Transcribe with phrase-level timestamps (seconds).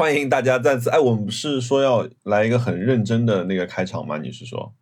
[0.00, 0.88] 欢迎大家再次。
[0.88, 4.16] 哎，我们不是说要来一个很认真的那个开场吗？
[4.16, 4.72] 你是说？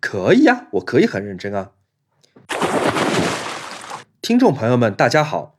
[0.00, 1.72] 可以啊，我可以很认真啊。
[4.22, 5.58] 听众朋友们，大家好。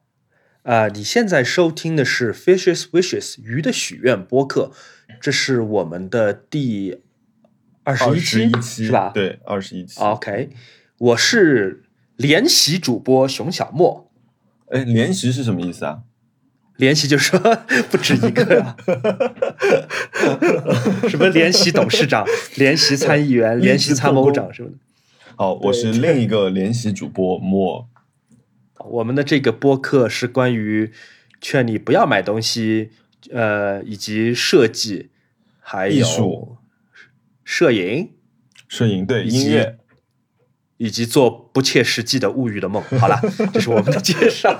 [0.63, 4.71] 啊，你现在收听的是 Fishes Wishes 鱼的许愿播客，
[5.21, 7.03] 这是我们的第
[7.83, 9.11] 二十一期，是吧？
[9.13, 9.99] 对，二十一期。
[10.01, 10.49] OK，
[10.97, 11.83] 我是
[12.15, 14.11] 联席主播熊小莫。
[14.71, 16.01] 哎，联席是什么意思啊？
[16.77, 17.39] 联席就说
[17.91, 18.75] 不止一个呀，
[21.09, 22.25] 什么联席董事长、
[22.55, 24.75] 联席参议员、联席参谋长什么的。
[25.35, 27.87] 好，我是另一个联席主播莫。
[28.85, 30.91] 我们的这个播客是关于
[31.39, 32.89] 劝你不要买东西，
[33.31, 35.09] 呃，以及设计，
[35.59, 36.57] 还有艺术。
[37.45, 38.11] 摄影、
[38.69, 39.77] 摄影对音乐，
[40.83, 42.83] 以及做不切实际的物欲的梦。
[42.99, 43.17] 好了，
[43.53, 44.59] 这是我们的介绍。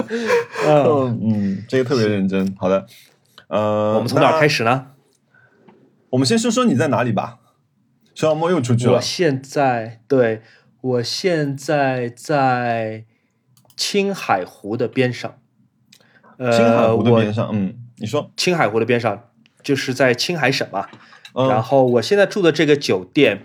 [0.66, 2.56] 嗯嗯，这个特别认真。
[2.58, 2.86] 好的，
[3.48, 4.86] 呃，我们从哪开始呢？
[6.10, 7.38] 我们先说说你在哪里吧。
[8.14, 8.94] 小莫又出去了。
[8.94, 10.40] 我现在对，
[10.80, 13.04] 我现在在。
[13.80, 15.38] 青海湖的边上，
[16.36, 19.30] 呃，青海湖的边上，嗯，你说青海湖的边上
[19.62, 20.88] 就是在青海省嘛。
[21.32, 23.44] 然后我现在住的这个酒店，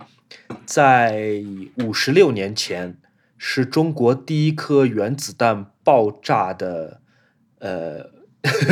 [0.65, 1.43] 在
[1.77, 2.97] 五十六年前
[3.37, 7.01] 是中国第一颗原子弹爆炸的，
[7.59, 8.09] 呃，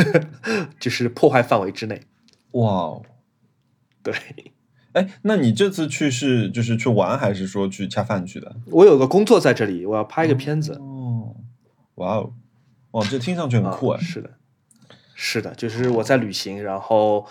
[0.80, 2.02] 就是破坏范围之内。
[2.52, 3.02] 哇哦，
[4.02, 4.14] 对，
[4.92, 8.54] 哎，那你这次去是就是去玩还是说去恰饭去的？
[8.66, 10.78] 我有个工作在这里，我要拍一个片子。
[11.96, 12.32] 哇哦，
[12.92, 14.00] 哇，这听上去很酷啊！
[14.00, 14.30] 是的，
[15.14, 17.26] 是的，就是我在旅行，然后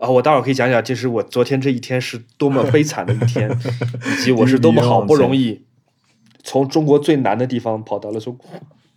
[0.00, 3.50] 啊，我待会儿可以讲讲，就是我昨天这一天是多么悲惨的一天，
[4.18, 5.62] 以及我是多么好不容易
[6.44, 8.38] 从中国最南的地方跑到了中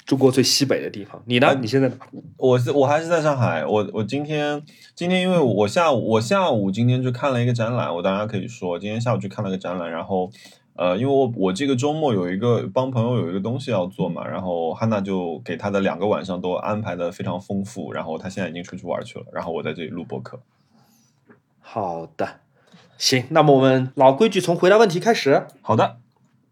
[0.05, 1.21] 中国最西北的地方。
[1.25, 1.57] 你呢？
[1.61, 1.91] 你现在？
[2.37, 3.65] 我是我还是在上海。
[3.65, 4.61] 我我今天
[4.95, 10.29] 今天因为我下午我下午今天去看了一个展览，我当然可以说今天下午去看了个展览，然后。
[10.73, 20.39] 呃，因为我我这个周末有一个帮朋友有一个东西要做嘛，然后汉娜就给他的两个晚上都安排的非常丰富，然后他现在已经出去玩去了，然后我在这里录播客。
[21.73, 22.41] 好的，
[22.97, 25.47] 行，那么我们老规矩，从回答问题开始。
[25.61, 25.99] 好的，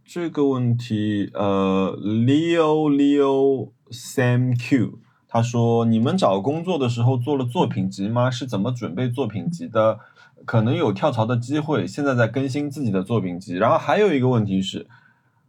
[0.06, 8.32] 这个问题，呃，Leo Leo Sam Q，他说，你们找工作的时候做了作品集吗？
[8.32, 10.00] 是怎么准备作品集的？
[10.46, 13.56] 可能有跳槽的机会，现在在更新自己的作品集。
[13.56, 14.88] 然后还有一个问题是，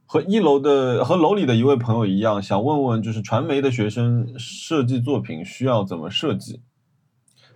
[0.04, 6.60] 和一楼的和楼里的一位朋友一样，想问问，就是传媒的学生设计作品需要怎么设计？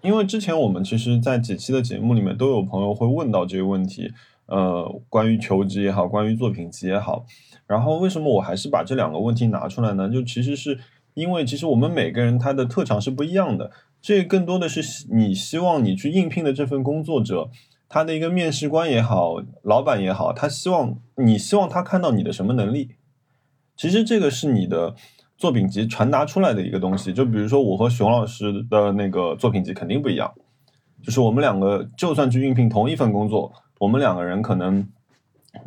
[0.04, 4.12] 因为之前我们其实，在几期的节目里面都有朋友会问到这个问题，
[4.44, 7.24] 呃，关于求职也好，关于作品集也好。
[7.66, 10.10] 然后为什么我还是把这两个问题拿出来呢？
[10.10, 10.78] 就其实是
[11.14, 13.70] 因为，其实我们每个人他的特长是不一样的。
[14.02, 17.48] 这更多的是你希望你去应聘的这份工作者，
[17.88, 22.90] 他的一个面试官也好，老板也好，他希望你希望他看到你的什么能力？
[23.74, 24.94] 其实这个是你的
[25.36, 27.12] 作品集传达出来的一个东西。
[27.12, 30.32] 就比如说我和熊老师的那个作品集肯定不一样，
[31.02, 34.86] 就是我们两个就算去应聘同一份工作，我们两个人可能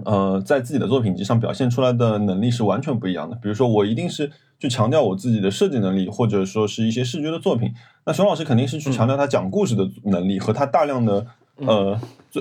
[0.04, 3.36] 呃在自己的作品集上表现出来的能力是完全不一样的。
[3.36, 4.32] 比如说我一定是。
[4.60, 7.72] 去强调我自己的设计能力，或者说是一些视觉的作品。
[8.08, 11.96] 那熊老师肯定是去强调他讲故事的能力和他大量的呃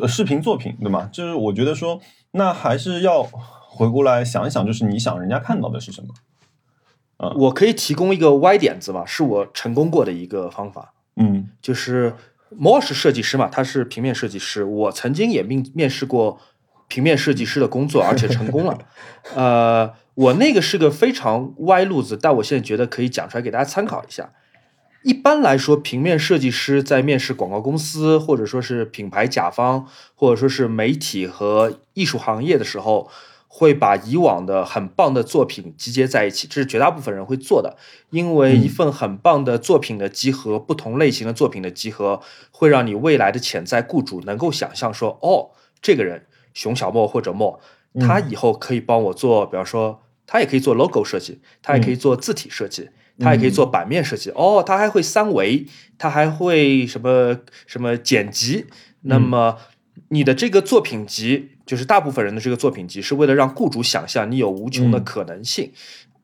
[0.09, 1.11] 视频作品，对吗？
[1.13, 2.01] 就是我觉得说，
[2.31, 6.09] 那还是要回过来想一想，就是你想人家看到的是什么？
[7.19, 10.95] 嗯，我可以提供一个歪点子吧，是我成功过的一个方法。
[11.17, 12.15] 嗯，就是
[12.51, 16.39] 摩是设计师嘛，他是平面设计师，我曾经也面面试过
[16.89, 18.79] 平面设计师的工作，而且成功了。
[19.35, 19.95] 呃。
[20.17, 24.33] 我那个是个非常歪路子，但我现在觉得可以讲出来给大家参考一下。
[25.03, 33.11] 一般来说，平面设计师在面试广告公司，或者说是品牌甲方，或者说是媒体和艺术行业的时候，
[33.57, 37.79] 会把以往的很棒的作品集结在一起，这是绝大部分人会做的。
[38.11, 42.21] 因为一份很棒的作品的集合，不同类型的作品的集合，
[42.51, 47.59] 会让你未来的潜在雇主能够想象说：哦，这个人熊小莫或者莫，
[48.01, 50.03] 他以后可以帮我做，比方说。
[50.29, 54.29] 他也可以做 logo 设计，他也可以做字体设计，他也可以做版面设计。
[54.31, 55.65] 哦，他还会三维，
[55.99, 58.67] 他还会什么什么剪辑。
[59.03, 59.57] 那么
[60.09, 65.73] 你的这个作品集，就是大部分人的这个作品集，是为了让雇主想象你有无穷的可能性，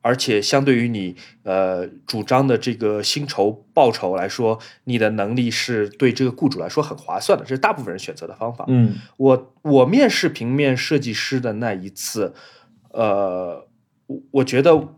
[0.00, 7.44] 而且相对于你呃主张的这个薪酬报酬来说，你的能力是对这个雇主来说很划算的。
[7.44, 8.64] 这是大部分人选择的方法。
[8.68, 12.32] 嗯，我我面试平面设计师的那一次，
[12.92, 13.66] 呃。
[14.32, 14.88] 我觉得，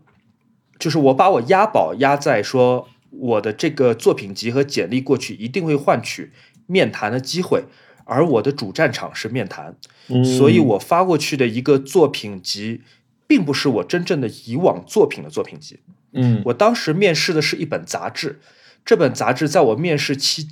[0.77, 6.33] 就是我把我押宝押在说，我的这个作品集和简历过去，一定会换取
[6.65, 7.63] 面谈的机会，
[8.05, 9.75] 而我的主战场是面谈，
[10.23, 12.81] 所以我发过去的一个作品集，
[13.27, 15.79] 并不是我真正的以往作品的作品集。
[16.13, 18.39] 嗯我当时面试的是一本杂志，
[18.85, 20.47] 这本杂志在我面试期，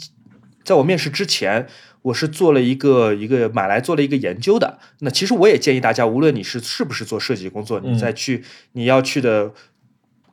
[0.65, 1.67] 在我面试之前，
[2.01, 4.79] 我是做了一个一个买来做了一个研究的。
[4.99, 9.53] 那其实我也建议大家，无论你是是不是做设计工作，你在去你要去的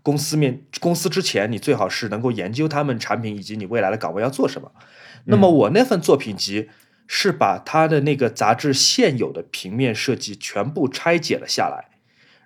[0.02, 4.72] 公司面公司之前，你最好是能够研究他们产品以及你未来的岗位要做什么。
[5.26, 6.70] 那么我那份作品集
[7.12, 11.86] 是把他的那个杂志现有的平面设计全部拆解了下来。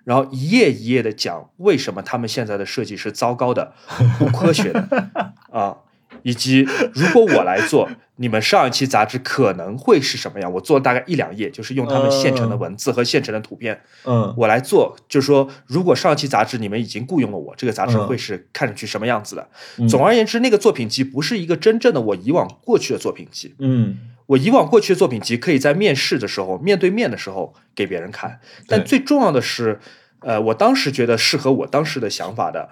[0.03, 3.73] 然后一页一页的讲为什么他们现在的设计是糟糕的、
[4.17, 5.11] 不科学的
[5.53, 5.77] 啊，
[6.23, 10.51] 以及如果我来做，你们上一期杂志可能会是什么样？
[10.53, 19.47] 我做了大概一两页，就是用他们现成的文字和现成的图片，嗯我来做，就是说，如果上一期杂志你们已经雇佣了我，这个杂志嗯会是看上去什么样子的？
[19.77, 23.97] 嗯总而言之，那个作品集不是一个真正的我以往过去的作品集，嗯
[24.27, 29.79] 我以往过去的作品集可以在面试的时候、面对面的时候给别人看，但最重要的是，
[30.19, 32.69] 呃，我当时觉得适合我当时的想法的，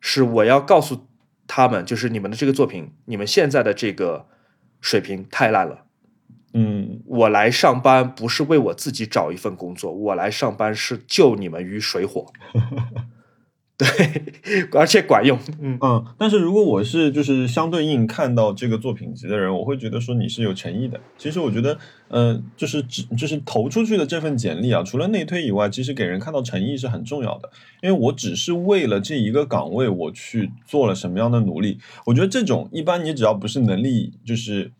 [0.00, 1.06] 是我要告诉
[1.46, 4.26] 他们，就是你们的这个作品，你们现在的这个
[4.80, 5.86] 水平太烂了。
[6.54, 12.30] 嗯我来上班不是为我自己找一份工作，我来上班是救你们于水火。
[13.82, 15.36] 对，而且管用。
[15.60, 21.00] 嗯，嗯，但是如果我是就是相对应看到这个作品集的人，我会觉得说你是有诚意的。
[21.18, 21.76] 其实我觉得，
[22.08, 27.50] 呃，就是只就是投出去的这份简历啊，除了内推以外，其实给人看到诚意是很重要的。
[27.82, 31.78] 因为我只是为了这一个岗位，我去做了什么样的努力。
[32.06, 34.70] 我觉得这种一般你只要不是能力就是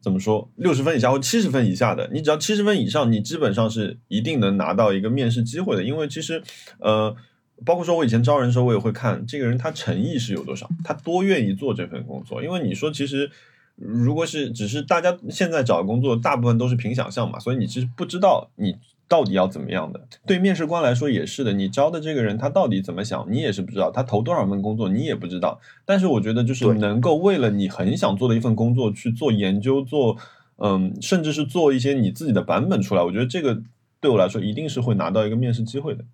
[0.00, 5.82] 怎么说六十分以下或七十分以下的，你只要七十分以上，你基本上是一定能拿到一个面试机会的。
[5.82, 6.42] 因为其实，
[6.78, 7.16] 呃。
[7.64, 12.42] 包括说，我以前招人的时候，我也会看这个人他诚意是有多少，他多愿意做这份工作。
[12.42, 13.30] 因为你说，其实
[13.76, 18.76] 如果是只是大家现在找工作，大部分都是凭想象嘛，所以你其实不知道你
[19.08, 20.00] 到底要怎么样的。
[20.26, 23.90] 对面试官来说也是的，你招的这个人他到底怎么想，你也是不知道。
[23.90, 25.60] 他投多少份工作，你也不知道。
[25.84, 30.16] 但是我觉得，就是能够为了你很想做的一份工作去做研究，做
[30.56, 33.60] 嗯，甚至是做一些你自己的版本出来，我觉得这个
[34.00, 36.04] 对我来说一定是会拿到一个面试机会的。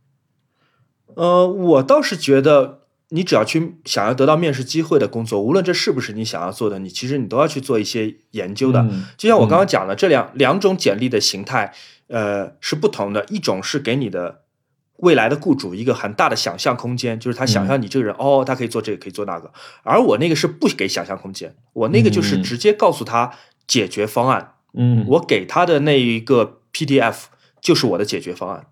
[1.18, 8.80] 呃，我倒是觉得，你只要去想要得到面试机会的工作，无论这是不是你想要做的，你其实你都要去做一些研究的。
[8.82, 11.74] 嗯就像我刚刚讲的，这两两种简历的形态，
[12.06, 13.24] 呃，是不同的。
[13.30, 14.42] 一种是给你的
[14.98, 19.52] 未来的雇主一个很大的想象空间，就是他想象你这个人，哦，他可以做这个，可以做那个。
[19.82, 23.32] 而我那个是不给想象空间，我那个就是嗯直接告诉他
[23.66, 24.54] 解决方案。
[24.74, 27.24] 嗯我给他的那一个 PDF
[27.60, 28.66] 就是我的解决方案，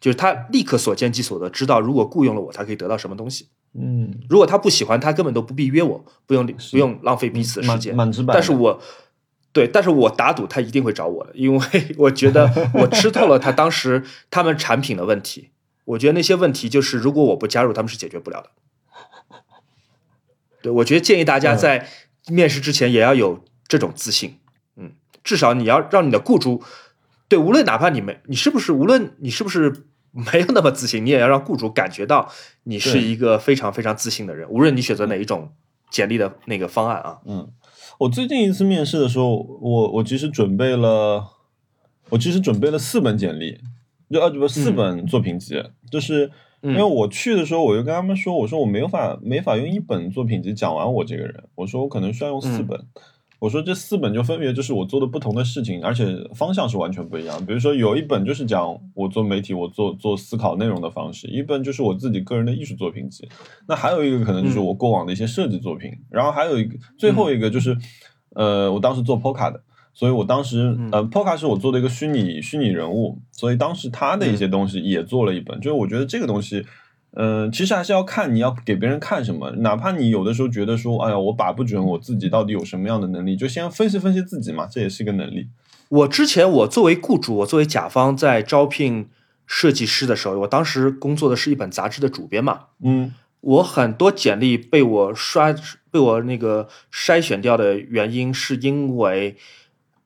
[0.00, 3.48] 就是他立刻所见即所得，知道如果雇佣了我，他可以得到什么东西。
[3.74, 7.94] 嗯，如果他不喜欢，他根本都不必约我，不用不用浪费彼此的时蛮间。
[7.94, 8.34] 蛮直白。
[8.34, 8.80] 但是我
[9.52, 11.66] 对，但是我打赌他一定会找我的，因为
[11.98, 15.50] 我觉得我吃透了他当时 他们产品的问题。
[15.86, 18.50] 我觉得那些问题就是如果我不加入，他们是解决不了的。
[20.62, 21.88] 对，我觉得建议大家嗯在
[22.28, 24.38] 面试之前也要有这种自信，
[24.76, 26.62] 嗯，至少你要让你的雇主
[27.28, 32.30] 对，无论哪怕你没你是不是，无论你是不是没有那么自信，你也要让雇主感觉到
[32.62, 35.50] 你是一个非常非常自信的人，无论你选择哪一种
[35.90, 37.18] 简历的那个方案啊。
[37.26, 37.50] 嗯，
[37.98, 41.26] 我最近一次面试的时候，我我其实准备了，
[42.10, 43.60] 我其实准备了四本简历，
[44.08, 45.60] 就啊不四本作品集，
[45.90, 46.30] 就是
[46.62, 52.80] 因为嗯我去的时候，我就跟他们说，我说我没有法没法用一本作品集讲完我这个人，我说我可能需要用四嗯本。
[53.46, 57.46] 我说这四本就分别就是我做的不同的事情，而且方向是完全不一样。
[57.46, 63.28] 比如说有一本就是讲我做媒体，我做做思考内容的方式；一本就是我自己个人的艺术作品集。
[63.68, 67.76] 那还有一个可能就是嗯我过往的一些设计作品，然后还有一个最后一个就是，
[68.34, 69.62] 呃，我当时做 Polka 的，
[69.94, 76.66] 所以我当时嗯呃 Polka 是我做的一个虚拟虚拟人物，所以当时他的一些东西也做了一本，就是我觉得这个东西。
[77.18, 85.48] 嗯，其实还是要看你要给别人看什么，哪怕你有的时候觉得说，哎呀，我把不准我自己到底有什么样的能力，就先分析分析自己嘛，这也是一个能力。
[85.88, 89.08] 我之前我作为雇主，我作为甲方在招聘
[89.46, 95.54] 设计师的时候，我当时工作的是一本杂志的主编嘛，嗯我很多简历被我刷
[95.90, 99.36] 被我那个筛选掉的原因，是因为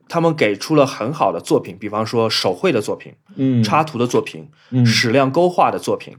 [0.09, 6.17] 他们给出了很好的作品，比方说手绘的作品、嗯，插图的作品、嗯矢量勾画的作品。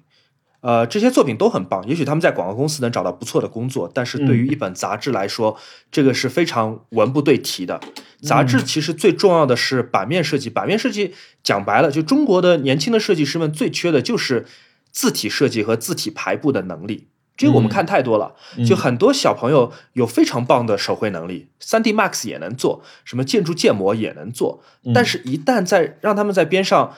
[0.61, 5.57] 呃，这些作品都很棒，也许他们在广告公司能找到不错的工作，但是对于一本杂志来说，
[5.91, 7.81] 这个是非常文不对题的。
[8.21, 11.13] 杂志其实最重要的是版面设计，版面设计
[11.43, 14.45] 讲白了，就中国的年轻的设计师们最缺的就是
[14.91, 17.07] 字体设计和字体排布的能力。
[17.35, 26.93] 这个我们嗯看太多了，就很多小朋友有非常棒的手绘能力3 D Max 也能做，什么建筑建模也能做，嗯但是一旦在让他们在边上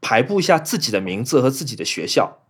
[0.00, 2.43] 排布一下自己的名字和自己的学校，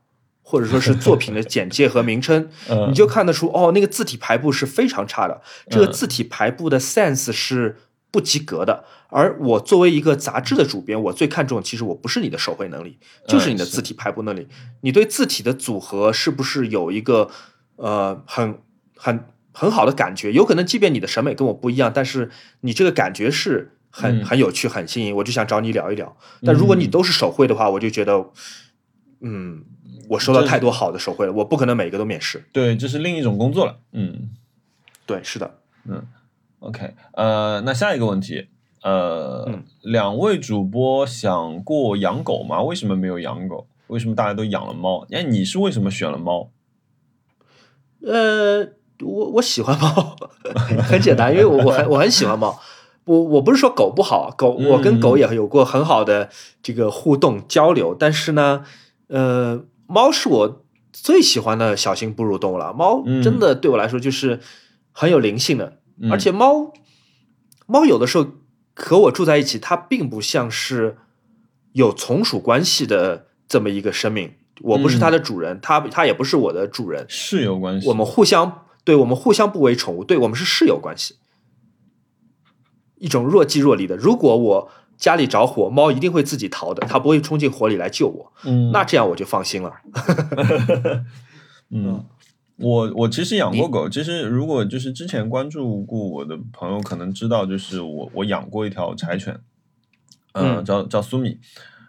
[0.47, 7.79] 或者说是作品的简介和名称， 嗯你就看得出哦，那个字体排布是非常差的，这个嗯字体排布的 sense 是
[8.13, 8.85] 不及格的。
[9.09, 14.47] 而我作为一个杂志的主编，我最看重其实我不是你的手绘能力，就是你的字体排布能力。
[14.83, 17.31] 你对字体的组合是不是有一个
[17.77, 18.59] 呃很
[18.97, 20.33] 很很好的感觉？
[20.33, 22.31] 有可能即便你的审美跟我不一样，但是
[22.63, 26.17] 你这个感觉是很、嗯很有趣、很新颖，我就想找你聊一聊。
[26.43, 28.31] 但如果你嗯都是手绘的话，我就觉得，
[29.21, 29.65] 嗯，
[30.09, 32.45] 我收到太多好的手绘了，我不可能每个都面试。
[32.53, 33.79] 对，这是另一种工作了。
[33.93, 34.31] 嗯
[35.07, 35.59] 对，是的。
[35.87, 36.03] 嗯
[36.61, 38.49] ，OK，呃，那下一个问题，
[38.83, 42.63] 呃，嗯两位主播想过养狗吗？
[42.63, 43.67] 为什么没有养狗？
[43.89, 45.07] 为什么大家都养了猫？
[45.11, 46.51] 哎，你是为什么选了猫？
[48.01, 48.61] 呃，
[49.03, 50.17] 我我喜欢猫，
[50.89, 52.59] 很简单，因为我我很我很喜欢猫。
[53.05, 56.31] 我我不是说狗不好，狗我跟狗也有过很好的
[56.63, 58.65] 这个互动交流，但是呢，
[59.09, 62.73] 呃，猫是我最喜欢的小型哺乳动物了。
[62.73, 64.41] 猫嗯真的对我来说就是
[64.93, 66.73] 很有灵性的，嗯而且猫
[67.67, 68.27] 猫有的时候
[68.75, 70.97] 和我住在一起，它并不像是
[71.73, 74.35] 有从属关系的这么一个生命。
[74.61, 77.89] 我不是它的主人，它它也不是我的主人，室友关系。
[77.89, 81.17] 我们互相对我们互相不为宠物，对我们是室友关系，
[82.97, 83.97] 一种若即若离的。
[83.97, 84.71] 如果我
[85.05, 88.33] 家里着火，猫一定会自己逃的，它不会冲进火里来救我。
[88.47, 89.71] 嗯，那这样我就放心了。
[91.69, 92.03] 嗯，
[92.57, 93.87] 我我其实养过狗。
[93.87, 99.39] 其实如果就是之前关注过我的朋友，可能知道，就是我我养过一条柴犬，
[100.33, 101.37] 呃、嗯叫叫苏米。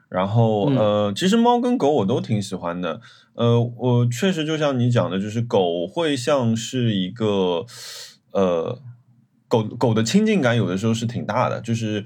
[0.09, 2.99] 然后嗯呃，其实猫跟狗我都挺喜欢的。
[3.35, 7.65] 呃，我确实就像你讲的，就是狗会像是一个
[8.31, 8.77] 呃
[9.47, 12.05] 狗狗的亲近感，有的时候是挺大的，就是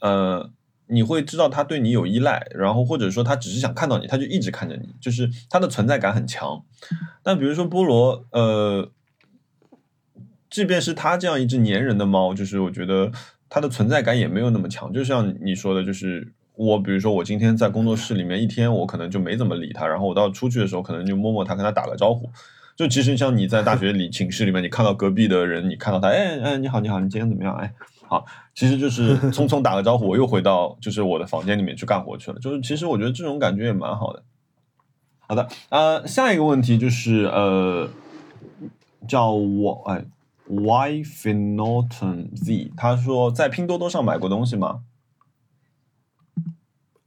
[0.00, 0.50] 呃。
[0.90, 6.64] 你会知道它对你有依赖，然后或者说它只是想看到你，它就一直看着你，就是它的存在感很强。
[7.22, 8.90] 但比如说菠萝，呃，
[10.48, 13.12] 即便是它这样一只粘人的猫，就是我觉得
[13.50, 14.90] 它的存在感也没有那么强。
[14.90, 22.30] 就像你说的，就是我，比如说我今天在工作室里面一天，我可能就没怎么理它，然后我到出去的时候，可能就摸摸它，跟它打个招呼。
[22.74, 27.54] 就其实像你在大学里 寝室里面，你看到隔壁的人，你看到他，哎哎，你好你好，你今天怎么样？
[27.56, 27.74] 哎，
[28.08, 28.24] 好，
[28.54, 32.38] 其实就是匆匆打个招呼，我又回到就是我的房间里面去干活去了。
[32.40, 34.22] 就是其实我觉得这种感觉也蛮好的。
[35.18, 37.90] 好的，呃，下一个问题就是呃，
[39.06, 40.06] 叫我哎
[40.46, 44.80] ，Y Finoton Z，他说在拼多多上买过东西吗？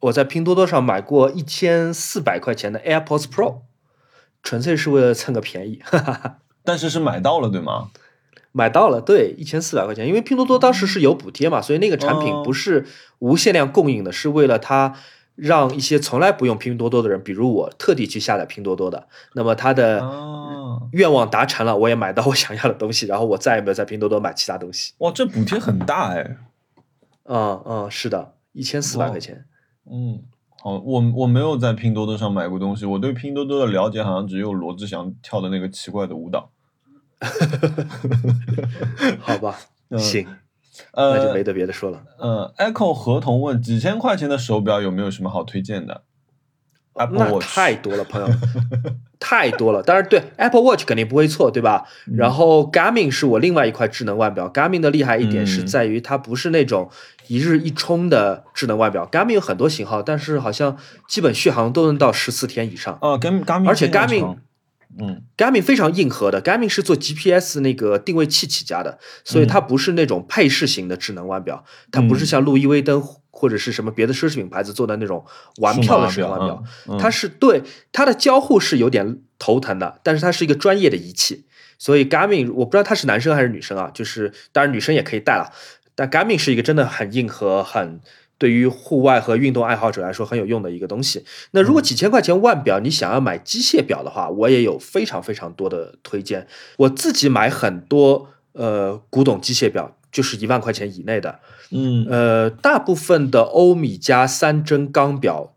[0.01, 3.61] 我在拼多多上买过一千四百块钱的 AirPods Pro，
[4.43, 6.37] 纯粹是为了蹭个便宜，哈哈哈。
[6.63, 7.89] 但是是买到了对吗？
[8.51, 12.85] 买到了，对，一千四百块钱，因为拼多多当时是有补贴嘛，所以那个产品哦不是
[13.19, 14.93] 无限量供应的，是为了它
[15.35, 19.07] 让一些从来不用拼多多的人，比如我，特地去下载拼多多的。
[19.33, 24.93] 那么他的啊，愿望达成了，我也买到我想要的东西，然后我再也没有在拼多多买其他东西。
[24.99, 26.37] 哇，这补贴很大哎。
[27.23, 29.45] 嗯嗯，是的，一千四百块钱。
[29.89, 30.21] 嗯，
[30.61, 36.51] 好，我我没有在拼多多上买过东西，我对拼多多的了解好像只有罗志祥跳的那个奇怪的舞蹈。
[39.19, 39.55] 好吧，
[39.89, 40.27] 嗯行，
[40.95, 42.01] 那就呃没得别的说了。
[42.17, 46.03] 呃，Echo 合同问几千块钱的手表有没有什么好推荐的
[46.93, 48.27] ？Apple 太多了，朋友，
[49.19, 49.81] 太多了。
[49.83, 51.85] 当然，对 Apple Watch 肯定不会错，对吧？
[52.07, 54.49] 嗯然后 Garmin 是我另外一块智能腕表。
[54.49, 56.89] Garmin 的厉害一点是嗯在于它不是那种
[57.27, 59.07] 一日一充的智能腕表。
[59.11, 60.75] Garmin 有很多型号，但是好像
[61.07, 62.97] 基本续航都能到十四天以上。
[63.01, 64.37] 啊，跟 Garmin 而且 Garmin 长
[64.99, 65.23] 嗯。
[65.37, 75.25] Garmin 非常硬核的，Garmin 是做 GPS 那个定位器起家的，所以它不是那种配饰型的智能腕表，它不是像路易威登或者是什么别的奢侈品牌子做的那种
[75.57, 81.45] 玩票的智能腕表，嗯它是对它的交互是有点头疼的，但是它是一个专业的仪器，
[81.79, 85.51] 所以 Garmin 我不知道它是男生还是女生啊，就是当然女生也可以戴了，
[85.95, 88.01] 但 Garmin 是一个真的很硬核、很
[88.41, 91.23] 对于户外和运动爱好者来说很有用的一个东西。
[91.51, 96.47] 那如果几千块钱腕表，你想要买机械表的话，我也有非常非常多的推荐。
[96.77, 101.37] 我自己买很多呃古董机械表，就是一万块钱以内的，
[101.69, 105.53] 嗯呃，大部分的欧米茄三针钢表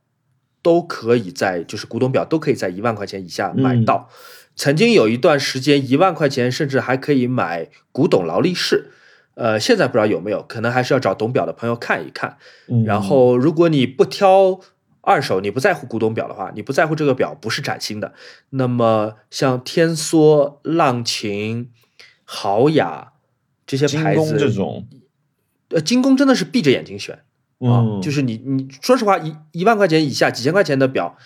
[0.61, 4.11] 都可以在，就是古董表都可以在一万块钱以下买到。
[4.55, 8.91] 曾经有一段时间，一万块钱甚至还可以买古董劳力士。
[9.35, 12.37] 呃，现在不知道有没有，可能还是要找懂表的朋友看一看。
[12.69, 14.61] 嗯然后，如果你不挑
[15.01, 18.15] 二手，你不在乎古董表的话，你不在乎这个表不是崭新的，
[18.51, 21.71] 那么像天梭、浪琴、
[22.25, 23.13] 豪雅
[23.67, 24.87] 这些牌子这子，种，
[25.71, 27.17] 呃，精工真的是闭着眼睛选。
[27.61, 31.17] 啊，嗯，就是你你说实话，一一万块钱以下、几千块钱的表，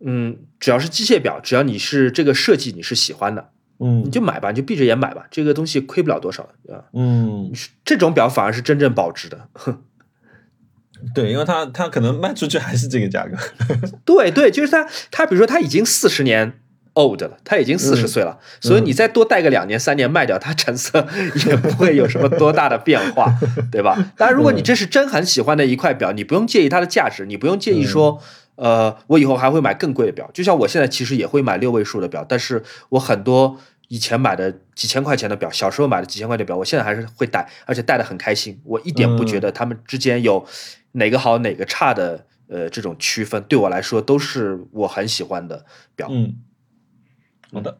[0.00, 3.50] 嗯，只要是机械表，只要你是这个设计你是喜欢的，
[3.80, 6.84] 嗯你就买吧，你就闭着眼买吧，这个东西亏不了多少的啊。
[6.92, 7.52] 嗯，
[7.84, 9.48] 这种表反而是真正保值的。
[11.14, 13.36] 对，因为它它可能卖出去还是这个价格，
[14.06, 16.60] 对对，就是它它比如说它已经四十年
[16.94, 21.08] old 了，它已经四十嗯岁了，所以你再多戴个两年三年卖掉，它成色
[21.48, 23.34] 也不会有什么多大的变化，
[23.72, 23.96] 对吧？
[24.16, 28.22] 当然，如果你这是真很喜欢的一块表，你不用介意它的价值，你不用介意说。
[28.56, 33.56] 呃，我以后还会买更贵的表，就像我现在其实也会买六位数的表，但是我很多
[33.88, 40.44] 以前买的几千块钱的表，小时候买的几千块钱的表，我现在还是会戴，而且戴的很开心，我一点不觉得他们之间有
[40.92, 45.64] 哪个好哪个差的呃这种区分，对我来说都是我很喜欢的
[45.96, 46.08] 表。
[46.10, 46.36] 嗯，
[47.52, 47.78] 好的，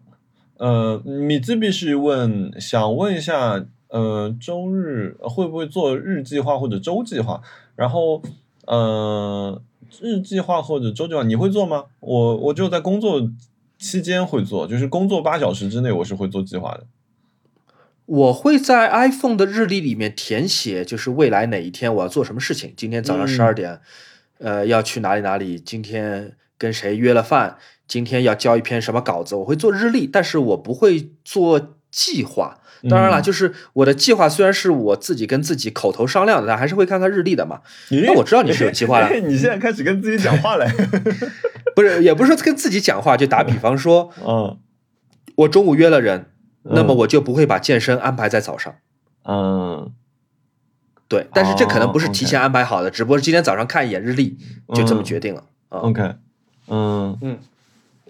[0.59, 7.41] 呃，米字必须问，想问一下，呃，周日会不会做日计划或者周计划？
[7.75, 8.23] 然后，
[8.67, 9.63] 呃，
[10.01, 11.85] 日计划或者周计划你会做吗？
[12.01, 13.31] 我我就在工作
[13.79, 16.87] 期间会做，就是工作八小时之内我是会做计划的。
[18.07, 22.73] 我会在 iPhone 的日历里面填写，就是未来哪一天我要做什么事情。
[22.77, 23.81] 今天早上嗯十二点，
[24.39, 25.59] 呃，要去哪里哪里？
[25.59, 27.59] 今天跟谁约了饭？
[27.87, 29.35] 今天要交一篇什么稿子？
[29.37, 32.59] 我会做日历，但是我不会做计划。
[32.91, 37.61] 当然了，嗯就是我的计划虽然是我自己跟自己口头商量的，但还是会看看日历的嘛。
[37.91, 40.67] 咦那我知道你是有计划的 你现在开始跟自己讲话了。
[41.75, 44.59] 不是，也不是说跟自己讲话，就打比方说，嗯
[45.37, 46.27] 我中午约了人，
[46.65, 48.75] 那么嗯我就不会把健身安排在早上。
[49.25, 49.91] 嗯，
[51.09, 54.37] 对，但是这可能不是哦提前安排好的，只不过是今天早上看一眼日历
[54.75, 55.79] 就这么嗯决定了啊。
[55.81, 56.03] OK，
[56.69, 57.39] 嗯嗯，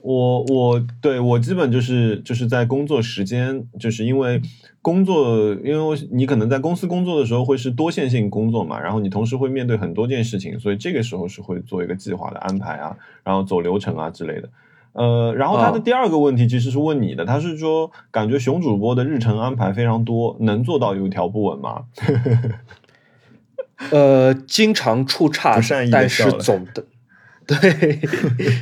[0.02, 4.43] 我我对我基本就是就是在工作时间，就是因为
[4.83, 14.49] 工作，因为你可能在公司工作的时候会是多线性工作嘛，然后你同时会面对很多件事情，所以这个时候是会做一个计划的安排啊，然后走流程啊之类的。
[14.95, 21.85] 呃，然后他的哦第二个问题其实是问你的，他是说感觉熊主播的日程安排非常多，能做到有条不紊吗？
[23.90, 26.85] 呃，经常出差但是总的
[27.47, 28.01] 对，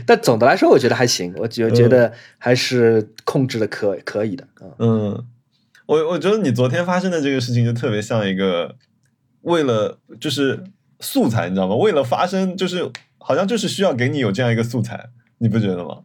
[0.06, 4.64] 但总的来说我觉得还行，我觉觉得还是控制的可可以的啊。
[4.78, 5.24] 嗯，
[5.90, 8.76] 我我觉得你昨天发生的这个事情就特别像一个
[9.40, 10.62] 为了就是
[11.00, 11.74] 素材，你知道吗？
[11.74, 15.06] 为了发生，就是好像就是需要给你有这样一个素材，
[15.38, 15.98] 你不觉得吗？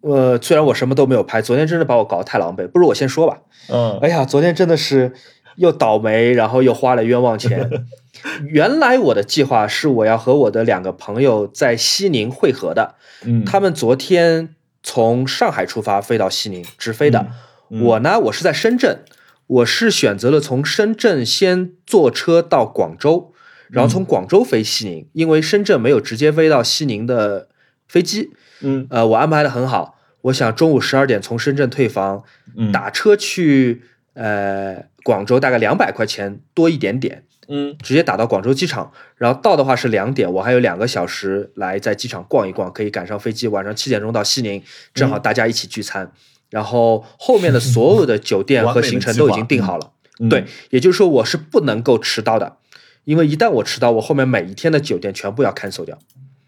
[0.00, 2.66] 呃，虽然我什么都没有拍，昨天真的把我搞得太狼狈。
[2.66, 3.42] 不如我先说吧。
[3.68, 5.12] 嗯哎呀，昨天真的是
[5.54, 7.70] 又倒霉，然后又花了冤枉钱。
[8.50, 17.20] 原来我的计划是我要和我的两个朋友在西宁会合的，嗯，他们昨天从上海出发飞到西宁，直飞的。
[17.20, 17.32] 嗯
[17.80, 18.98] 我呢，我是在深圳，
[19.46, 23.32] 我是选择了从深圳先坐车到广州，
[23.70, 27.48] 然后从广州飞西宁，因为深圳没有直接飞到西宁的
[27.88, 28.30] 飞机。
[28.60, 32.22] 嗯呃，我安排的很好，我想中午十二点从深圳退房，
[32.54, 33.82] 嗯打车去
[34.12, 46.12] 呃广州，大概两百块钱多一点点，嗯直接打到广州机场，然后到的话是两点，我还有两个小时来在机场逛一逛，可以赶上飞机，晚上七点钟到西宁，正好大家一起聚餐。
[46.52, 52.58] 然后后面的所有的酒店和行程都已经定好了， 嗯对，也就是说我是不能够迟到的，
[53.04, 55.98] 因为一旦我迟到，我后面每一天的酒店全部要 cancel 掉。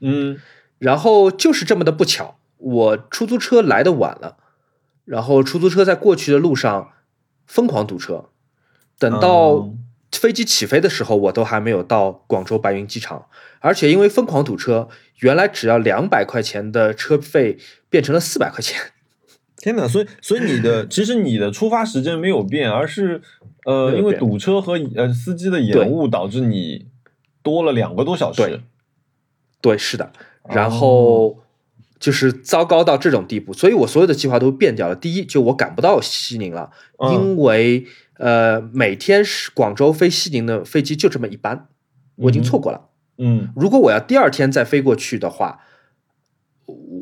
[0.03, 0.37] 嗯
[0.79, 4.37] 然后就是这么的不巧，我出租车来的晚了，
[5.07, 6.91] 然后出租车在过去的路上
[7.47, 8.27] 疯狂堵车，
[8.99, 9.75] 等到哦
[10.13, 13.25] 飞机起飞的时候，我都还没有到广州白云机场，
[13.61, 14.91] 而且因为疯狂堵车，
[15.21, 17.57] 原来只要两百块钱的车费
[17.89, 18.79] 变成了四百块钱。
[19.65, 19.89] 天哪！
[19.89, 23.23] 所以所以你的 其实你的出发时间没有变，而是
[23.65, 26.89] 呃因为堵车和呃司机的延误导致你
[27.43, 28.61] 多了两个多小时对。
[29.63, 30.13] 对，是的，
[30.51, 31.39] 然哦后
[31.99, 34.95] 就是糟糕到这种地步，所以我所有的计划都变掉了。
[34.95, 37.87] 第一，就我赶不到西宁了，嗯因为
[38.19, 41.69] 呃每天是广州飞西宁的飞机就这么一班，
[42.17, 42.91] 我已经错过了。
[43.17, 45.61] 嗯如果我要第二天再飞过去的话，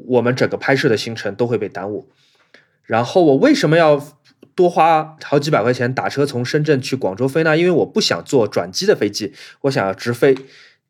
[0.06, 2.08] 我们整个拍摄的行程都会被耽误。
[2.92, 4.06] 然后我为什么要
[4.54, 7.56] 多花好几百块钱打车从深圳去广州飞呢？
[7.56, 10.36] 因为我不想坐转机的飞机，我想要直飞。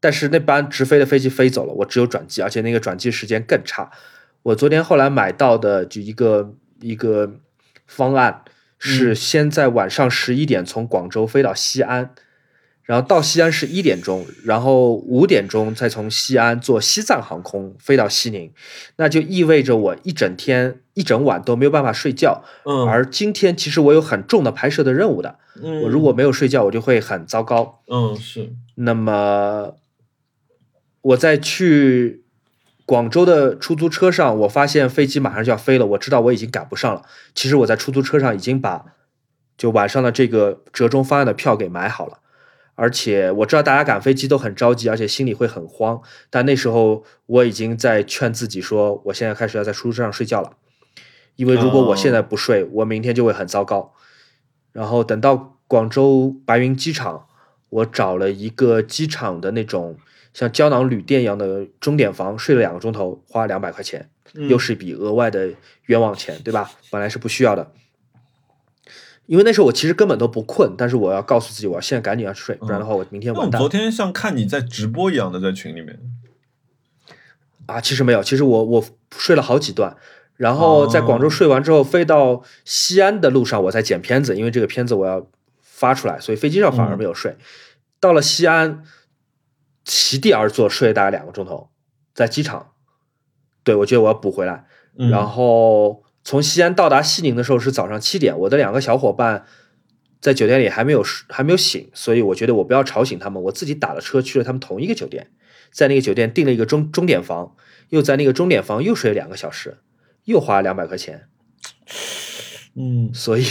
[0.00, 3.92] 但是那班直飞的飞机飞走了，我只有转机，而且那个转机时间更差。
[4.42, 7.36] 我昨天后来买到的就一个一个
[7.86, 8.42] 方案
[8.80, 12.10] 是先在晚上十一点从广州飞到西安，
[12.92, 18.52] 然后到西安是一点钟，然后五点钟再从西安坐西藏航空飞到西宁，
[18.96, 22.44] 那就意味着我一整天一整晚都没有办法睡觉。
[22.66, 27.80] 嗯，而今天其实我有很重的拍摄的任务的，嗯我如果没有睡觉，我就会很糟糕。
[27.88, 29.74] 嗯是那么
[31.00, 32.26] 我在去
[32.84, 37.00] 广州的出租车上，我发现飞机马上就要飞了，我知道我已经赶不上了。
[37.34, 38.84] 其实我在出租车上已经把
[39.56, 42.18] 就晚上的这个折中方案的票给买好了，
[42.74, 46.00] 而且我知道大家赶飞机都很着急，而且心里会很慌。
[46.30, 50.56] 但那时候我已经在劝自己说，我现在开始要在出租车上睡觉了，
[51.36, 53.92] 因为如果我现在不睡，我明天就会很糟糕。
[54.72, 57.26] 然后等到广州白云机场，
[57.68, 59.98] 我找了一个机场的那种
[60.32, 65.50] 像胶囊旅店一样的钟点房，睡了两个钟头，花两百块钱，嗯又是一笔额外的
[65.86, 66.70] 冤枉钱，对吧？
[66.90, 67.70] 本来是不需要的。
[69.26, 75.98] 因为那时候我其实根本都不困，但是我要告诉自己，我现在赶紧要去睡，不然的话我明天那完蛋我昨天像看你在直播一样的在群里面，
[77.66, 77.80] 啊！
[77.80, 78.84] 其实没有，其实我我
[79.16, 79.96] 睡了好几段，
[80.36, 85.26] 然后在广州哦睡完之后，飞到西安的路上，我在剪片子，因为这个片子我要
[85.60, 87.36] 发出来，所以飞机上反而没有睡。
[88.00, 88.82] 到了西安，
[89.84, 91.70] 席地而坐，睡了大概两个钟头，
[92.12, 92.72] 在机场。
[93.62, 94.66] 对，我觉得我要补回来。
[94.98, 99.44] 嗯然后从西安到达西宁的时候是早上七点，我的两个小伙伴
[100.20, 105.30] 在酒店里还没有睡还没有醒，所以我觉得我不要吵醒他们，我自己打了车去了他们同一个酒店，
[105.72, 107.56] 在那个酒店订了一个钟钟点房，
[107.88, 109.78] 又在那个钟点房又睡了两个小时，
[110.24, 111.28] 又花了两百块钱。
[112.74, 113.44] 嗯所以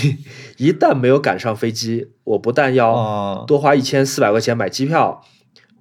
[0.57, 5.23] 一旦没有赶上飞机，我不但要啊多花一千四百块钱买机票，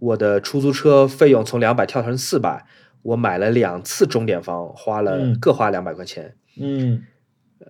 [0.00, 2.66] 我的出租车费用从两百跳成四百，
[3.02, 6.34] 我买了两次钟点房，花了嗯各花两百块钱。
[6.56, 7.04] 嗯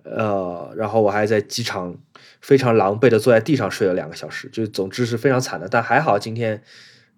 [0.05, 1.95] 呃，然后我还在机场
[2.39, 5.67] 非常狼狈的坐在地上睡了两个小时，就总之是非常惨的。
[5.69, 6.61] 但还好今天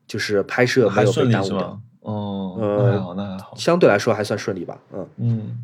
[0.08, 1.82] 就是拍摄没还有被顺利是吗耽误掉，？
[2.02, 3.54] 哦，呃那还好，那还好。
[3.56, 4.82] 相对来说还算顺利吧。
[4.92, 5.64] 嗯，嗯，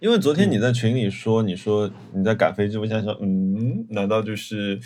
[0.00, 4.80] 因为昨天你在群里说，你说你在赶飞机，我想想，嗯，难道就是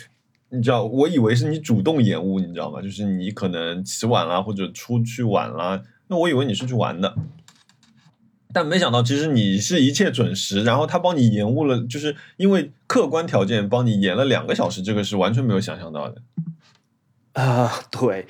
[0.49, 0.83] 你知道？
[0.83, 2.81] 我以为是你主动延误，你知道吗？
[2.81, 7.15] 就是你可能起晚了，或者出去晚了，那我以为你是去玩的。
[8.53, 16.21] 但没想到，其实你是一切准时，然后他帮你延误了，就是因为客观条件帮你延了两个小时，这个是完全没有想象到的。
[17.33, 18.25] 啊，对，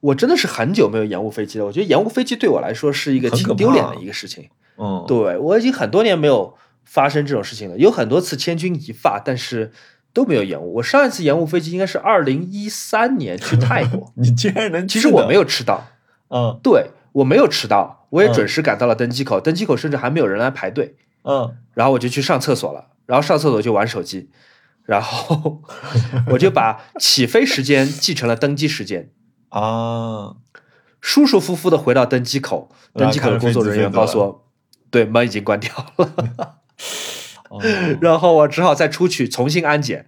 [0.00, 1.66] 我真的是很久没有延误飞机了。
[1.66, 4.48] 我觉得延误飞机对我来说是一个挺丢脸的一个事情。
[4.76, 9.70] 嗯，对我已经很多年没有发生这种事情了，有很多次千钧一发，但是
[10.12, 10.74] 都没有延误。
[10.76, 15.86] 我上一次延误飞机应该是二零一三年去泰国 你竟然能，其实我没，有迟到，
[16.28, 21.56] 嗯对我没有迟到，我也嗯准时赶到了登机口，登机口甚至还没有人来排队，嗯。
[21.74, 24.28] 然后我就去上厕所了，然后上厕所就玩手机，
[24.84, 25.62] 然后
[26.32, 29.10] 我就把起飞时间记成了登机时间。
[29.48, 30.36] 啊，
[31.00, 34.46] 舒舒服服的回到登机口，登机口的工作人员告诉我，
[34.90, 36.58] 对，门已经关掉了。
[37.50, 37.60] 哦。
[38.00, 40.06] 然后我只好再出去重新安检，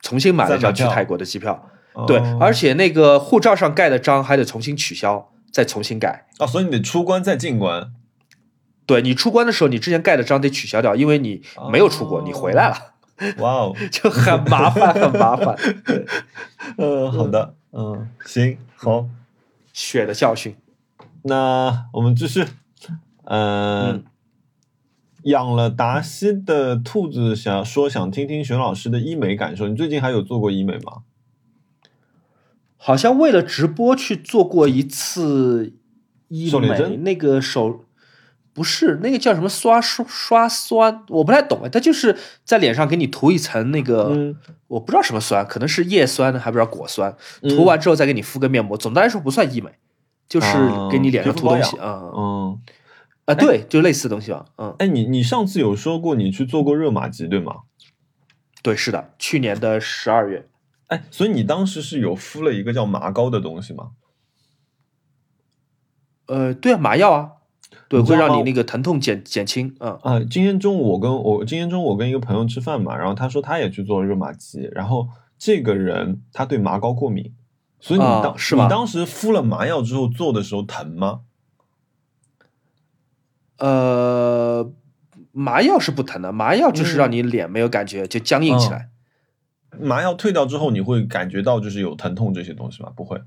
[0.00, 1.70] 重新买了一张去泰国的机票。
[2.06, 6.26] 对哦，而且那个护照上盖的章还得重新取消，再重新改。
[6.38, 7.92] 啊，所以你得出关再进关。
[8.86, 12.76] 对你出关的时候，你之前盖的章得取消掉，因为你没有出国，哦你回来了，
[13.42, 15.56] 哇哦， 就很麻烦，很麻烦。
[15.84, 16.06] 对，
[16.78, 19.06] 嗯，好的，嗯，行，好，
[19.72, 20.56] 血的教训。
[21.22, 22.44] 那我们继续。
[23.24, 24.04] 嗯嗯，
[25.24, 29.66] 养了达西的兔子想说想听听玄老师的医美感受。
[29.66, 31.02] 你最近还有做过医美吗？
[32.76, 35.74] 好像为了直播去做过一次
[36.28, 37.84] 医美，那个手
[38.52, 44.36] 不是那个叫什么刷刷刷酸，我不太懂哎，它就是在脸上给你涂一层那个，嗯。
[44.68, 47.50] 我不知道什么酸，可能是叶酸还不知道果酸，嗯。
[47.50, 48.76] 涂完之后再给你敷个面膜。
[48.76, 49.70] 总的来说不算医美，
[50.28, 52.58] 就是啊给你脸上涂东西嗯，
[53.26, 57.56] 啊，对，就类似的东西吧，嗯，哎，你你上次有说过你去做过热玛吉对吗？
[58.62, 60.48] 对，是的，去年的十二月，
[60.88, 63.90] 哎，所以你当时是有敷了一个叫麻膏的东西吗？
[66.26, 67.32] 呃，对啊，麻药啊，
[67.88, 77.34] 对，会让你那个疼痛减减轻，嗯，啊，今天中午我跟我今天中午我跟一个朋友吃饭嘛，然后他说他也去做热玛吉，然后这个人他对麻膏过敏，
[77.80, 81.20] 所以你啊当、是吗你当时敷了麻药之后做的时候疼吗？
[83.58, 84.70] 呃，
[85.32, 88.90] 麻药是不疼的，麻药就是让你脸没有感觉，就僵硬起来。
[89.78, 92.90] 麻药退掉之后，你会感觉到就是有疼痛这些东西吗？
[92.94, 93.20] 不会。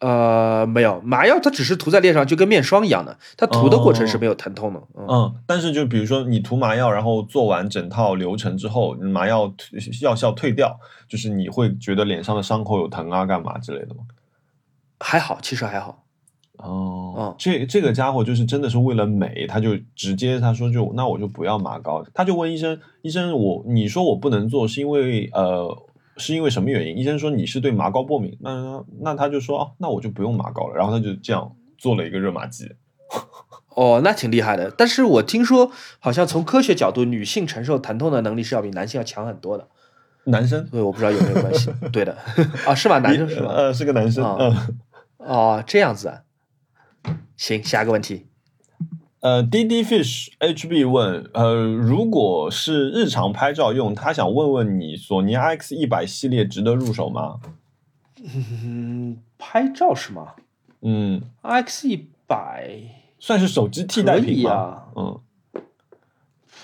[0.00, 4.82] 呃，没有麻药，它只是涂在脸上，就跟面霜一样的，它涂的过程是没有疼痛的。
[4.94, 9.54] 嗯，嗯，但是就比如说你涂麻药，然后做完整套流程之后，麻药
[10.02, 14.02] 药效退掉，就是你会觉得脸上的伤口有疼啊，干嘛之类的吗？
[15.00, 16.03] 还好，其实还好。
[16.58, 25.76] 哦，嗯这这个家伙就是真的是为了美，他就直接他说就那我就不要麻膏，他就问医生，医生我你说我不能做是因为呃
[26.16, 26.96] 是因为什么原因？
[26.98, 32.70] 医生说你是对麻膏过敏，那那他就说哦那我就不用麻膏了，然后他就这样做了一个热玛吉。
[33.74, 34.72] 哦，那挺厉害的。
[34.76, 39.66] 但是我听说，好像从科学角度，女性承受疼痛的能力是要比男性要强很多的。
[40.26, 41.72] 男生所以我不知道有没有关系。
[41.92, 42.16] 对的，
[42.64, 43.00] 啊，是吧？
[43.00, 43.50] 男生是吧？
[43.52, 44.24] 呃，是个男生。
[44.24, 44.78] 啊嗯，
[45.18, 46.20] 哦，这样子啊。
[47.36, 48.26] 行，下一个问题。
[49.20, 57.40] 呃，D D Fish HB 问，呃，如果是日常拍照用，他想问问你，索尼 RX 一百系列值得入手吗？
[58.22, 60.34] 嗯，拍照是吗
[60.82, 62.70] 嗯，？RX 一百
[63.18, 64.50] 算是手机替代品吗？
[64.50, 65.20] 啊，嗯，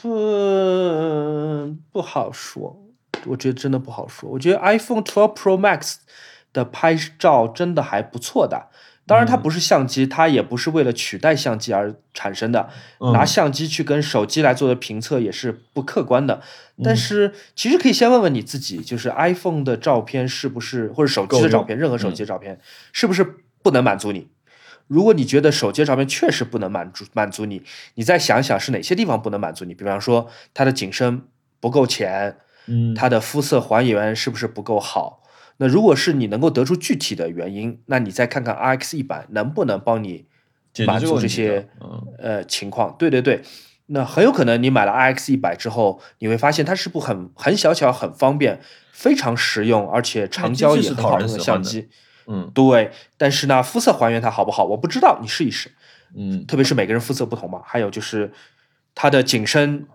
[0.04, 2.86] 嗯，不好说。
[3.26, 4.30] 我觉得真的不好说。
[4.30, 5.96] 我觉得 iPhone 12 Pro Max
[6.54, 8.69] 的拍照真的还不错的。
[9.10, 12.70] 当然，它不是相机，它也不是为了取代相机而产生的。
[13.00, 16.40] 嗯拿相机去跟手机来做的评测也是不客观的。
[16.76, 22.60] 嗯但是其实可以先问问你自己，就是 iPhone 的照片是不是，或者手机的照片，任何手机的照片、
[22.92, 23.24] 是不是
[23.62, 24.28] 不能满足你？
[24.86, 27.62] 如果你觉得手机的照片确实不能满足满足你，
[27.96, 29.74] 你再想想是哪些地方不能满足你。
[29.74, 31.22] 比方说，它的景深
[31.58, 35.19] 不够浅，嗯，它的肤色还原是不是不够好？
[35.62, 40.24] 那如果是你能够得出具体的原因，那你再看看 RX 一百能不能帮你
[40.86, 42.96] 满足这些嗯呃情况。
[42.98, 43.42] 对对对，
[43.86, 48.58] 那很有可能你买了 RX 一百之后，你会发现它是部很很小巧、很方便、
[48.90, 51.90] 非常实用，而且长焦也很好用的相机。
[52.26, 55.70] 嗯对，但是呢，肤色还原它好不好，我不知道，你试一试。
[56.16, 58.32] 嗯特别是每个人肤色不同嘛，还有就是
[58.94, 59.86] 它的景深，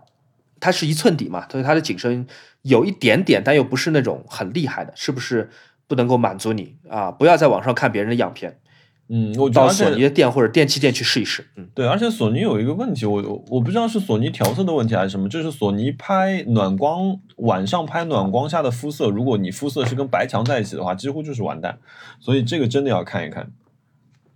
[0.60, 2.28] 它是一寸底嘛，所以它的景深
[2.66, 5.50] 有一点点，但又不是那种很厉害的，是不是
[5.88, 7.12] 不能够满足你啊？
[7.12, 8.60] 不要在网上看别人的样片，
[9.08, 11.48] 嗯，我到索尼的店或者电器店去试一试。
[11.56, 21.78] 嗯，对，而且索尼有一个问题，我我我不知道是索尼调色的问题还是什么，就是索尼拍暖光晚上拍暖光下的肤色，如果你肤色是跟白墙在一起的话，几乎就是完蛋，
[22.20, 23.52] 所以这个真的要看一看。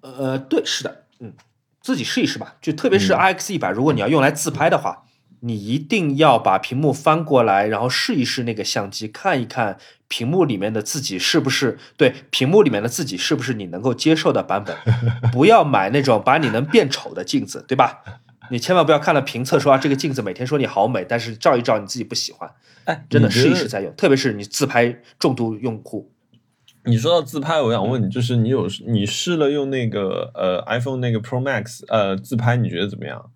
[0.01, 1.33] 呃，对，是的，嗯，
[1.81, 2.55] 自己试一试吧。
[2.61, 5.03] 就特别是嗯 RX 一百，如果你要用来自拍的话，
[5.41, 14.75] 你一定要把屏幕翻过来，然后试一试那个相机，看一看屏幕里面的自己是不是对屏幕里面的自己是不是你能够接受的版本。
[15.31, 18.03] 不要买那种把你能变丑的镜子，对吧？
[18.51, 22.49] 你千万不要看了评测说啊，这个镜子每天说你好美，但是照一照你自己不喜欢，
[22.85, 23.95] 哎，真的试一试再用。
[23.95, 26.11] 特别是你自拍重度用户，
[26.85, 33.29] 你说到自拍，我想问你，就是你有你试了用那个呃 iPhone 那个 Pro Max 呃自拍，你觉得怎么样？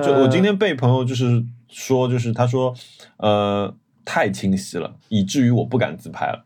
[0.00, 2.74] 就我今天被朋友就是说，就是他说
[3.16, 3.74] 呃
[4.04, 6.44] 太清晰了，以至于我不敢自拍了。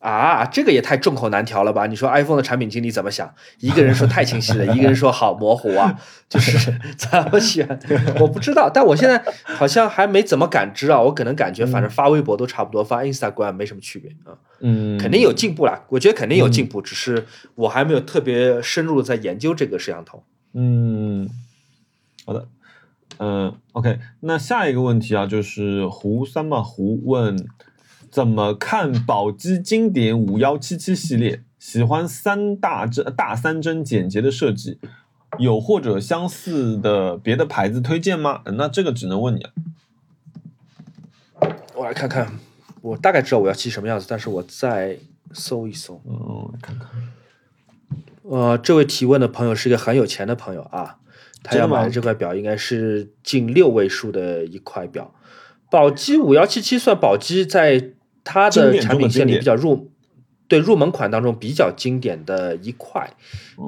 [0.00, 1.86] 啊，这个也太众口难调了吧？
[1.86, 3.34] 你说 iPhone 的产品经理怎么想？
[3.58, 5.94] 一个人说太清晰了，一个人说好模糊啊，
[6.26, 7.78] 就是 怎么选？
[8.18, 10.98] 我不知道，但我现在好像还没怎么感知啊。
[10.98, 14.32] 我可能感觉反正发微博都差不多，发 Instagram 没什么区别啊。
[14.60, 20.24] 嗯，肯定有进步啦，我觉得肯定有进步，只是我还没有特别深入的在研究这个摄像头。
[20.54, 21.28] 嗯，
[22.30, 22.46] 好的，
[23.18, 27.36] 嗯，OK，那下一个问题啊，就是胡三嘛胡问，
[28.08, 31.42] 怎么看宝鸡经典五幺七七系列？
[31.58, 34.78] 喜欢三大针大三针简洁的设计，
[35.40, 38.42] 有或者相似的别的牌子推荐吗？
[38.44, 39.50] 嗯那这个只能问你了。
[41.74, 42.38] 我来看看，
[42.80, 44.96] 我大概知道我要漆什么样子，但是我再
[45.32, 46.00] 搜一搜。
[46.06, 46.88] 嗯，看看，
[48.22, 50.98] 呃，这位提问的朋友是一个很有钱的朋友啊，
[51.42, 55.14] 他要买的这块表应该是近六位数的一块表。
[55.70, 57.92] 宝玑五幺七七算宝玑在
[58.24, 59.90] 它的产品线里比较入
[60.50, 63.08] 对入门款当中比较经典的一块，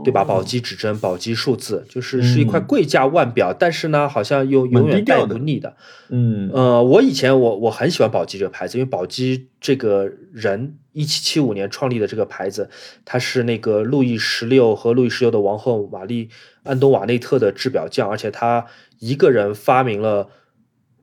[0.02, 0.24] 对吧？
[0.24, 5.76] 宝鸡指针、宝鸡数字，就是是一块嗯贵价腕表，但是呢，好像又永远戴不腻的。
[6.10, 12.68] 嗯呃，我以前我我很喜欢宝鸡这个牌子，因为宝鸡这个人一七七五年创立的这个牌子，
[13.04, 16.30] 他是那个路易十六和路易十六的王后玛丽
[16.64, 18.66] 安东瓦内特的制表匠，而且他
[18.98, 20.26] 一个人发明了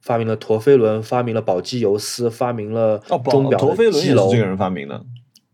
[0.01, 4.41] 发明了陀飞轮，发明了宝鸡游丝，发明了钟表的基楼轮也是这。
[4.41, 5.05] 个人发明的，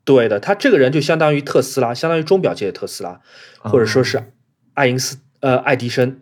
[0.05, 3.19] 对的，他这个人就相当于特斯拉，相当于钟表界的特斯拉，
[3.57, 4.31] 或者说是
[4.75, 6.21] 爱因斯呃爱迪生，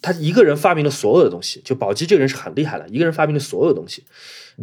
[0.00, 1.60] 他一个人发明了所有的东西。
[1.64, 4.04] 就宝鸡这个人是很厉害的，一个人发明了所有东西。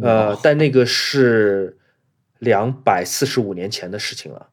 [0.00, 1.76] 呃，但那个是
[2.38, 4.48] 两百四十五年前的事情了。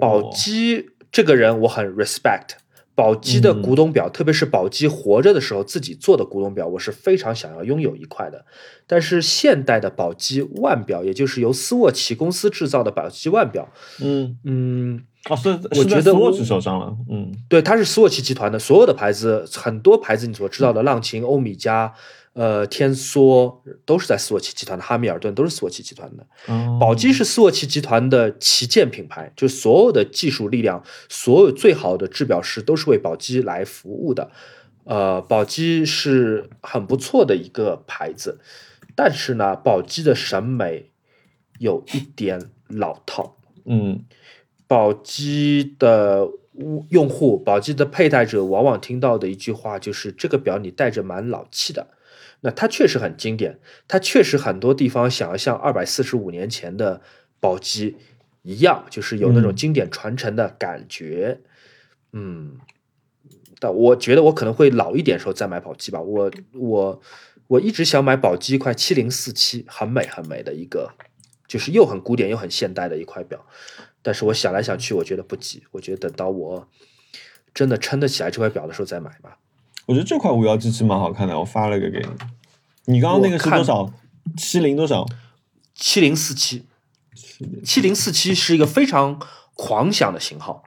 [0.00, 2.56] 宝鸡这个人我很 respect，
[3.02, 8.46] 宝鸡的古董表，特别是宝鸡活着的时候自己做的古董表，我是非常想要拥有一块的。
[8.86, 13.68] 但是现代的宝鸡腕表，也就是由斯沃琪公司制造的宝鸡腕表，
[14.00, 14.38] 嗯。
[14.44, 17.32] 嗯，哦，是我觉得我斯沃琪手上了，嗯。
[17.48, 21.90] 对，它是斯沃琪集团的所有的牌子，很多牌子你所知道的浪琴、欧米茄、
[22.34, 26.26] 呃天梭，都是在斯沃琪集团的，哈密尔顿都是斯沃琪集团的。
[26.46, 34.30] 哦宝鸡是斯沃琪集团的旗舰品牌，就所有的技术力量，所有最好的制表师都是为宝鸡来服务的。
[34.84, 38.40] 呃，宝鸡是很不错的一个牌子，
[38.96, 40.90] 但是呢，宝鸡的审美
[41.58, 43.36] 有一点老套。
[43.64, 44.04] 嗯
[44.66, 46.26] 宝鸡的
[46.88, 51.88] 用户、宝鸡的佩戴者往往听到的一句话就是：“这个表你戴着蛮老气的。”
[52.44, 57.00] 那它确实很经典，它确实很多地方想要像二百四十五年前的
[57.40, 57.96] 宝鸡
[58.42, 61.40] 一样，就是有那种嗯经典传承的感觉。
[62.12, 62.58] 嗯，
[63.60, 66.00] 但我觉得我可能会老一点时候再买宝鸡吧。
[66.00, 67.00] 我我
[67.46, 70.92] 我一直想买宝鸡一块七零四七，很美很美的一个，
[71.46, 73.46] 就是又很古典又很现代的一块表。
[74.02, 76.68] 但是我想来想去，我觉得不急，我觉得等到我
[77.54, 79.38] 真的撑得起来这块表的时候再买吧。
[79.86, 82.94] 我觉得这块五幺七七蛮好看的，我发了个给你。
[82.94, 83.92] 你刚刚那个是多少？
[84.36, 85.06] 七零多少？
[85.74, 86.64] 七零四七，
[87.64, 89.20] 七零四七是一个非常
[89.54, 90.64] 狂想的型号。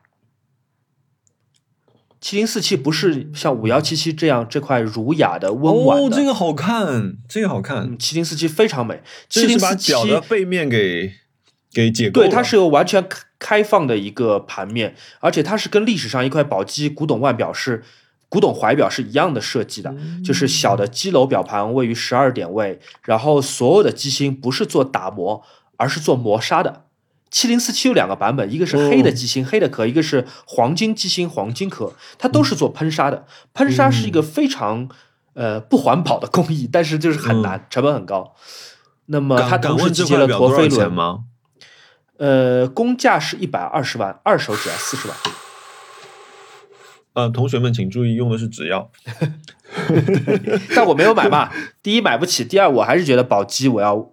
[2.20, 8.00] 七零四七不是像五幺七七这样这块儒雅的温婉哦，的，这个好看，这个好看嗯，。
[8.00, 9.02] 七零四七非常美。
[9.30, 11.14] 七这是把零四七表的背面给
[11.72, 12.22] 给解构。
[12.22, 17.84] 对，它是有完全开开放的一个盘面，而且它是跟历史上一块宝鸡古董腕表是
[18.28, 25.44] 古董怀表是一样的设计的，就是小的基楼表盘位于十二点位，然后所有的机芯不是做打磨，
[25.78, 26.84] 而是做磨砂的。
[27.32, 33.26] 七零四七有两个版本，一个是黑的机芯、黑的壳，一个是黄金机芯、黄金壳，它都是做喷砂的。
[33.54, 34.88] 喷砂是一个非常
[35.34, 38.34] 呃不环保的工艺， 但是就是很难，成本很高。
[39.08, 41.26] 那么它同时问这块集结了陀飞轮，吗？
[42.18, 45.18] 呃，工价是一百二十万，二手只要四十万。
[47.16, 48.92] 呃，同学们请注意，用的是纸药。
[50.76, 51.50] 但我没有买嘛，
[51.82, 54.12] 第一买不起，第二我还是觉得宝鸡我要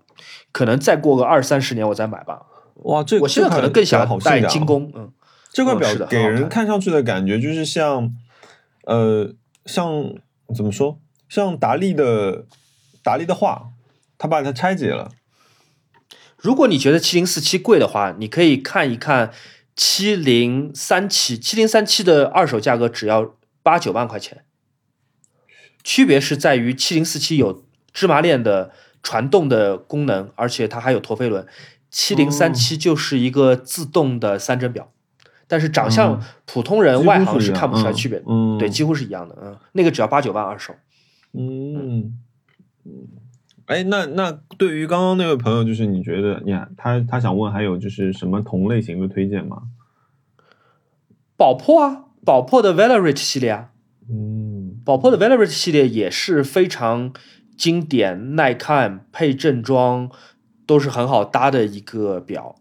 [0.53, 2.47] 可能再过个二三十年我再买吧。
[2.85, 4.49] 哇，这我现在可能更想戴金。
[4.51, 5.13] 这块表好性感哦工，嗯，
[5.53, 8.15] 这块表给人看看上去的感觉就是像，
[8.85, 9.35] 呃，
[9.67, 10.15] 像
[10.55, 10.99] 怎么说？
[11.29, 12.47] 像达利的
[13.03, 13.71] 达利的画，
[14.17, 15.11] 他把它拆解了。
[16.37, 19.33] 如果你觉得七零四七贵的话，你可以看一看
[19.85, 24.45] 七零三七，七零三七的二手价格只要八九万块钱，
[25.83, 28.71] 区别是在于七零四七有芝麻链的
[29.03, 31.45] 传动的功能，而且它还有陀飞轮。
[31.91, 34.93] 七零三七就是一个自动的三针表，
[35.49, 38.25] 但是长相嗯普通人外行是看不出来嗯区别的。
[38.29, 39.37] 嗯，对，几乎是一样的。
[39.43, 40.77] 嗯，那个只要八九万二手。
[41.33, 42.17] 嗯，
[42.85, 43.09] 嗯，
[43.73, 49.63] 哎，那那对于刚刚那位朋友，就是你觉得，你看他他想问还有就是什么同类型的推荐吗？
[51.39, 53.71] 宝珀啊，宝珀的 Velarate 系列啊，
[54.11, 57.13] 嗯宝珀的 Velarate 系列也是非常
[57.57, 60.11] 经典、耐看、配正装
[60.67, 62.57] 都是很好搭的一个表。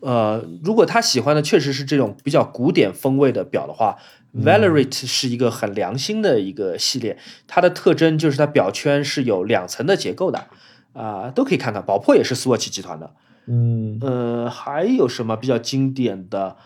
[0.00, 3.96] 呃，如果他喜欢的确实是这种比较古典风味的表的话、
[4.34, 7.16] v a l a r a t e 是一个很良心的一个系列。
[7.46, 10.48] 它的特征就是它表圈是有两层的结构的，
[10.92, 11.82] 啊、都可以看看。
[11.82, 13.14] 宝珀也是 Swatch 集团的。
[13.46, 16.56] 嗯呃，还有什么比较经典的？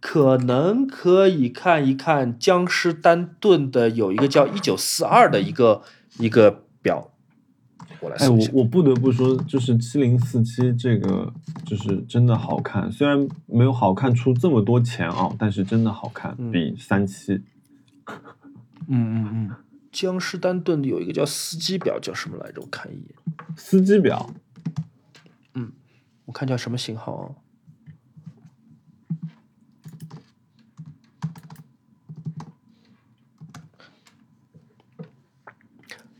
[0.00, 5.80] 可能可以看一看江诗丹顿的有一个叫一九四二的一个
[6.18, 7.10] 一个表，
[8.04, 8.28] 我来哎。
[8.28, 11.32] 我我不得不说，就是七零四七这个
[11.64, 17.42] 就是真的好看，虽然没有好看出这么多钱啊，但是真的好看，嗯比三七。
[18.86, 19.50] 嗯嗯嗯，
[19.90, 22.60] 江诗丹顿有一个叫司机表，叫什么来着？
[22.60, 23.14] 我看一眼，
[23.56, 24.30] 司机表，
[25.54, 25.72] 嗯
[26.26, 27.34] 我看叫什么型号啊？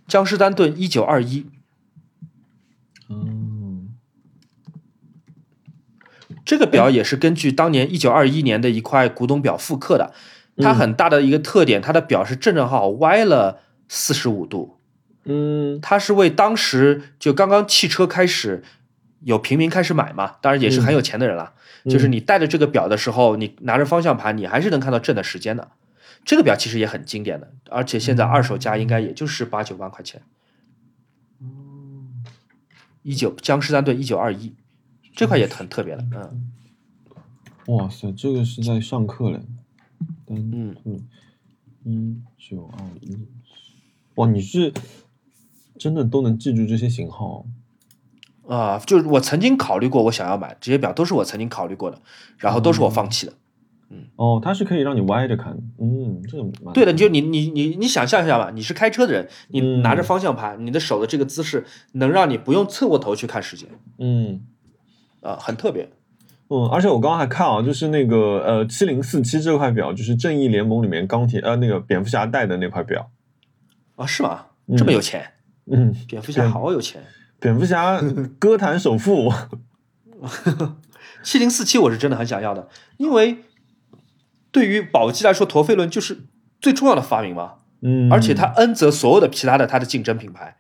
[0.07, 1.45] 江诗丹顿一九二一，
[3.09, 3.97] 嗯
[6.55, 10.13] 这个表也是根据当年一九二一年的一块古董表复刻的。
[10.59, 13.59] 它很大的一个特点，它的表是正正好好歪了
[13.89, 14.79] 四十五度。
[15.25, 18.63] 嗯它是为当时就刚刚汽车开始
[19.23, 21.55] 有平民开始买嘛，当然也是很有钱的人了。
[21.87, 25.73] 就是你带着这个表的时候，你拿着方向盘，你还是能看到正的时间的。
[26.25, 30.23] 这个表其实也很经典的，而且现在二手价应该也就是八九万块钱。
[33.03, 34.55] 一九江诗丹顿一九二一，
[35.15, 36.51] 这块也很特别的，嗯。
[37.67, 39.41] 哇塞，这个是在上课嘞，
[40.29, 41.01] 嗯嗯。
[41.85, 43.17] 个一九二一，
[44.17, 44.73] 哇，你是
[45.79, 47.45] 真的都能记住这些型号？
[48.49, 52.01] 啊、就是我曾经考虑过，我想要买这些表，都是我曾经考虑过的，
[52.37, 53.33] 然后都是我放弃的。
[53.91, 54.05] 嗯。
[54.17, 64.43] 哦，它是可以让你歪着看，嗯，这个蛮对的，你就你你你你想象一下吧，你是开车的人，你嗯拿着方向盘，你的手的这个姿势能让你不用侧过头去看时间嗯。
[65.25, 65.89] 啊、很特别。
[66.51, 73.11] 嗯，而且我刚刚还看啊，就是那个呃七零四七这块表，就是正义联盟里面钢铁呃那个蝙蝠侠戴的那块表。
[73.97, 74.47] 啊，是吗？
[74.67, 75.33] 嗯这么有钱？
[75.67, 77.03] 嗯，蝙蝠侠好有钱。
[77.41, 78.01] 蝙蝠侠
[78.39, 79.33] 歌坛首富。
[81.23, 82.69] 七零四七我是真的很想要的，
[82.99, 83.39] 因为
[84.53, 86.27] 对于宝鸡来说，陀飞轮就是
[86.61, 90.59] 最重要的发明嘛，嗯，而且它恩泽所有的其他的它的竞争品牌。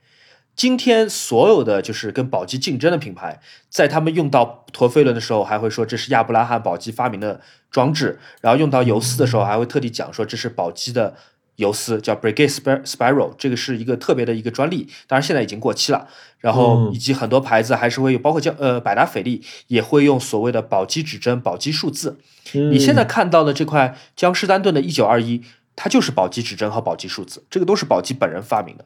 [0.56, 7.40] 今天所有的就是跟宝鸡竞争的品牌，在他们用到陀飞轮的时候，还会说这是亚布拉罕宝鸡发明的
[7.70, 11.16] 装置；然后用到游丝的时候，还会特地讲说这是宝鸡的
[11.56, 16.08] 游丝，叫 Brigade Spir- Spiral，这个是一个特别的一个专利，当然现在已经过期了。
[16.38, 22.18] 然后嗯以及很多牌子还是会有，包括叫呃百达翡丽也会用所谓的宝鸡指针、宝鸡数字。
[22.52, 25.42] 你现在看到的这块江诗丹顿的1921，
[25.74, 28.84] 它就是宝鸡指针和宝鸡数字，这个都是宝鸡本人发明的。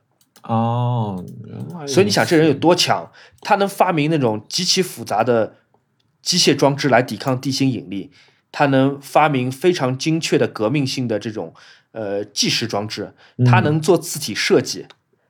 [0.48, 1.22] 哦，
[1.86, 5.56] 所以你想这人有多强，他能发明那种极其复杂的
[6.22, 8.10] 机械装置来抵抗地心引力，
[8.50, 11.52] 他能发明非常精确的革命性的这种
[11.92, 13.12] 呃计时装置，
[13.44, 14.86] 他能做字体设计，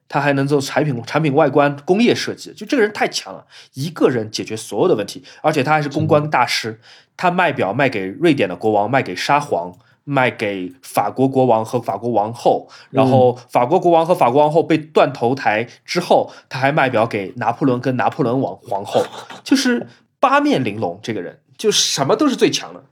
[0.09, 3.45] 他还能做产品产品外观工业设计，就这个人太强了，
[3.75, 6.81] 一个人解决所有的问题，而且他还是公关大师，
[7.17, 9.77] 他卖表卖给瑞典的国王，卖给沙皇。
[10.11, 19.05] 卖给法国国王和法国王后，然后法国国王和法国王后被断头台之后，他还卖表给拿破仑跟拿破仑王皇后，
[19.45, 19.87] 就是
[20.19, 20.99] 八面玲珑。
[21.03, 22.85] 这个人就什么都是最强的。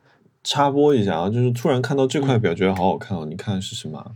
[0.45, 3.25] 插播一下啊，就是突然看到这块表，觉得好好看哦。
[3.25, 4.13] 你看是什么啊？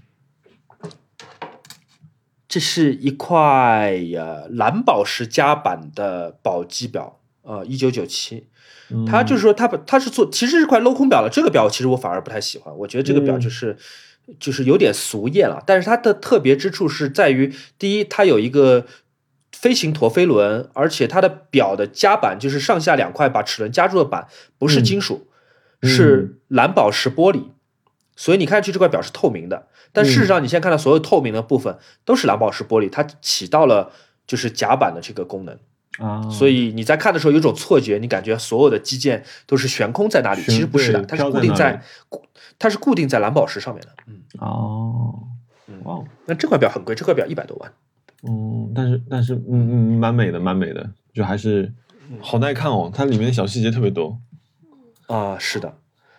[2.47, 8.49] 这是一块呃蓝宝石加版的宝玑表，呃，一九九七。
[8.93, 11.29] 嗯它就是说，它把它是做，其实是块镂空表了。
[11.31, 13.77] 这个表其实我反而不太喜欢，我觉得这个表嗯就是、
[14.39, 15.63] 就是有点俗艳了。
[15.67, 18.87] 但是它的特别之处是在于，第一，它有一个
[19.53, 24.29] 飞行陀飞轮，而且它的表的夹板就是上下两块把齿轮夹住的板
[24.59, 25.29] 不是金属，
[25.83, 27.45] 嗯是蓝宝石玻璃，
[28.17, 29.69] 所以你看上去这块表是透明的。
[29.93, 33.93] 但事实上，你现在看到所有透明的部分都是蓝宝石玻璃，它起到了
[34.27, 35.59] 就是夹板的这个功能。
[36.01, 42.25] 啊，所以你在看的时候有一种错觉，你感觉所有的基件都是悬空在那里，其实不是的，它是固定在固，
[42.59, 43.89] 它是固定在蓝宝石上面的。
[44.07, 45.15] 嗯，哦，
[45.85, 47.73] 哇哦，那这块表很贵，这块表一百多万。
[48.23, 51.73] 嗯，但是但是嗯嗯，蛮美的，蛮美的，就还是
[52.21, 52.91] 好耐看哦。
[52.93, 54.19] 它里面的小细节特别多。
[55.07, 55.77] 啊、是的，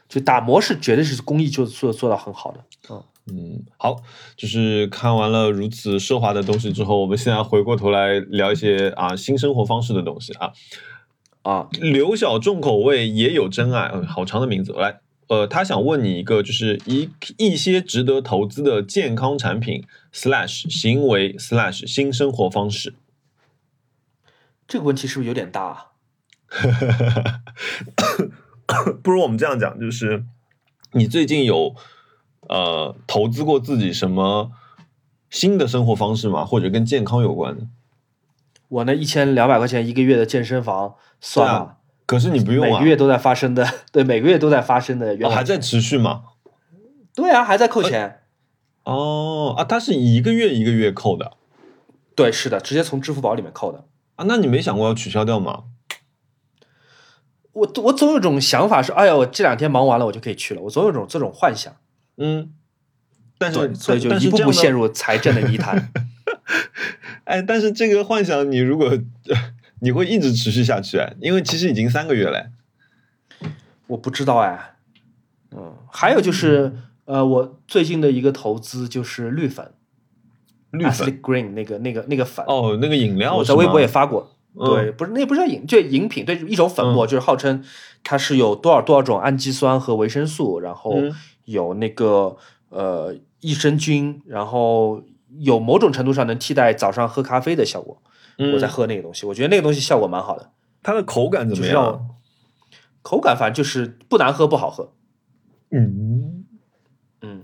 [0.09, 2.63] 就打磨是绝对是工艺就做做到很好的。
[2.89, 4.01] 嗯，嗯，好，
[4.35, 10.51] 就是看完了如此奢华的东西之后，我们现在回过头来聊一些啊新生活方式的东西啊。
[11.43, 14.73] 啊，刘晓重口味也有真爱，嗯，好长的名字。
[14.73, 22.93] 来，呃，他想问你一个，就是一一些值得投资的健康产品 slash 行为 slash 新生活方式。
[24.67, 25.87] 这个问题是不是有点大、啊？
[29.01, 30.23] 不如我们这样讲，就是
[30.93, 31.75] 你最近有
[32.51, 34.51] 呃投资过自己什么
[35.29, 36.45] 新的生活方式吗？
[36.45, 37.65] 或者跟健康有关的？
[38.67, 41.75] 我那一千两百块钱一个月的健身房算了啊吗？
[42.05, 46.23] 可是你不用啊每个，月都在发生的， 对，每个月都在发生的，原还在持续吗？
[47.15, 48.21] 对啊，还在扣钱。
[48.83, 51.33] 哦啊，它是一个月一个月扣的
[52.15, 53.85] 对，是的，直接从支付宝里面扣的。
[54.15, 55.63] 啊，那你没想过要取消掉吗？
[57.53, 60.61] 我我总有种想法是，哎呀，我这两天忙完了，我就可以去了。
[60.63, 61.75] 我总有种这种幻想，
[62.17, 62.51] 嗯，
[63.37, 65.91] 但是，所以就一步步陷入财政的泥潭。
[67.25, 68.91] 哎，但是这个幻想你如果
[69.79, 72.51] 你会一直持续下去哎，因为其实已经三个月了。
[73.87, 74.75] 我不知道哎，
[75.51, 76.73] 嗯，还有就是，
[77.05, 79.71] 呃，我最近的一个投资就是绿粉，
[80.71, 84.31] 绿粉 Green 那个那个那个粉，哦，那个饮料我在微博也发过。
[84.33, 87.63] 嗯对，不是那不是叫饮，就饮品，对，一种粉末，就是号称
[88.03, 91.15] 它是有多少多少种氨基酸和维生素，然后嗯
[91.51, 92.35] 有那个
[92.69, 95.03] 呃益生菌，然后
[95.39, 98.01] 有某种程度上能替代早上喝咖啡的效果。
[98.37, 100.49] 嗯我在喝那个东西，我觉得那个东西效果蛮好的，
[100.81, 102.09] 它的口感怎么样
[103.03, 104.93] 口感反正就是不难喝不好喝，
[105.69, 106.45] 嗯，
[107.21, 107.43] 嗯，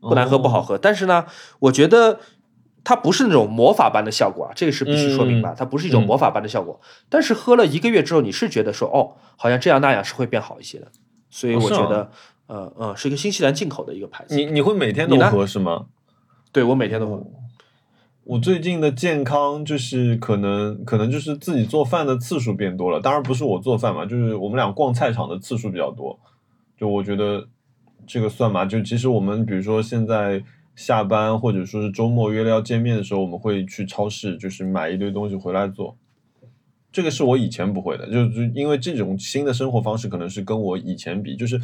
[0.00, 0.62] 不难喝不好哦。
[0.62, 1.26] 喝，但是呢，
[1.60, 2.20] 我觉得
[2.84, 6.80] 它不是那种魔法般的效果啊，这个是必须说明白，嗯它不是一种魔法般的效果。
[7.08, 10.92] 但是喝了一个月之后，你是觉得说，哦，好像这样那样是会变好一些的。
[11.30, 12.10] 所以我觉得，
[12.48, 14.34] 呃呃，是一个新西兰进口的一个牌子。
[14.34, 15.86] 你你会每天都喝是吗？
[16.50, 17.24] 对我每天都喝。
[18.24, 26.18] 我最近的健康就是可能可能就是自己做饭的次数变多了，当然不是我做饭嘛，就是我们俩逛菜场的次数比较多。
[26.76, 27.48] 就我觉得
[28.06, 30.42] 这个算嘛，就其实我们比如说现在
[30.76, 35.96] 下班或者说是周末约了要见面的时候，我们会去超市就是买一堆东西回来做。
[36.92, 41.60] 这个是我以前不会的，就是因为这种新的生活方式可能是跟我以前比，就是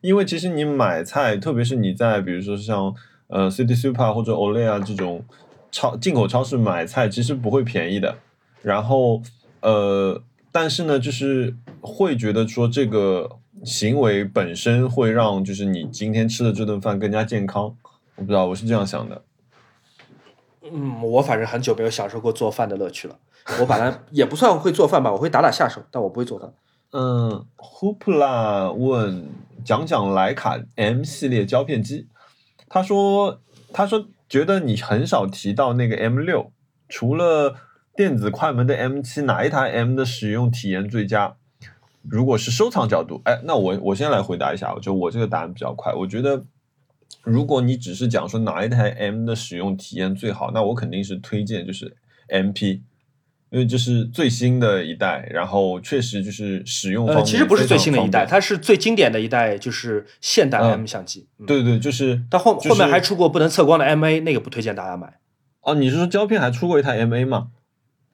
[0.00, 2.94] 因为其实你买菜，特别是你在比如说像
[3.28, 5.24] 呃 City Super 或者 Olay 啊这种
[5.70, 8.16] 超进口超市买菜，其实不会便宜的。
[8.62, 9.22] 然后
[9.60, 10.22] 呃，
[10.52, 13.30] 但是呢，就是会觉得说这个
[13.64, 17.74] 行为本身会让就是你今天吃的这顿饭更加健康。
[18.16, 19.22] 我不知道，我是这样想的。
[20.70, 23.18] 嗯，我反正很久没有享受过做饭的乐趣了。
[23.60, 26.52] 我本来也不算会做饭吧，我会打打下手，但我不会做饭。
[26.96, 29.28] 嗯，Hoopla 问
[29.64, 32.06] 讲讲徕卡 M 系列胶片机，
[32.68, 33.40] 他说
[33.72, 36.52] 他说觉得你很少提到那个 M 六，
[36.88, 37.56] 除了
[37.96, 41.34] 电子快门的 M 七，哪一台 M 的使用体验最佳？
[42.02, 46.44] 如果是收藏角度，哎，那我我先来回答一下，就我这个答案比较快，我觉得。
[47.22, 51.96] 如果你只是讲说哪一台 M 的使用体验最好，那我肯定是推荐就是
[52.28, 52.82] MP，
[53.54, 61.28] 因为这是最新的一代，然后确实就是使用方呃，其实不是最新的一代，它是最经典的一代，就是现代嗯 M 相机。
[61.38, 65.20] 嗯，对对，就是但后就是后面还出过不能测光的 MA，那个不推荐大家买。
[65.60, 67.50] 哦，你是说胶片还出过一台 MA 吗？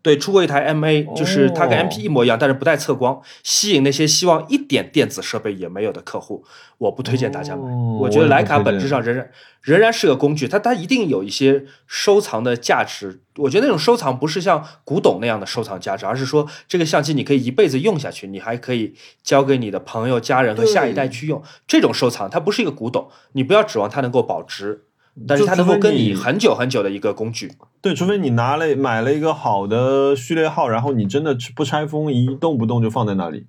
[0.02, 6.42] 对，出过一台 MA，就是它跟哦 MP 一模一样，但是不带测光，吸引那些希望一点电子设备也没有的客户，
[6.78, 7.70] 我不推荐大家买。
[7.70, 9.30] 哦我觉得徕卡本质上仍然
[9.60, 13.20] 仍然是个工具，它它一定有一些收藏的价值。
[13.36, 21.42] 我觉得那种收藏不是像古董那样的收藏价值，而是说这个相机你可以一辈子用下去，你还可以交给你的朋友、家人和下一代去用。
[21.66, 24.84] 这种收藏它不是一个古董，你不要指望它能够保值，
[25.26, 27.52] 但是它能够跟你很久很久的一个工具。
[27.80, 33.46] 对，除非你拿了买了一个好的序列号，然后你真的不拆封，一动不动就放在那里，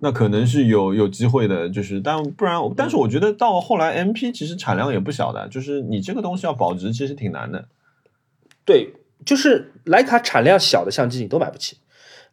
[0.00, 1.68] 那可能是有有机会的。
[1.68, 7.68] 就是，但不然，但是我觉得到后来 MP 其实产量也不小的，就是你这个东西要保值，其实挺难的。
[8.64, 8.92] 对，
[9.24, 11.78] 就是徕卡产量小的相机你都买不起，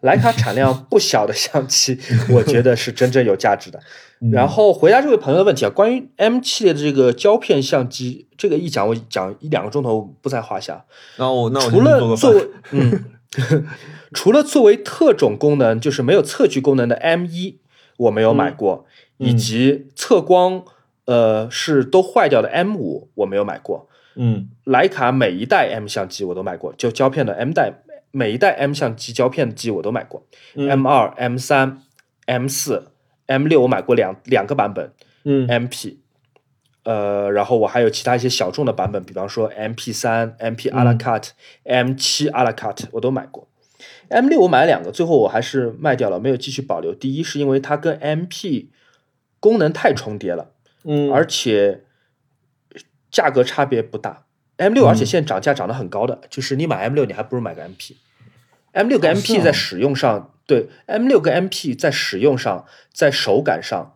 [0.01, 1.97] 徕卡产量不小的相机，
[2.31, 3.79] 我觉得是真正有价值的。
[4.31, 10.85] 然后回答这位朋友的问题啊，关于 M 系列的这个胶片相机，这个一讲我讲一两个钟头不在话下。
[11.17, 13.05] 那我那我除了作为嗯，
[14.13, 17.59] 除了作为特种功能，就是没有测距功能的 M 一，
[17.97, 18.85] 我没有买过，
[19.19, 20.63] 嗯以及测光
[21.05, 23.87] 呃是都坏掉的 M 五，我没有买过。
[24.15, 27.71] 嗯徕卡每一代 M 相机我都买过，就胶片的 M 代，
[28.11, 31.83] 每一代 M 相机胶片机我都买过、嗯 m 二、M 三、
[32.25, 32.91] M 四、
[33.27, 34.91] M 六我买过两两个版本
[35.23, 35.97] 嗯，MP，
[36.83, 41.29] 呃，然后我还有其他一些小众的版本，比方说 MP 三、MP 阿拉嗯 cut、
[41.63, 43.47] M 七阿拉 cut 我都买过。
[44.09, 46.95] M 六我买了两个，最后我还是卖掉了，没有继续保留。
[46.95, 48.67] 第一是因为它跟 MP
[49.39, 50.51] 功能太重叠了，
[50.85, 51.83] 嗯，而且
[53.11, 54.26] 价格差别不大。
[54.57, 57.95] M 六，嗯而且现在涨价涨得很高的，就是你买 M 六，你还不如买个 MP。
[58.73, 63.95] M 六跟 MP 啊在使用上，对 M 六跟 MP 在使用上，在手感上，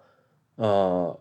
[0.56, 1.20] 呃，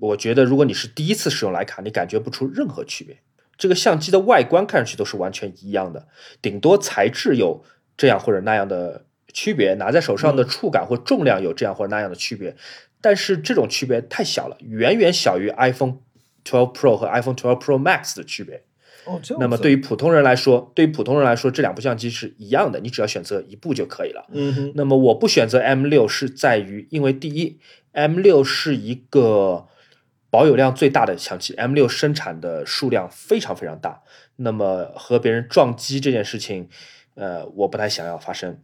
[0.00, 3.18] 我觉得如果你是第一次使用徕卡，你感觉不出任何区别。
[3.56, 6.08] 这个相机的外观看上去都是完全一样的，
[6.42, 7.64] 顶多材质有
[7.96, 12.54] 这样或者那样的区别，拿在手上的触感或重量有这样或者那样的区别，
[13.00, 15.98] 但是这种区别太小了，远远小于 iPhone
[16.44, 18.64] 12 Pro 和 iPhone 12 Pro Max 的区别。
[19.38, 24.26] 那么对于普通人来说，对于普通人来说，这两部相机是一样的，你只要选择一部就可以了。
[24.32, 27.58] 嗯哼那么我不选择 M 六是在于，因为第一
[27.92, 29.66] ，M 六是一个
[30.30, 34.02] 保有量最大的相机，M 六生产的数量非常非常大，
[34.36, 36.68] 那么和别人撞击这件事情，
[37.14, 38.58] 呃，我不太想要发生。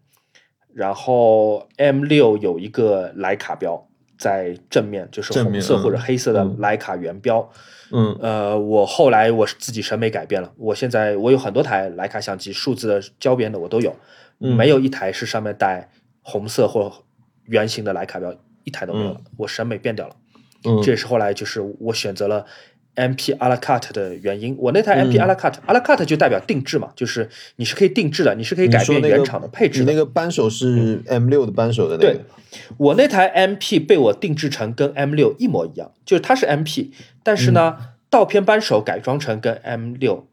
[0.74, 3.88] 然后 M 六有一个徕卡标
[4.18, 7.40] 在正面，就是红色或者嗯黑色的嗯徕卡圆标。
[7.40, 7.60] 嗯
[8.20, 13.94] 呃，我后来我自己审美改变了，我现在我有很多台徕卡相机，数字的、胶边的我都有，
[14.40, 14.54] 嗯。
[14.56, 15.90] 没有一台是上面带
[16.22, 16.92] 红色或
[17.44, 19.20] 圆形的徕卡标，一台都没有了。
[19.36, 20.16] 我审美变掉了，
[20.64, 20.82] 嗯。
[20.82, 22.46] 这也是后来就是我选择了
[22.96, 24.56] MP a la carte 的原因。
[24.58, 29.84] 我那台 MP 嗯 a la carte、a la carte 就代表定制嘛，就是你是可以定制的，你是可以改变原厂的配置的。
[29.84, 32.20] 你那个扳手是 M 六的扳手的那个对，
[32.76, 36.90] 我那台 MP 被我定制成跟 M 六一模一样，就是它是 MP，
[37.22, 37.76] 但是呢，
[38.08, 40.28] 倒片扳手改装成跟 M 六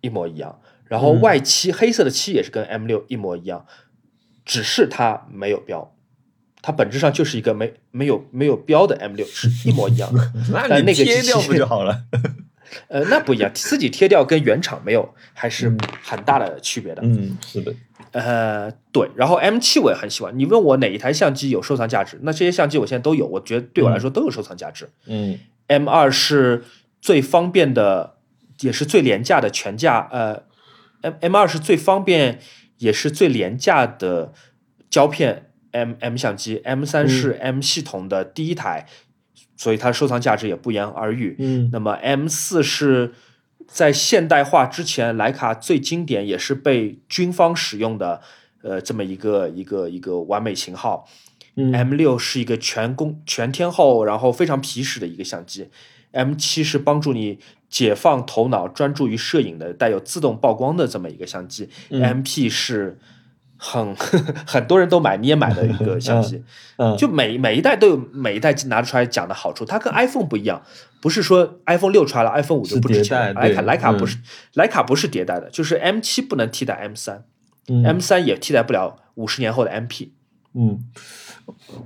[0.00, 3.66] 一模一样，然后嗯外漆黑色的漆也是跟 M 六一模一样，
[4.44, 5.92] 只是它没有标，
[6.66, 10.32] 它本质上就是一个没没有没有标的 M 六，是一模一样的。
[10.50, 12.02] 那你那个机器贴掉不就 好了？
[12.88, 17.02] 呃，那不一样，自己贴掉跟原厂没有还是很大的区别的。
[17.04, 17.72] 嗯，是的，
[18.10, 20.36] 呃，对，然后 M 七我也很喜欢。
[20.36, 22.18] 你问我哪一台相机有收藏价值？
[22.22, 24.88] 那这些相机我现在都有，我觉得对我来说都有收藏价值。
[25.06, 25.38] 嗯
[25.68, 26.64] M 二是
[27.00, 28.16] 最方便的，
[28.62, 30.08] 也是最廉价的全价。
[30.10, 30.42] 呃
[31.02, 32.40] ，M M 二是最方便
[32.78, 34.32] 也是最廉价的
[34.90, 35.45] 胶片
[35.76, 36.60] M M 相机。
[36.64, 38.86] M 三是 M 系统的第一台，
[39.56, 41.36] 所以它收藏价值也不言而喻。
[41.38, 43.12] 嗯那么 M 四是
[43.66, 48.20] 在现代化之前，徕卡最经典也是被军方使用的，
[48.62, 51.06] 呃，这么一个一个一个完美型号。
[51.56, 55.68] 嗯 M 六是一个全功全天候，然后非常皮实的一个相机。
[56.12, 61.68] M 七是帮助你解放头脑、专注于摄影的，带有自动曝光的这么一个相机。
[61.90, 62.98] MP 是
[63.58, 63.94] 很
[64.46, 66.42] 很多人都买，你也买了一个相机。
[66.76, 70.62] 嗯，就每每一代都有每一代拿出来讲的好处，它跟 iPhone 不一样，
[71.00, 73.46] 不是说 iPhone 六出来了，iPhone 五就不值钱了。
[73.46, 74.18] 是迭代徕卡对嗯徕卡不是
[74.54, 77.24] 徕卡不是迭代的，就是 M 七不能替代 M 三、
[77.68, 80.10] 嗯 m 三也替代不了五十年后的 MP。
[80.58, 80.80] 嗯，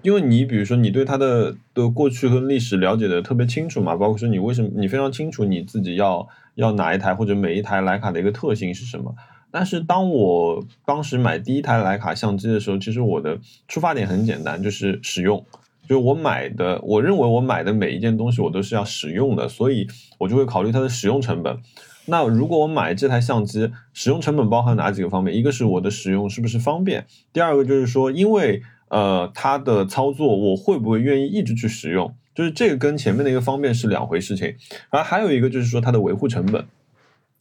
[0.02, 9.14] 因为你比如说你对它的的过去跟历史了解的特别清楚嘛，包括说你为什么你非常清楚你自己要要哪一台或者每一台徕卡的一个特性是什么。
[9.50, 13.38] 但是当我当时买第一台徕卡相机的时候，其实我的
[13.68, 15.44] 出发点很简单，就是使用。
[15.88, 19.88] 就是我买的，我认为我买的每一件东西我都是要使用的，所以
[20.18, 21.58] 我就会考虑它的使用成本。
[22.06, 25.36] 那如果我买这台相机，使用成本包含哪几个方面？
[25.36, 34.54] 一个是我的使用是不是方便，第二个就是说，因为呃它的操作我会不会愿意一直去使用，就是这个跟前面的一个方便是两回事情。
[34.90, 36.64] 然后还有一个就是说它的维护成本。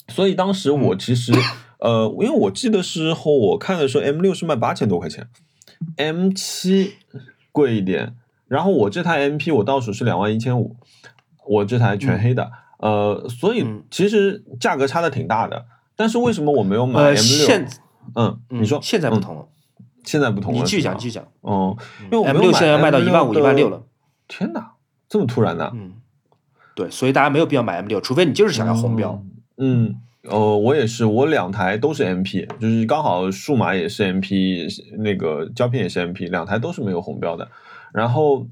[0.07, 1.31] 所以当时我其实、
[1.79, 5.27] 呃，因为我记得时候我看的时候 M 六是卖八千多块钱
[5.97, 6.93] ，M 七
[7.51, 8.15] 贵一点，
[8.47, 10.75] 然后我这台 MP 我到手是两万一千五，
[11.47, 12.51] 我这台全黑的。
[12.79, 15.65] 呃，所以嗯其实价格差的挺大的，
[15.95, 17.21] 但是为什么我没有买呃，M 六？
[17.21, 17.67] 现
[18.15, 19.47] 嗯，嗯你说现在不嗯同了，
[20.03, 21.27] 现在不同了，你继续讲，继续讲。
[21.41, 21.77] 哦，
[22.11, 23.83] 因为 M 六现在卖到一万五、一万六了。
[24.27, 24.73] 天哪，
[25.07, 25.71] 这么突然的？
[25.73, 25.93] 嗯，
[26.75, 29.21] 对，所以大家没有必要买 M 六，除非你就是想要红标。
[29.57, 34.67] 嗯，呃，我也是，我两台都是 MP，就是刚好数码也是 MP，
[34.97, 37.49] 那个胶片也是 MP，两台都是没有红标的。
[37.93, 38.45] 然后，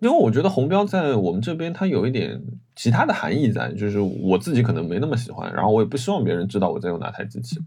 [0.00, 2.42] 因为我觉得红标在我们这边它有一点
[2.76, 7.58] 其他的含义在，就是我自己可能没那么喜欢，然后我也不希望别人知道我在用哪台机器。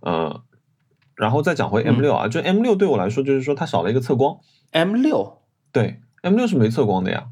[0.00, 0.42] 呃，
[1.14, 4.38] 然后再讲回 M 六啊，就 M 六对我来说就是说它少了一个测光
[4.70, 7.28] ，M 六对，M 六是没测光的呀。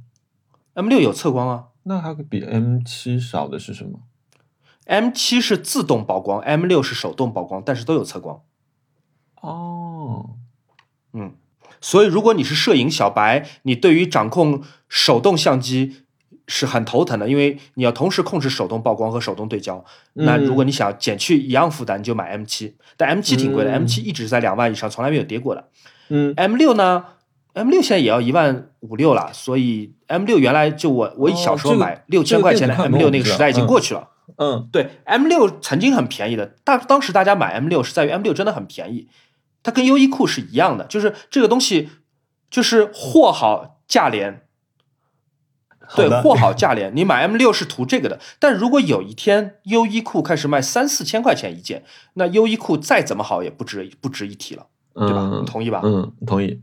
[0.74, 4.00] M 六有测光啊那它比 M 七少的是什么？
[4.88, 8.40] ，M 七是自动曝光，M 六是手动曝光，但是都有测光。
[9.40, 10.30] 哦，
[11.12, 11.34] 嗯，
[11.80, 15.98] 所以如果你是摄影小白，你对于掌控手动相机
[16.48, 19.84] 是很头疼的，因为你要同时控制手动曝光和手动对焦。
[20.14, 25.68] 那如果你想减去一样负担，你就买 M 七，但 M 七挺贵的、嗯 m 七一直在两万以上，从来没有跌过的。
[26.08, 27.04] 嗯 M 六呢
[27.52, 34.08] ？M 六现在也要一万五六了，所以 M 六原来就我我小时候买六千块钱的 M 六那个时代已经过去了。
[34.36, 39.08] 嗯对，M 六曾经很便宜的，大当时大家买 M 六是在于 M 六真的很便宜，
[39.62, 41.88] 它跟优衣库是一样的，就是这个东西
[42.50, 44.42] 就是货好价廉，
[45.96, 48.20] 对，货好价廉，你买 M 六是图这个的。
[48.38, 55.20] 但如果有一天优衣库开始卖三四千块钱一件，那优衣库再怎么好也不值不值一提了，对吧？
[55.32, 55.80] 嗯你同意吧？
[55.82, 56.60] 嗯，同意。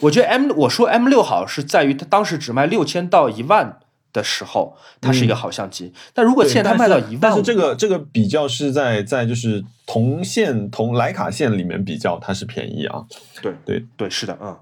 [0.00, 3.78] 我觉得 M 我说 M 六好是在于它当时只卖六千到一万
[4.12, 5.92] 的时候，它是一个好相机。
[6.12, 13.04] 但如果现在它卖到一万，但是这个这个比较是在在就是同线同徕卡线里面比较，它是便宜啊。
[13.40, 14.58] 对对对是的，嗯。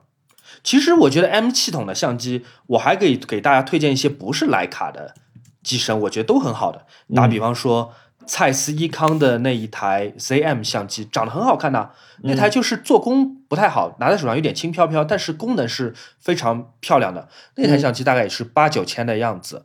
[0.62, 5.14] 其实我觉得 M 系统的相机，我还可以给大家推荐一些不是徕卡的
[5.62, 6.84] 机身，我觉得都很好的。
[7.14, 7.92] 打比方说，
[8.26, 11.90] 蔡司依康的那一台 ZM 相机，长得很好看呐、
[12.22, 17.28] 那台就是做工不太好，拿在手上有点轻飘飘，但是功能是非常漂亮的。
[17.56, 19.64] 那台相机大概也是八九千的样子，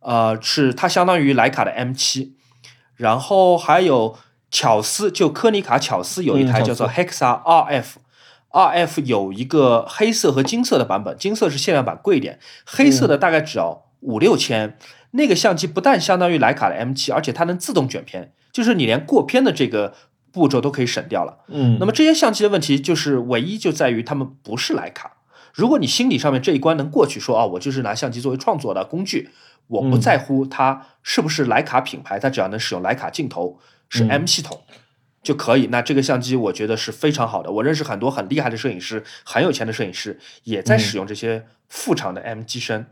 [0.00, 2.36] 呃，是它相当于徕卡的 M 七，
[2.94, 4.16] 然后还有
[4.50, 7.86] 巧思，就科尼卡巧思有一台嗯叫做巧 Hexa RF。
[8.52, 14.78] RF 有一个黑色和金色的版本，金色是限量版贵一点，黑色的大概只要五六千。
[15.16, 19.94] 那个相机不但相当于徕卡的 M 七，而且它能自动卷片，就是你连过片的这个
[20.30, 21.44] 步骤都可以省掉了。
[21.48, 25.16] 嗯，那么这些相机的问题就是唯一就在于它们不是徕卡。
[25.54, 29.30] 如果你心理上面这一关能过去，说啊，我就是拿相机作为创作的工具，
[29.68, 33.58] 我不嗯在乎它是不是徕卡品牌，它只要能使用徕卡镜头，
[33.88, 34.60] 是嗯 M 系统，
[35.22, 35.68] 就可以。
[35.68, 37.50] 那这个相机我觉得是非常好的。
[37.50, 42.80] 我认识很多很厉害的摄影师，很有钱的摄影师也在使用这些副厂的 M 机身。
[42.80, 42.86] 嗯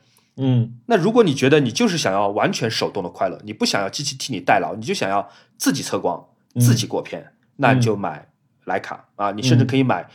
[0.87, 6.27] 那如果你觉得你就是想要完全手动的快乐，你不想要机器替你代劳，你就想要自己测光、
[6.61, 8.29] 自己过片，那你就买
[8.67, 9.31] 徕卡啊！
[9.31, 10.09] 你甚至可以买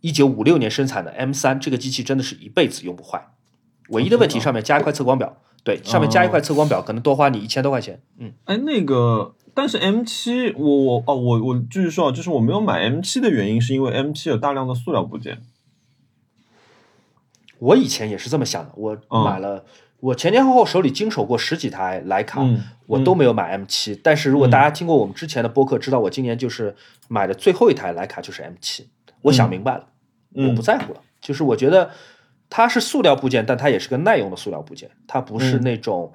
[0.00, 3.28] 一九五六年生产的 M 三，这个机器真的是一辈子用不坏。
[3.90, 8.00] 唯一的问题上面加一块测光表，对，上面加一块测光表，可能多花你一千多块钱。
[8.18, 15.42] 嗯，哎，那个，但是 M 七，我我哦，我我继续说啊，就是我没有买 M 七的原因，是因为 M 七有大量的塑料部件。
[17.58, 19.64] 我以前也是这么想的，我买了，
[20.00, 23.94] 我前前后后手里经手过十几台徕卡，嗯我都没有买 M 七。
[23.96, 26.74] 但是如果大家听过我们之前的播客，知道我今年就是
[27.08, 28.88] 买的最后一台徕卡就是 M 七。
[29.22, 29.86] 我想明白了，
[30.34, 31.90] 嗯我不在乎了，就是我觉得
[32.48, 36.12] 它是塑料部件，但它也是个耐用的塑料部件，它不是嗯那种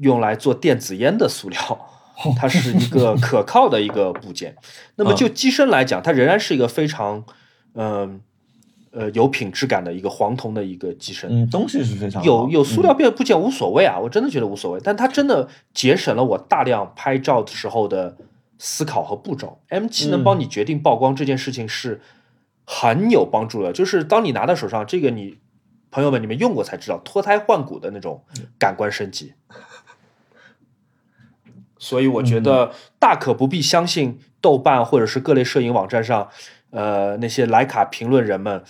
[0.00, 1.88] 用来做电子烟的塑料。
[2.36, 4.54] 它是一个可靠的一个部件。
[4.96, 7.24] 那么就机身来讲，它仍然是一个非常，
[7.74, 8.10] 嗯呃
[9.14, 11.30] 有品质感的一个黄铜的一个机身。
[11.30, 14.80] 嗯，东西是非常好有有塑料片部件无所谓啊，我真的觉得无所谓。
[14.84, 18.16] 但它真的节省了我大量拍照的时候的
[18.58, 19.60] 思考和步骤。
[19.68, 22.00] M 7能帮你决定曝光这件事情是
[22.66, 23.72] 很有帮助的。
[23.72, 25.38] 就是当你拿到手上，这个你
[25.90, 28.22] 朋友们你们用过才知道，脱胎换骨的那种
[28.58, 29.32] 感官升级。
[31.78, 36.28] 所以我觉得大可不必相信豆瓣或者是各类摄影网站上，
[36.70, 38.62] 呃那些徕卡评论人们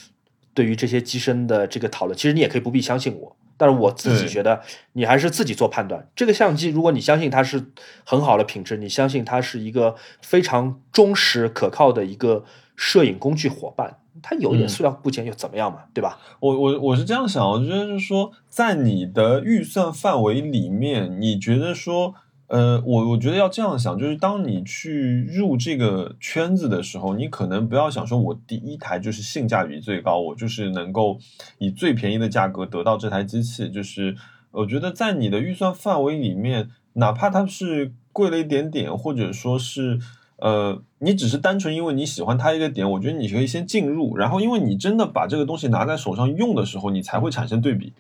[0.54, 2.16] 对于这些机身的这个讨论。
[2.16, 4.60] 其实你也可以不必相信我，但是我自己觉得
[4.92, 6.08] 你还是自己做判断。
[6.14, 7.72] 这个相机，如果你相信它是
[8.04, 12.44] 很好的品质，你相信它是一个非常忠实可靠的一个
[12.76, 16.18] 摄影工具伙伴，它有一点嗯塑料部件又怎么样嘛，对吧？
[16.40, 22.14] 我我我是这样想，我觉得就是说，在你的预算范围里面，你觉得说，
[22.52, 31.18] 呃，我我觉得要这样想，就是当你去入这个圈子的时候，你可能不要想说，我第一台就是性价比最高，我就是能够
[31.56, 33.70] 以最便宜的价格得到这台机器。
[33.70, 34.14] 就是
[34.50, 39.98] 我觉得在你的预算范围里面，哪怕它是贵了一点点，或者说是。
[40.36, 47.92] 呃，你只是单纯因为你喜欢它一个点，我觉得你可以先进入，然后因为你真的把这个东西拿在手上用的时候，你才会产生对比。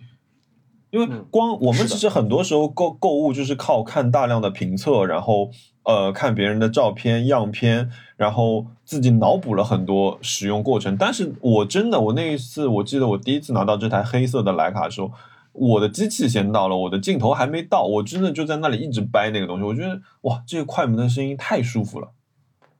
[0.92, 5.50] 因为嗯光我们其实很多时候购购物就是靠看大量的评测，然后
[5.84, 10.94] 呃看别人的照片样片，然后自己脑补了很多使用过程。
[10.98, 15.10] 但是我真的，我那一次我记得我第一次拿到这台黑色的徕卡的时候，
[15.52, 19.64] 我的机器先到了，我的镜头还没到，我真的就在那里一直掰那个东西。
[19.64, 22.10] 我觉得哇，这个快门的声音太舒服了，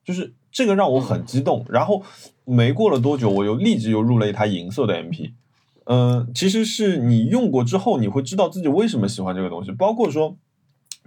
[0.04, 1.64] 就是这个让我很激动。
[1.70, 2.02] 然后
[2.44, 5.30] 没过了多久，我又立即又入了一台银色的 MP。
[5.92, 9.70] 嗯，其实是你用过之后，你会知道自己为什么喜欢这个东西。
[9.72, 10.34] 包括说，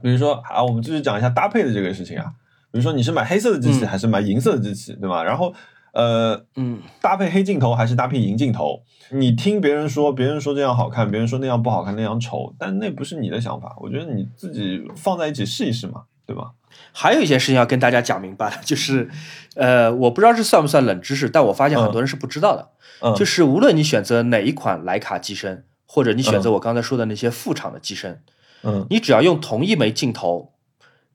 [0.04, 2.26] 比如说啊，我们继续讲一下搭配的这个事情啊。
[2.72, 5.24] 比如说你是买黑色的机器嗯还是买银色的机器，对吧？
[5.24, 5.52] 然后
[5.94, 8.84] 呃，嗯，搭配黑镜头还是搭配银镜头？
[9.12, 13.76] 你听别人说，别人说这样好看，别人说那样不好看，那样丑，但那不是你的想法。
[13.80, 16.52] 我觉得你自己放在一起试一试嘛，对吧？
[16.92, 19.10] 还有一件事情要跟大家讲明白了， 就是，
[19.56, 22.70] 呃，我不知道这算不算冷知识，但我发现很多人是不知道的。
[23.02, 28.22] 嗯，就是无论你选择哪一款徕卡机身，或者你选择我刚才说的那些副厂的机身，
[28.64, 30.54] 嗯你只要用同一枚镜头，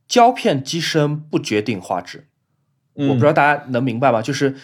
[0.06, 2.26] 胶片机身不决定画质。
[2.96, 4.20] 嗯，我不知道大家能明白吗？
[4.20, 4.56] 就是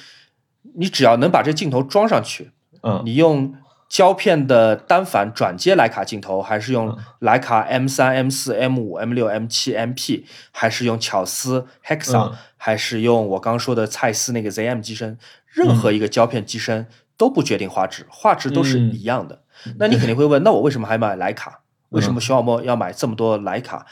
[0.74, 2.50] 你只要能把这镜头装上去，
[2.82, 3.54] 嗯，你用
[3.88, 19.42] 胶片的单反转接徕卡镜头，还是用徕卡 M 三、M 四、M 五、M 六、M 七、MP，还是用巧思 Hexa，、嗯还是用我刚刚说的蔡司那个 ZM 机身，任何一个胶片机身都不决定画质，画质都是一样的。
[19.78, 21.60] 那你肯定会问，那我为什么还买徕卡？
[21.90, 23.86] 为什么熊小莫要买这么多徕卡？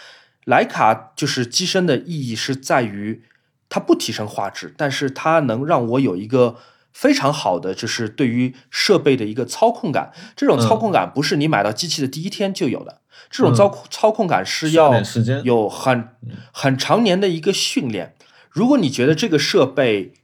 [0.47, 3.23] 徕卡就是机身的意义是在于
[3.69, 6.57] 它不提升画质，但是它能让我有一个
[6.95, 10.13] 非常好的，就是对于设备的一个操控感。
[10.37, 14.95] 这种操控感不是你买到机器的第一天就有的，这种操操控感是要
[15.43, 16.09] 有很
[16.53, 18.15] 很常年的一个训练。
[18.49, 20.15] 如果你觉得这个设备，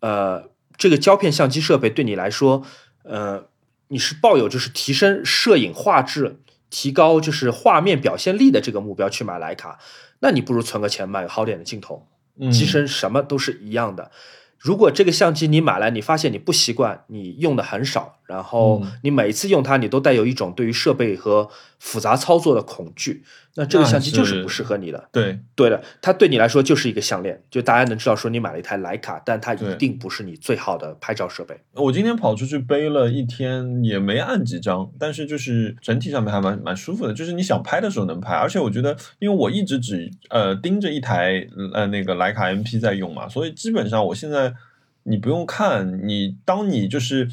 [0.00, 2.62] 呃，这个胶片相机设备对你来说，
[3.04, 3.46] 呃，
[3.88, 9.78] 你是抱有就是提升摄影画质、提高就是画面表现力的这个目标去买徕卡，
[10.20, 12.06] 那你不如存个钱买个好点的镜头，
[12.38, 14.10] 嗯机身什么都是一样的。
[14.58, 18.92] 如果这个相机你买来，你发现你不习惯，你用的很少，然后嗯。
[19.02, 21.48] 你每一次用它，你都带有一种对于设备和
[21.78, 23.22] 复杂操作的恐惧，
[23.58, 25.08] 那这个相机就是是不适合你的。
[25.10, 31.58] 对，对的，它对你来说就是一个项链，就大家能知道说你买了一台徕卡，但它一定不是你最好的拍照设备。
[31.72, 41.44] 我今天跑出去背了一天，也没按几张，但是就是整体上面还蛮蛮舒服的，就是你想拍的时候能拍，而且我觉得，因为我一直只呃盯着一台
[41.74, 44.54] 呃那个徕卡 MP 在用嘛，所以基本上我现在
[45.02, 47.28] 你不用看，你当你就是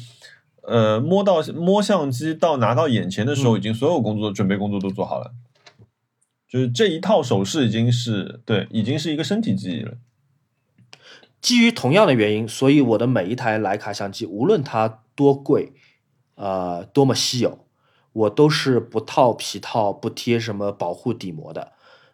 [0.62, 5.32] 呃摸到摸相机到拿到眼前的时候，嗯已经所有工作准备工作都做好了，
[6.48, 9.94] 就是这一套手势已经是对，已经是一个身体记忆了。
[11.40, 15.72] 基于同样的原因，所以我的每一台徕卡相机，无论它多贵，
[16.34, 17.66] 呃，多么稀有，
[18.12, 21.72] 我都是不套皮套、不贴什么保护底膜的。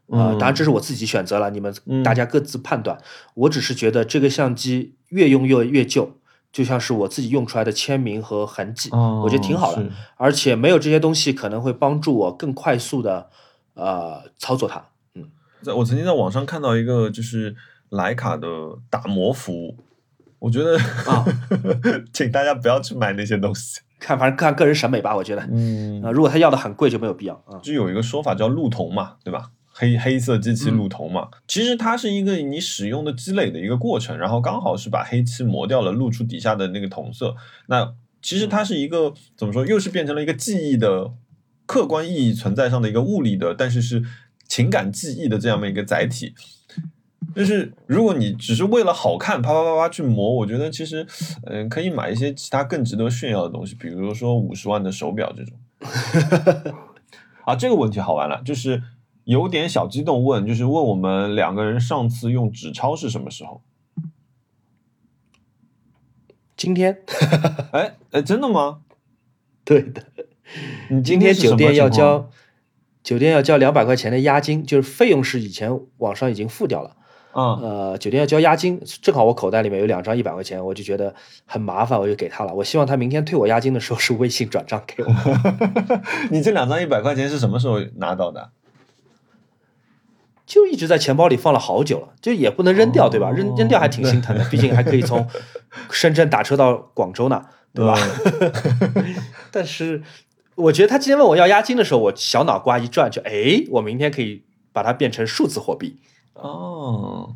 [0.09, 2.99] 呃，嗯当然这是我自己选择了，你们嗯大家各自判断。
[3.35, 6.19] 我只是觉得这个相机越用越越旧，
[6.53, 9.89] 就像是我自己用出来的签名和痕迹，我觉得挺好的。
[10.17, 13.31] 而且没有这些东西，可能会帮助我更快速的
[13.75, 14.85] 呃操作它。
[15.15, 15.31] 嗯
[15.63, 17.55] 在我曾经在网上看到一个就是
[17.91, 18.49] 徕卡的
[18.91, 19.77] 打磨服务，
[20.41, 21.25] 我觉得啊，
[22.13, 23.81] 请大家不要去买那些东西。
[24.01, 25.49] 看，反正看个人审美吧，我觉得。
[25.53, 27.61] 嗯啊、如果他要的很贵，就没有必要啊。
[27.63, 29.53] 就有一个说法叫路童嘛，对吧？
[29.75, 37.37] 黑黑色机器路童嘛，其实它是一个你使用的积累的一个过程，然后刚好是把黑漆磨掉了，露出底下的那个铜色。
[37.67, 41.13] 那其实它是一个怎么说，又是变成了一个记忆的
[41.73, 44.05] 客观意义存在上的一个物理的，但是是
[44.47, 46.35] 情感记忆的这样的一个载体。
[47.35, 51.07] 就是如果你只是为了好看，啪啪啪啪去磨，我觉得其实，
[51.47, 55.57] 嗯、可以买一些其他更值得炫耀的东西，比如说五十万的手表这种。
[57.47, 58.83] 啊，这个问题好玩了，就是
[59.25, 63.63] 有点小激动问，就是问我们两个人上次用纸钞是什么时候？
[66.55, 67.03] 今天，
[67.73, 68.83] 哎哎，真的吗？
[69.65, 70.05] 对的，
[70.89, 72.29] 你今天酒店要交，
[73.03, 76.97] 酒店要交两百块钱的押金，就是费用是以前网上已经付掉了。
[77.33, 81.15] 啊、呃，酒店要交押金，正好我口袋里面有两张一百块钱，我就觉得
[81.47, 82.53] 很麻烦，我就给他了。
[82.53, 85.11] 我希望他明天退我押金的时候是微信转账给我。
[86.31, 88.51] 你这两张一百块钱是什么时候拿到的？
[90.45, 93.29] 就一直在钱包里放了好久了，就也不能扔掉，对吧？
[93.29, 95.27] 哦扔扔掉还挺心疼的， 毕竟还可以从
[95.91, 97.97] 深圳打车到广州呢，对吧？
[99.51, 100.03] 但是
[100.55, 104.43] 我觉得他今天问我要押金的时候，我小脑瓜一转，就哎，我明天可以
[104.73, 105.97] 把它变成数字货币。
[106.35, 107.35] 哦，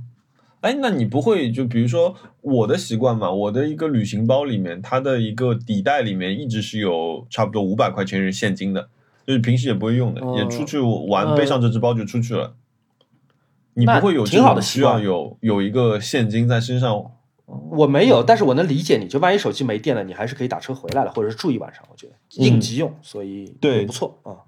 [0.61, 3.31] 哎，那你不会就比如说我的习惯嘛？
[3.31, 8.89] 我的一个旅行包里面，它的一个底袋里面一直是有差不多五百块钱是现金的，
[9.27, 12.55] 就是平时也不会用的，哦也出去玩、嗯背上这只包就出去了。
[13.75, 17.13] 你不会有这挺好的种需要有有一个现金在身上？
[17.47, 21.83] 我没有，但是我能理解你，就万一手机没电了，你还是可以打车回来了，或者是住一晚上。
[21.91, 24.43] 我觉得应急用，所以对不错啊。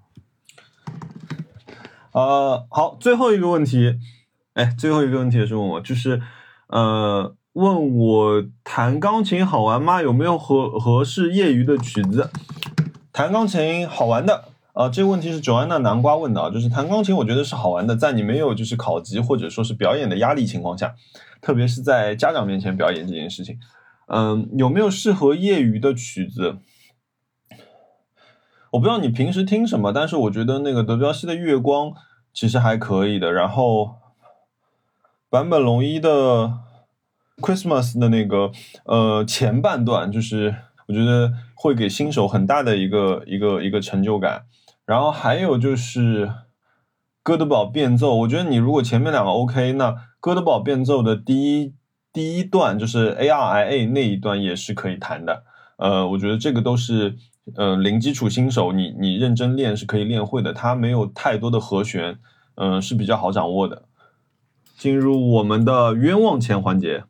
[2.12, 3.98] 呃，好，最后一个问题，
[4.54, 6.20] 哎，最后一个问题也是问我，就是
[6.66, 10.02] 呃，问我弹钢琴好玩吗？
[10.02, 12.30] 有没有合合适业余的曲子？
[13.12, 20.94] 弹钢琴好玩的，呃，这个问题是 Joanna 南瓜问的啊，就是弹钢琴，我觉得是好玩的，在你没有就是考级或者说是表演的压力情况下，
[21.40, 23.58] 特别是在家长面前表演这件事情，
[24.06, 26.58] 嗯、有没有适合业余的曲子？
[28.70, 31.88] 我不知道你平时听什么，但是我觉得那个德彪西的《月光》
[32.32, 33.32] 其实还可以的。
[33.32, 33.96] 然后
[35.30, 36.10] 坂本龙一的
[37.40, 38.52] 《Christmas》的那个
[38.84, 40.54] 呃前半段，就是
[40.86, 44.44] 我觉得会给新手很大的一个一个一个成就感。
[44.88, 46.32] 然后还有就是
[47.22, 51.74] 哥德堡变奏，我觉得你如果前面两个 OK，那哥德堡变奏的第一
[52.10, 55.44] 第一段就是 A R I A 那一段也是可以弹的。
[55.76, 57.18] 呃，我觉得这个都是
[57.54, 60.54] 呃零基础新手，你你认真练是可以练会的。
[60.54, 62.18] 它没有太多的和弦，
[62.54, 63.82] 嗯、是比较好掌握的。
[64.78, 67.04] 进入我们的冤枉钱环节。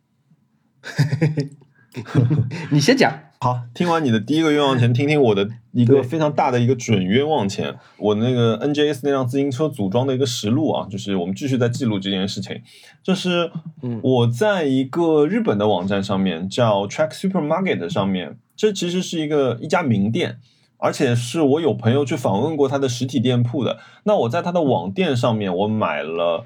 [2.73, 3.28] 你先讲。
[3.41, 7.73] 好，听完你的第一个冤枉钱，听听我的一个非常大的一个准冤枉钱。
[7.97, 12.61] 我那个 NJS 那辆自行车组装的一个实录啊，就是我们继续在记录这件事情。
[13.01, 13.49] 就是
[13.83, 20.41] 嗯我在一个日本的网站上面，叫 Track Supermarket 上面，这其实是一个一家名店，
[20.79, 23.79] 而且是我有朋友去访问过他的实体店铺的。
[24.03, 26.45] 那我在他的网店上面，我买了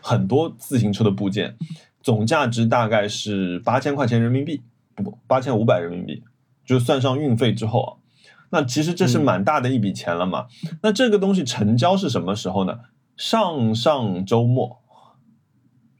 [0.00, 1.54] 很多自行车的部件，
[2.02, 4.60] 总价值大概是八千块钱人民币，
[4.96, 6.24] 不不，八千五百人民币。
[6.64, 7.90] 就算上运费之后啊，
[8.50, 10.46] 那其实这是蛮大的一笔钱了嘛。
[10.82, 12.80] 那这个东西成交是什么时候呢？
[13.16, 14.78] 上上周末，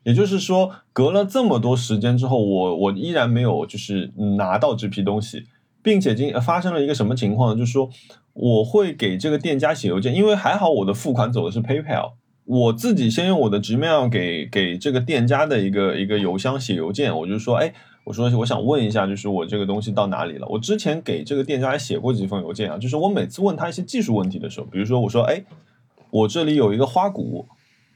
[0.02, 5.44] 也就是说，隔了这么多时间之后，我我依然没有就是拿到这批东西，
[5.82, 7.58] 并且今发生了一个什么情况呢？
[7.58, 7.90] 就是说
[8.32, 17.74] 我会给这个店家写邮件，因为还好我的付款走的是 PayPal，我自己先用我的 Gmail 给给这个店家的一个一个邮箱写邮件，我就说，哎，
[18.04, 20.46] 我说我想问一下，就是我这个东西到哪里了？
[20.48, 25.44] 我之前给这个店家还写过几封邮件啊，就是我每次问他一些技术问题的时候，比如说我说，哎，
[26.10, 27.46] 我这里有一个花鼓，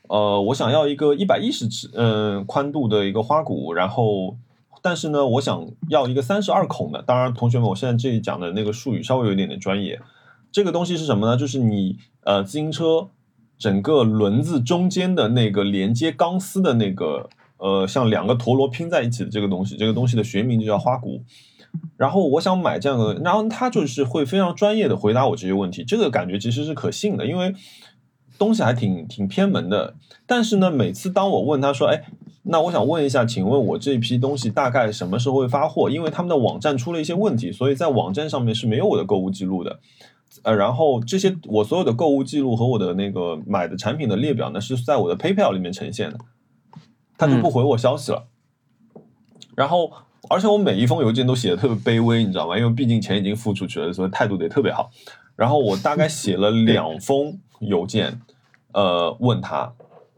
[0.09, 4.36] 呃，我想要一个一百一十尺嗯宽度的一个花鼓，然后。
[4.82, 7.02] 但是呢，我想要一个三十二孔的。
[7.02, 10.00] 当然，同学们，我现在这里讲的那个术语稍微有一点点专业。
[10.52, 11.36] 这个东西是什么呢？
[11.36, 13.09] 就是你呃，自行车
[13.59, 17.28] 整个轮子中间的那个连接钢丝的那个
[17.59, 19.76] 呃，像两个陀螺拼在一起的这个东西。
[19.76, 21.22] 这个东西的学名就叫花鼓。
[21.96, 25.84] 然后我想买这样的，然后他就是会非常专业的回答我这些问题。
[25.84, 27.54] 这个感觉其实是可信的，因为
[28.38, 29.94] 东西还挺挺偏门的。
[30.26, 32.04] 但是呢，每次当我问他说：“哎。”
[32.48, 35.90] 那我想问一下，请问我这批东西大概什么时候会发货？
[35.90, 39.80] 因为他们的网站出了一些问题，所以在网站上面是没有我的购物记录的。
[40.44, 46.18] 呃，然后这些我所有的购物记录和我的那个买的产品的列表呢，是在我的 PayPal 里面呈现的，
[47.16, 48.26] 他就不回我消息了。
[49.54, 49.92] 然后，
[50.28, 52.58] 而且我每一封邮件都写的特别卑微，你知道吗？
[52.58, 54.90] 因为毕竟钱已经付出去了，所以态度得特别好。
[55.34, 58.20] 然后我大概写了两封邮件，
[58.72, 59.72] 呃，问他。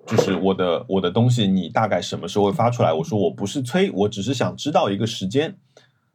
[0.06, 2.94] 就是我的我的东西，你大概什么时候会发出来？
[2.94, 5.58] 我说我不是催，我只是想知道一个时间，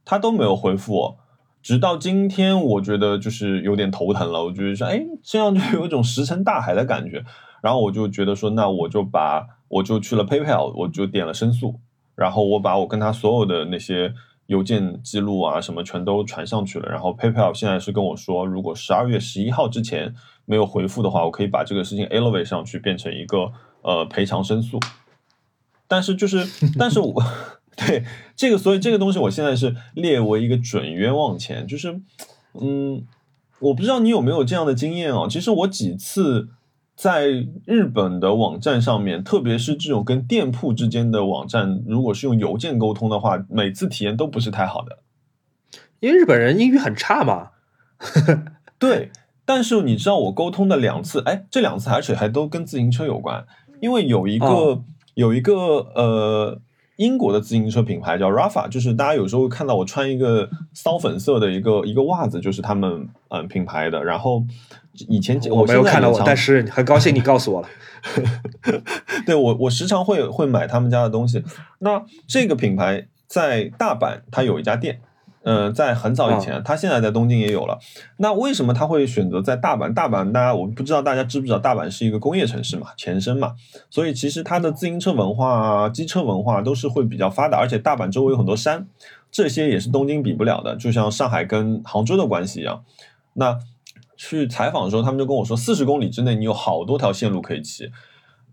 [0.03, 1.17] 他都没有回复我，
[1.61, 4.45] 直到今天，我觉得就是有点头疼了。
[4.45, 7.23] 我觉得说，哎，这样就有一种石沉大海的感觉。
[7.61, 11.80] 然后我就觉得说，那我就把我就去了 PayPal，我就点了申诉，
[12.15, 14.13] 然后我把我跟他所有的那些
[14.47, 16.89] 邮件记录啊什么全都传上去了。
[16.89, 20.13] 然后 PayPal 现在是跟我说，如果十二月十一号之前
[20.45, 23.51] 没有回复的话，我可以把这个事情 elevate 上去，变成一个。
[23.86, 24.80] 呃，赔偿申诉，
[25.89, 26.47] 但是就是，
[26.80, 27.21] 但是我
[27.76, 31.99] 对这个，所以这个东西我现在是列为一个准冤枉钱，就是，
[32.53, 33.05] 嗯，
[33.59, 35.28] 我不知道你有没有这样的经验哦。
[35.30, 36.47] 其实我几次
[36.96, 37.28] 在
[37.66, 45.00] 日本的网站上面，特别是这种跟店铺之间的网站，如果是用邮件沟通的话，每次体验都不是太好的，
[46.00, 47.50] 因为日本人英语很差嘛。
[48.78, 49.12] 对，
[49.46, 53.46] 但是你知道我沟通的两次，哎，这两次而且还都跟自行车有关。
[53.80, 54.84] 因为有一个
[55.16, 55.54] 有一个
[55.96, 56.62] 呃
[56.98, 64.04] 英国的自行车品牌叫 Rafa，就是大家有时候会看到我穿一个骚粉色的一个一个袜子，就是他们嗯品牌的。
[64.04, 64.44] 然后
[65.08, 67.68] 以前我没有看到我，但是很高兴你告诉我了。
[69.26, 71.44] 对我我时常会会买他们家的东西。
[71.80, 75.00] 那这个品牌在大阪，它有一家店。
[75.44, 77.78] 嗯，在很早以前，他现在在东京也有了。
[78.18, 79.94] 那为什么他会选择在大阪？
[79.94, 83.54] 大阪大家我不知道大家知不知道，大阪是一个工业城市嘛，前身嘛，
[83.89, 87.58] 所以其实它的自行车文化啊、机车文化都是会比较发达。
[87.58, 88.88] 而且大阪周围有很多山，
[89.32, 90.76] 这些也是东京比不了的。
[90.78, 92.84] 就像上海跟杭州的关系一样。
[93.34, 93.60] 那
[94.16, 97.91] 去采访的时候，他们就跟我说，四十公里之内你有好多条线路可以骑，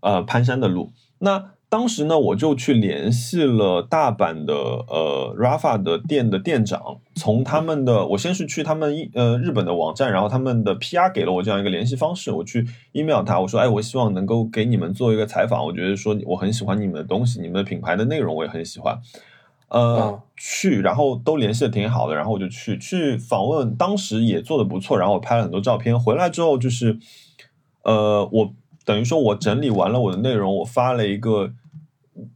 [0.01, 0.91] 呃，攀山的路。
[1.19, 18.99] 那当时呢，我就去联系了大阪的呃 Rafa 的店的店长，从他们的我先是去他们呃日本的网站，然后他们的 PR 给了我这样一个联系方式，我去 email 他，我说哎，我希望能够给你们做一个采访，我觉得说我很喜欢你们的东西，你们的品牌的内容我也很喜欢，
[19.69, 26.99] 呃，去，然后都联系的挺好的，然后我就去去访问，当时也做的不错，然后我拍了很多照片，回来之后就是
[27.83, 28.53] 呃，我
[28.83, 31.53] 等于说我整理完了我的内容，我发了一个。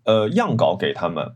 [0.03, 1.34] 呃，样稿给他们，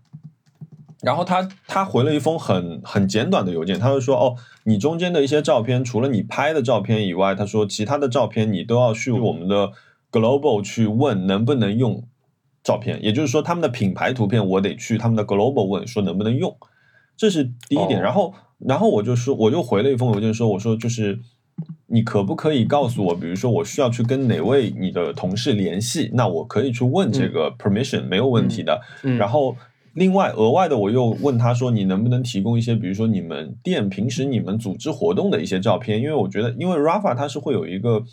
[1.01, 9.71] 然后他他回了一封很很简短的邮件，他就说：“哦，你中间的一些照片，除了你拍的照片以外，他说其他的照片你都要去我们的
[10.11, 12.03] Global 去问能不能用
[12.63, 16.57] 照片，也就是说他们的品牌图片我得去他们的 Global 问说能不能用，
[17.15, 18.01] 这是第一点。
[18.01, 21.19] 然后然后我就说我就回了一封邮件说我说就是。”
[21.91, 28.79] 你可不可以告诉我，比如说我需要去跟哪位你的同事联系，那我可以去问这个 permission 没有问题的。
[29.17, 29.55] 然后
[29.93, 35.99] 另外额外的我又问他说，你能不能提供一些，比如说你们店平时你们组织活动的一些照片？
[35.99, 38.03] 因为我觉得，因为 Rafa 它是会有一个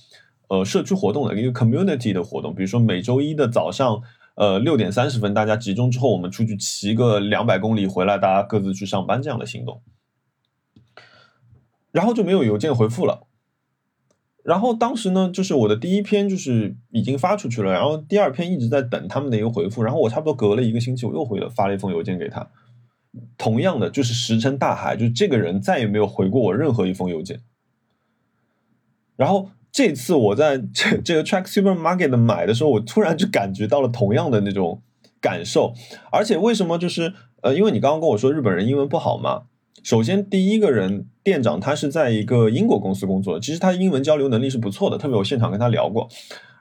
[0.49, 4.01] 呃社区活动的一个 community 的活动，比如说每周一的早上
[4.37, 9.83] 呃六点三十分大家集中之后，我们出去骑个两百公里回来，大家各自去上班这样的行动，
[11.93, 13.27] 然后就没有邮件回复了。
[14.47, 22.49] 然后当时呢，就是我的第一篇就是已经发出去了，然后第二篇一直在等他们的一个回复，然后我差不多隔了一个星期，我又回了发了一封邮件给他，
[23.37, 27.41] 同样的就是石沉大海，就是这个人再也没有回过我任何一封邮件。
[29.17, 34.81] 然后这次我在这这个 Track Supermarket 买的时候，我突然就感觉到了同样的那种
[35.21, 35.75] 感受，
[36.13, 39.49] 而且为什么就是呃，因为你刚刚跟我说日本人英文不好嘛。
[39.83, 46.09] 首先第一个人店长他是在一个英国公司工作，其实他英文交流能力是不错的，特别我现场跟他聊过。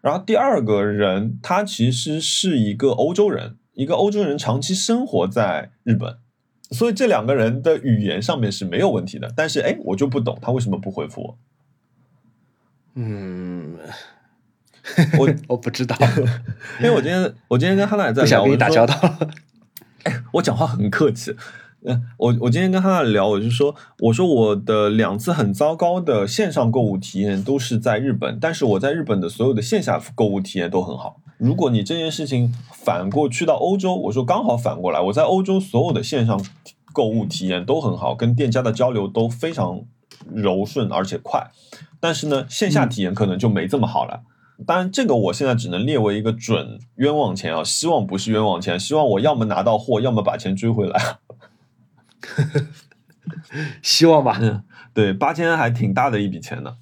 [0.02, 6.18] 然后第二个人他其实是一个欧洲人，一个欧洲人长期生活在日本，
[6.70, 9.34] 所以这两个人的语言上面是没有问题的。
[9.36, 11.38] 但是哎，我就不懂他为什么不回复我。
[12.94, 13.78] 嗯，
[15.18, 15.98] 我我不知道，
[16.80, 18.96] 因为我今天我今天跟哈娜也在聊，不想跟你打交道。
[20.04, 21.36] 哎，我讲话很客气。
[21.88, 31.18] 嗯，我我今天跟哈娜聊，我就说，我说我的两次很糟糕的线上购物体验都是在日本，但是我在日本的所有的线下购物体验都很好。
[31.38, 36.44] 如果你这件事情反过去到欧洲，我说刚好反过来，我在欧洲所有的线上
[36.92, 39.82] 购物体验都很好，跟店家的交流都非常
[40.34, 41.52] 柔顺而且快。
[42.00, 44.22] 但是呢，线下体验可能就没这么好了。
[44.66, 51.18] 当然，这个我现在只能列为一个准冤枉钱啊，希望不是冤枉钱，希望我要么拿到货，要么把钱追回来。
[53.82, 54.38] 希望吧。
[54.42, 54.64] 嗯，
[54.94, 56.78] 对，八千还挺大的一笔钱呢。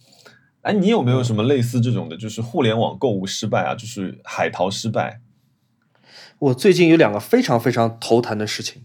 [0.61, 5.19] 哎，你有没有什么类似这种的，就是互联网购物失败啊，就是海淘失败？
[6.39, 8.83] 我最近有两个非常非常头疼的事情，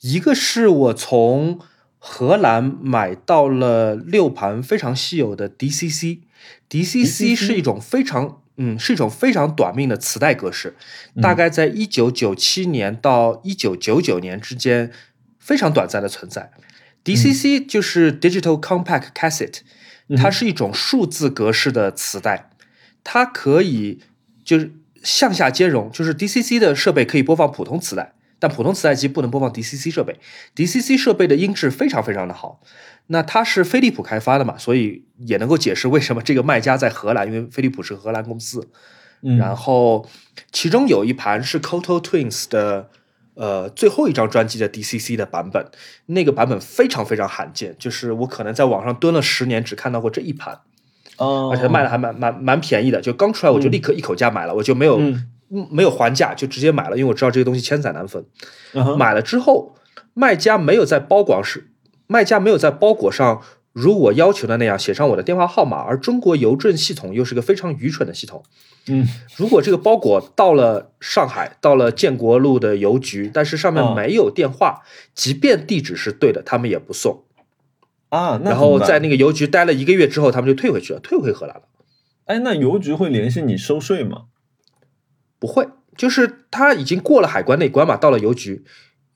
[0.00, 1.58] 一个是我从
[1.98, 10.76] 荷兰买到了六盘非常稀有的 DCC，DCC 是一种非常嗯是一种非常短命的磁带格式，
[11.20, 14.92] 大概在一九九七年到一九九九年之间。
[15.46, 16.50] 非常短暂的存在
[17.04, 19.60] ，DCC 就是 Digital Compact Cassette，
[20.16, 22.50] 它是一种数字格式的磁带，
[23.04, 24.00] 它可以
[24.44, 24.72] 就是
[25.04, 30.18] 向下兼容，就是 DCC 的设备可以播放普通磁带，但普通磁带机不能播放 DCC 设备。
[30.56, 32.60] DCC 设备的音质非常非常的好，
[33.06, 38.68] 那它是飞利浦开发的嘛，所以也能够解释为什么这个卖家在荷兰，因为飞利浦是荷兰公司。
[39.38, 40.08] 然后
[40.50, 42.90] 其中有一盘是 Koto Twins 的。
[43.36, 45.64] 呃，最后一张专辑的 DCC 的版本，
[46.06, 50.58] 那个版本非常非常罕见，就是我可能在网上蹲了十年，只看到过这一盘，
[51.18, 54.98] 哦，而且卖的还蛮蛮蛮便宜的，就刚出来我就立刻一口价买了，我就没有
[55.48, 58.24] 没有还价，就直接买了，因为我知道这个东西千载难逢。
[58.96, 59.76] 买了之后，
[60.14, 61.68] 卖家没有在包裹是
[62.06, 63.42] 卖家没有在包裹上。
[63.76, 68.42] 如我要求的那样写上我的电话号码，而中国邮政系统又是个非常愚蠢的系统。
[68.88, 69.06] 嗯，
[69.36, 74.80] 如果这个包裹到了上海，到了建国路的邮局，但是上面没有电话，
[75.14, 77.24] 即便地址是对的，他们也不送。
[78.08, 81.64] 啊，然后在那个邮局待了一个月之后，他们就退回去了，退回荷兰了。
[82.24, 84.22] 哎，那邮局会联系你收税吗？
[85.38, 85.68] 不会，
[85.98, 88.64] 就是他已经过了海关那关嘛，到了邮局。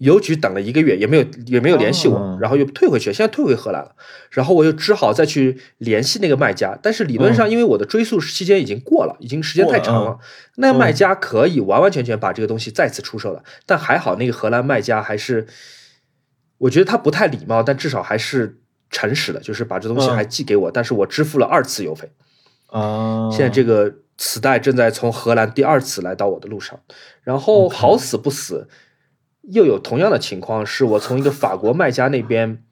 [0.00, 3.94] 邮局等了一个月也没有也没有联系我，然后又退回去，现在退回荷兰了，
[4.30, 10.18] 然后我又只好再去联系那个卖家，但是理论上因为我的追诉期间已经过了，已经时间太长了，
[10.56, 15.46] 那卖家可以完完全全把这个东西再次出售了，但还好那个荷兰卖家还是，
[16.56, 22.10] 我觉得他不太礼貌，但至少还是诚实的，就是把这东西还寄给我，但是我支付了二次邮费，
[22.68, 26.80] 啊，现在这个磁带正在从荷兰第二次来到我的路上，
[27.22, 28.66] 然后好死不死。
[29.42, 32.62] 又有同样的情况，是我从一个法国卖家那边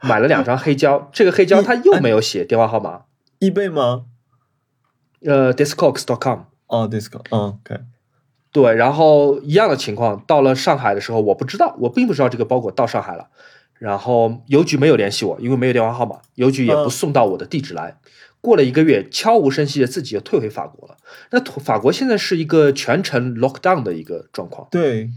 [0.00, 3.02] 买了两张黑胶，这个黑胶他又没有写电话号码。
[3.38, 4.06] 易贝吗？
[5.24, 6.40] 呃，Discogs.com。
[6.66, 7.24] 哦，Discog。
[7.30, 7.80] 嗯，OK。
[8.50, 13.28] 对，然后一样的情况，到了上海的时候，我不知道，我并不知道这个包裹到上海了，
[13.78, 17.98] 然后邮局没有联系我，因为没有电话号码，邮局也不送到我的地址来。
[18.40, 20.96] 过了一个月，悄无声息的自己又退回法国了。
[21.30, 24.66] 那法国现在是一个全程 lockdown 的一个状况。
[24.70, 25.10] 对。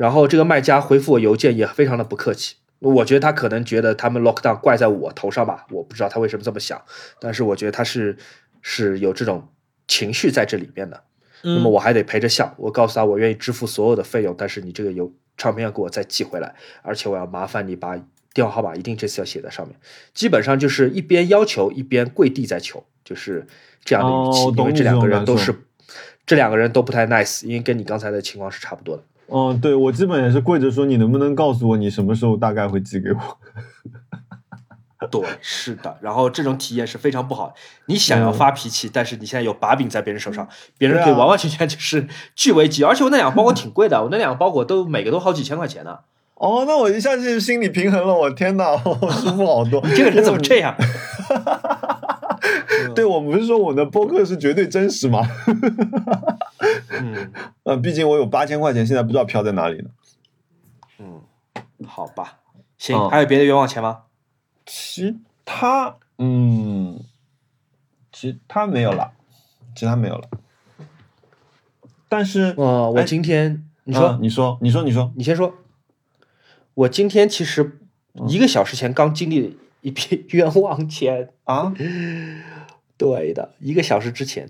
[0.00, 6.80] 然后这个卖家回复我邮件也非常的不客气，我觉得他可能觉得他们 lock down 怪在我头上吧，我不知道他为什么这么想，
[7.20, 8.16] 但是我觉得他是
[8.62, 9.46] 是有这种
[9.86, 11.02] 情绪在这里面的。
[11.42, 19.76] 那么我还得陪着笑，我告诉他我愿意支付所有的费用，但是你这个邮唱片要给我再寄回来，而且我要麻烦你把电话号码一定这次要写在上面。
[20.14, 23.46] 基本上就是一边要求一边跪地在求，就是
[23.84, 25.54] 这样的语气，因为这两个人都是
[26.24, 29.02] 这两个人都不太 nice，因为跟你刚才的情况是差不多的。
[29.30, 33.18] 哦，对我基本也是跪着说，你能不能告诉我你什么时候大概会寄给我？
[35.10, 35.96] 对，是的。
[36.02, 37.54] 然后这种体验是非常不好。
[37.86, 40.46] 你想要发脾气，但是你现在有把柄在别人手上，
[40.76, 42.84] 别人可以完完全全就是据为己。
[42.84, 46.00] 而且我那两个包裹挺贵的，我那两个包裹都每个都好几千块钱呢。
[46.34, 49.80] 哦，那我一下就心理平衡了，我天哪，舒服好多。
[49.86, 50.74] 你这个人怎么这样？
[52.94, 55.20] 对我不是说我的播客是绝对真实吗？
[57.00, 57.32] 嗯，
[57.64, 59.90] 呃，毕竟我有八千块钱，现在不知道飘在哪里呢。
[60.98, 61.22] 嗯，
[61.86, 62.38] 好吧，
[62.78, 64.02] 行，还有别的冤枉钱吗？
[64.66, 67.00] 其他，嗯，
[68.12, 69.12] 其他没有了，
[69.74, 70.28] 其他没有了。
[72.08, 75.54] 但是，呃，我今天你说，你说，你说，你说，你先说。
[76.74, 77.78] 我今天其实
[78.28, 81.72] 一个小时前刚经历一笔 冤枉钱，啊，
[82.96, 84.48] 对的，一个小时之前，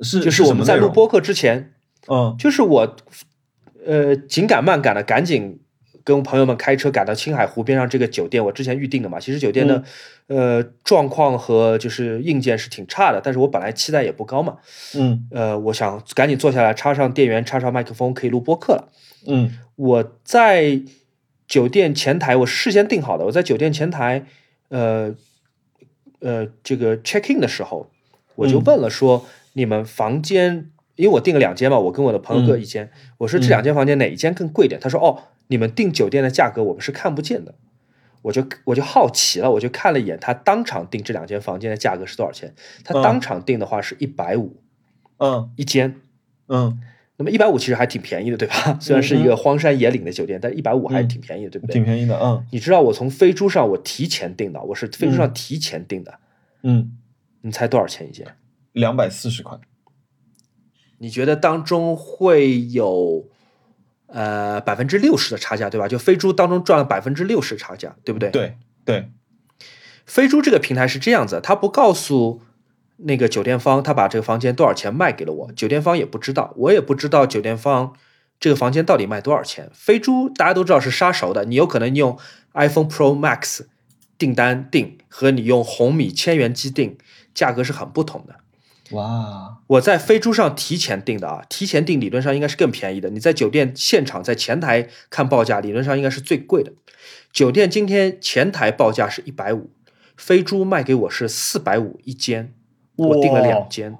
[0.00, 1.72] 是就是我们在录，播客之前，
[2.08, 2.96] 嗯就是我，
[3.84, 5.60] 呃，紧赶慢赶的，赶紧
[6.04, 9.20] 跟朋友们开车赶到青海湖边上这个酒店，我之前预定的嘛。
[9.20, 9.82] 其实酒店的、
[10.26, 14.58] 呃状况和就是硬件是挺差的，但是我本来期待也不高嘛。
[14.96, 18.88] 嗯呃，我想赶紧坐下来，插上电源，插上麦克风，可以录播客了。
[19.26, 20.80] 嗯我在
[21.52, 23.26] 酒店前台，我事先订好的。
[23.26, 24.24] 我在酒店前台，
[24.70, 25.14] 呃
[26.20, 27.90] 呃，这个 check in 的时候，
[28.36, 34.80] 我就嗯问了说，你们房间，因为我订了两间嘛，我跟我的朋友各一间，我说这两间房间哪一间更贵点？
[34.80, 37.54] 他说哦，你们订酒店的价格我们是看不见的。
[38.22, 42.54] 我就我就好奇了，我就看了一眼他当场订这两间房间的价格是多少钱。
[42.82, 44.56] 他嗯当场订的话是一百五
[45.18, 46.00] 嗯一间，
[46.48, 46.80] 嗯，
[47.22, 48.76] 那么一百五其实还挺便宜的，对吧？
[48.82, 51.74] 虽然是一个荒山野岭的酒店，但一百五还是挺便宜的，对不对？
[51.74, 56.18] 挺便宜的，嗯你知道我从飞猪上我提前订的，我是飞猪上提前订的，
[56.64, 56.98] 嗯，
[57.42, 58.26] 你猜多少钱一件？
[58.72, 59.56] 两百四十块，
[60.98, 63.28] 你觉得当中会有
[64.06, 65.86] 呃百分之六十的差价，对吧？
[65.86, 68.30] 就飞猪当中赚了百分之六十差价，对不对？。
[68.30, 69.10] 对对，
[70.04, 72.40] 飞猪这个平台是这样子，它不告诉
[72.96, 77.94] 那个酒店方他把这个房间多少钱卖给了我，酒店方也不知道，我也不知道酒店方
[78.38, 79.70] 这个房间到底卖多少钱。
[79.74, 82.18] 飞猪大家都知道是杀熟的，你有可能用
[82.54, 83.62] iPhone Pro Max
[84.16, 86.96] 订单订和你用红米千元机订
[87.34, 88.36] 价格是很不同的。
[88.96, 93.08] 哇，我在飞猪上提前订的啊，提前订理论上应该是更便宜的。
[93.08, 96.72] 你在酒店现场在前台看报价，理论上应该是最贵的。
[97.32, 99.70] 酒店今天前台报价是一百五，
[100.14, 102.52] 飞猪卖给我是四百五一间，
[103.08, 103.96] 我订了两间。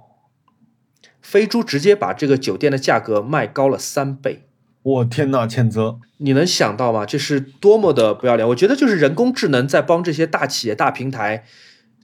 [1.21, 4.43] 飞猪直接把这个酒店的价格卖高了三倍，
[4.83, 7.07] 我天呐，谴责，你能想到吗？
[7.07, 8.47] 这是多么的不要脸！
[8.49, 11.45] 我觉得就是人工智能在帮这些大企业、大平台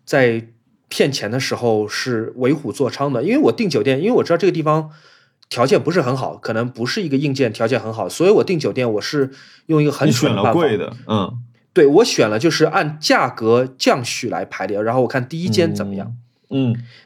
[0.05, 0.47] 在
[0.89, 3.23] 骗钱的时候是为虎作伥的。
[3.23, 4.91] 因为我订酒店，因为我知道这个地方
[5.51, 9.31] 条件不是很好，可能不是一个硬件条件很好，所以我订酒店我是
[9.67, 10.61] 用一个很你选蠢的办法。
[10.61, 11.37] 了贵的，嗯，
[11.75, 16.07] 对我选了就是按价格降序来排列，然后我看第一间怎么样。
[16.09, 16.17] 嗯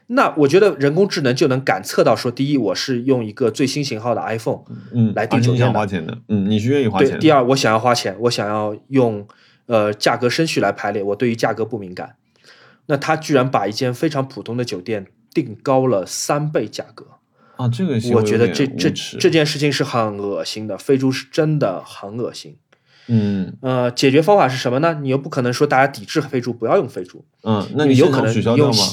[0.06, 4.60] 那我觉得人工智能就能感测到说，第一，我是用一个最新型号的 iPhone，
[4.92, 9.26] 嗯，来订酒店花钱的，嗯，你是愿意花对，钱的，第二，我想要花钱，我想要用
[9.66, 12.14] 呃价格升序来排列，我对于价格不敏感。
[12.86, 17.06] 那他居然把一间非常普通的酒店定高了三倍价格，
[17.56, 22.56] 啊，这个行我觉得这这这件事情是很恶心的，飞猪是真的很恶心。
[23.06, 23.56] 嗯。
[23.60, 24.98] 呃，解决方法是什么呢？
[25.00, 28.84] 你又不可能说大家抵制飞猪，不要用飞猪，嗯，那你有可能取消掉吗？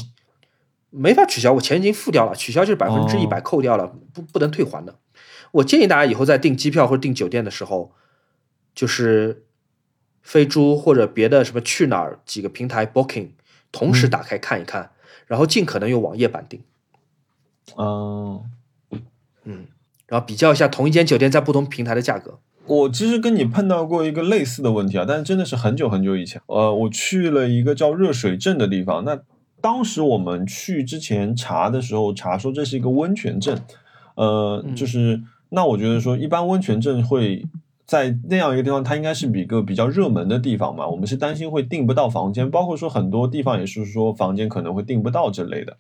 [0.90, 4.96] 没法取消，我钱已经付掉了，取消就是百分之一百哦扣掉了，不不能退还的。
[5.52, 7.94] 我建议大家以后在订机票或者订酒店的时候，
[8.76, 9.46] 就是
[10.22, 13.30] 飞猪或者别的什么去哪儿几个平台 Booking
[13.72, 14.92] 同时嗯打开看一看，
[15.28, 16.62] 然后尽可能用网页版订，
[17.78, 18.44] 嗯，
[20.08, 22.40] 然后比较一下同一间酒店在不同平台的价格。
[22.66, 26.40] 我其实跟你碰到过一个类似的问题啊，但是真的是很久很久以前。
[26.46, 29.20] 呃，我去了一个叫热水镇的地方，那
[29.62, 33.62] 当时我们去之前查的时候，查说这是一个温泉镇，
[34.16, 37.46] 呃，嗯就是那我觉得说，一般温泉镇会
[37.86, 40.88] 在那样一个地方，它应该是比一个比较热门的地方嘛。
[40.88, 45.76] 我们是担心会订不到房间，包括说很多地方也是说房间可能会订不到之类的。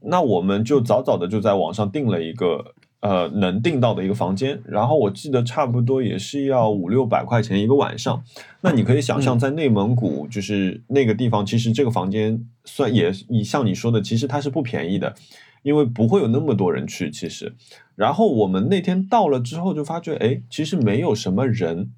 [0.00, 2.74] 那我们就早早的就在网上订了一个
[3.04, 8.24] 呃能订到的一个房间，然后我记得差不多也是要五六百块钱一个晚上。
[8.62, 15.14] 那你可以想象，嗯在内蒙古就是那个地方，其实这个房间算也以像你说的，其实它是不便宜的，
[15.62, 17.10] 因为不会有那么多人去。
[17.10, 17.54] 其实，
[17.94, 21.92] 然后我们那天到了之后就发觉，哎，其实没有什么人。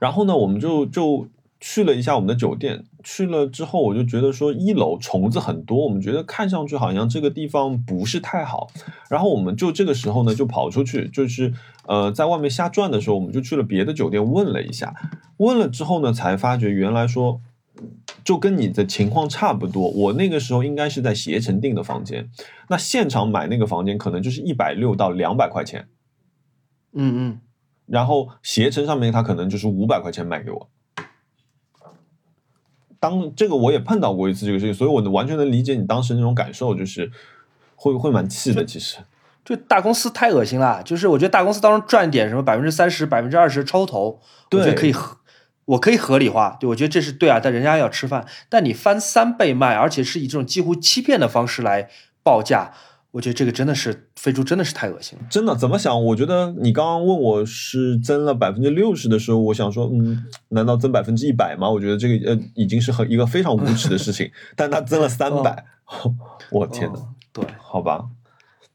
[0.00, 1.28] 然后呢，我们就就
[1.60, 8.68] 去了一下我们的酒店，去了之后我就觉得说一楼虫子很多，我们觉得看上去好像这个地方不是太好。
[9.08, 11.54] 然后我们就这个时候呢就跑出去，就是
[11.86, 14.92] 呃在外面瞎转的时候，我们就去了别的酒店问了一下，
[15.36, 17.40] 问了之后呢才发觉原来说。
[18.24, 22.30] 就跟你的情况差不多，我那个时候应该是在携程订的房间，
[22.70, 25.86] 那现场买那个房间可能就是一百六到两百块钱，
[26.94, 27.40] 嗯嗯，
[27.84, 30.68] 然后携程上面他可能就是五百块钱卖给我。
[33.08, 37.08] 当这个我也碰到过一次这个事情，所以我完全能理解你当时那种感受，就是
[37.76, 38.64] 会会蛮气的。
[38.64, 38.96] 其实，
[39.44, 44.20] 就大公司太恶心了，就是我觉得大公司当中赚点什么百分之三十、百分之二十抽头，
[44.50, 45.18] 我觉得可以合，
[45.66, 51.88] 我可以合理化，对我觉得这是对啊，但人家要吃饭，但你翻三倍卖，而且是以这种几乎欺骗的方式来
[52.24, 52.72] 报价，
[53.16, 55.24] 我觉得这个真的是飞猪，真的是太恶心了。
[55.30, 56.04] 真的怎么想？
[56.04, 61.70] 我觉得你刚刚问我是增了百分之六十的时候，我想说，嗯，难道增百分之一百吗？
[61.70, 65.64] 我觉得这个呃已经是很一个非常无耻的事情， 但他增了三百，
[66.50, 68.04] 我天呐，哦对，好吧，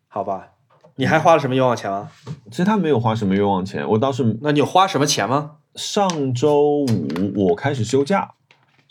[0.08, 0.48] 好吧，
[0.96, 2.10] 你还花了什么冤枉钱吗？
[2.50, 5.58] 其实他没有花什么冤枉钱，我倒是那你有花什么钱吗？
[5.76, 8.32] 上周五我开始休假，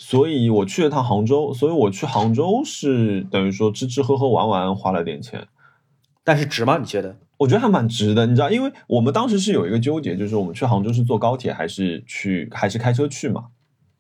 [0.03, 5.47] 所以我去了趟杭州，所以我去杭州是等于说吃吃喝喝玩玩花了点钱。
[6.25, 6.79] 但是值吗？
[6.79, 7.19] 你觉得？
[7.37, 13.49] 我觉得还蛮值的，你知道，因为我们当时是有一个纠结，就是我们去杭州是坐高铁还是去还是开车去嘛？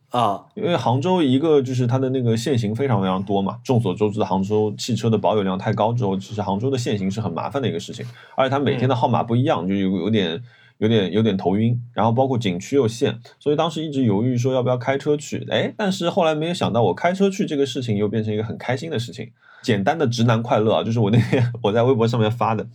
[0.08, 8.06] 啊，因为杭州一个就是它的那个限行非常非常多嘛，众所周知的杭州汽车的保有量太高之后，其实杭州的限行是很麻烦的一个事情，
[8.36, 10.42] 而且它每天的号码不一样，就有有点
[10.80, 19.30] 有点有点头晕，然后包括景区又限，所以当时一直犹豫说要不要开车去，哎，但是后来没有想到我开车去这个事情又变成一个很开心的事情，
[19.62, 22.66] 简单的直男快乐啊，就是我那天我在微博上面发的，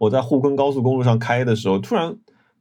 [0.00, 2.16] 我在沪昆高速公路上开的时候，突然。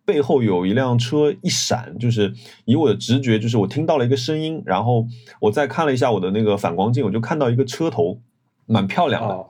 [0.05, 2.33] 背后有一辆车一闪，就是
[2.65, 5.05] 以我的直觉，就是我听到了一个声音，然后
[5.39, 8.19] 我再看了一下我的那个反光镜，我就看到一个车头，
[8.65, 9.35] 蛮漂亮的。
[9.35, 9.49] 哦，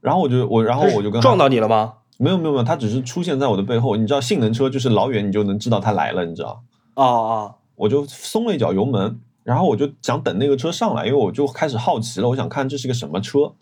[0.00, 1.94] 然后我就我，然后我就跟他撞到你了吗？
[2.18, 3.96] 没有没有没有，它只是出现在我的背后。
[3.96, 6.62] 你知道性能车就是老远你就能知道它来了，你知道？
[6.94, 13.54] 啊啊，我就松了一脚油门，然后我就想等那个车上来，因为我就开始好奇了，我想看这是个什么车。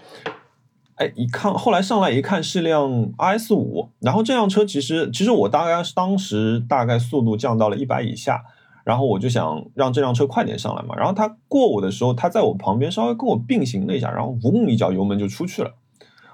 [0.97, 8.45] 哎，一看后来上来一看是辆 RS 五，然后这辆车其实其实我大概是当时大概速度降到了一百以下，
[8.85, 15.73] 然后我就想让这辆车快点上来嘛，然后它过我的时候，它在我旁边稍微跟我并行了一下，然后嗡一脚油门就出去了。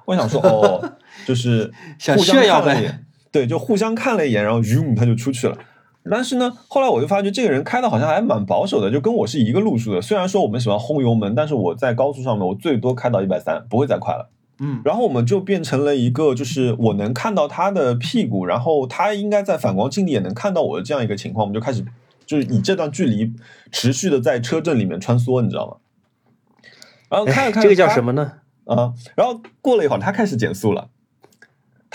[0.07, 5.57] 我想说哦，就是想互相炫耀呗看了一眼，对，就互相看了一眼，然后晕他就出去了。
[6.09, 10.01] 但是呢，后来我就发觉这个人开的好像还蛮保守的，就跟我是一个路数的。
[10.01, 14.31] 虽然说我们喜欢轰油门，但是我在高速上面我最多开到一百三，不会再快了。
[14.61, 21.85] 嗯，然后我们就变成了一个，就是我能看到他的屁股，然后他应该在反光镜里也能看到我的这样一个情况，我们就开始
[22.25, 23.33] 就是以这段距离
[23.73, 25.77] 持续的在车阵里面穿梭，你知道吗？
[27.09, 28.33] 然后看了看，哎这个叫什么呢？
[28.65, 28.95] 啊？
[29.17, 30.89] 然后过了一会儿，他开始减速了。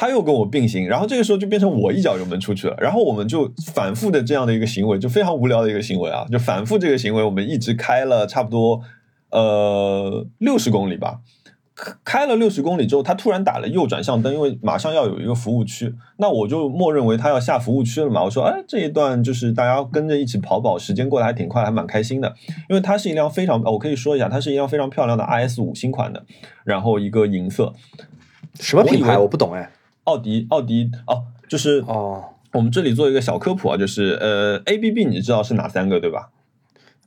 [0.01, 8.81] 他又跟我并行，然后这个时候就变成我一脚油门出去了，然后我们就反复的这样的一个行为，就非常无聊的一个行为啊，就反复这个行为，我们一直开了差不多
[9.29, 11.19] 呃六十公里吧，
[11.75, 22.33] 开开了六十公里之后，他突然打了右转向灯，因为马上要有一个服务区，那我就默认为他要下服务区了嘛，我说哎这一段就是大家跟着一起跑跑，时间过得还挺快，还蛮开心的，
[22.67, 26.25] 因为它是一辆非常，我可以说一下，它是一辆非常漂亮的 RS 五新款的，
[26.63, 27.71] 然后一个银色，
[28.59, 29.15] 什么品牌？
[29.17, 29.69] 我我不懂哎。
[30.03, 32.23] 奥迪，奥迪哦，就是哦，
[32.53, 36.31] 我们这里做一个小科普啊，就是呃，ABB 你知道是哪三个对吧？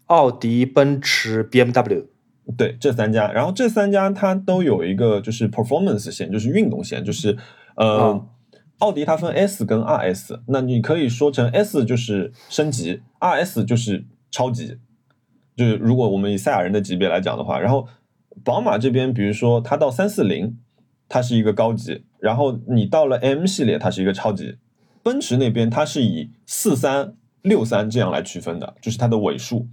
[0.06, 2.06] 奥迪、奔驰、BMW。
[2.58, 7.38] 对，这三家，然后这三家它都有一个就是 performance 线，就是运动线，就是
[7.74, 8.26] 呃，哦
[8.80, 14.76] 奥迪它分 S 跟 RS，那你可以说成 S 就是升级，RS 就是超级，
[15.56, 17.88] 就是如果我们以赛亚人的级别来讲的话，然后
[18.44, 20.58] 宝马这边，比如说它到三四零，
[21.08, 24.56] 它是一个高级，然后你到了 M 系列，它是一个超级，
[25.02, 29.68] 奔驰那边它是以四三六三这样来区分的，就是它的尾数，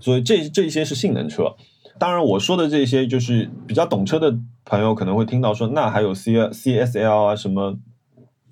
[0.00, 1.54] 所以这这些是性能车。
[1.98, 7.76] 当然，我说的这些就是比较懂车的朋友可能会听到说，那还有 C CSL 啊，什么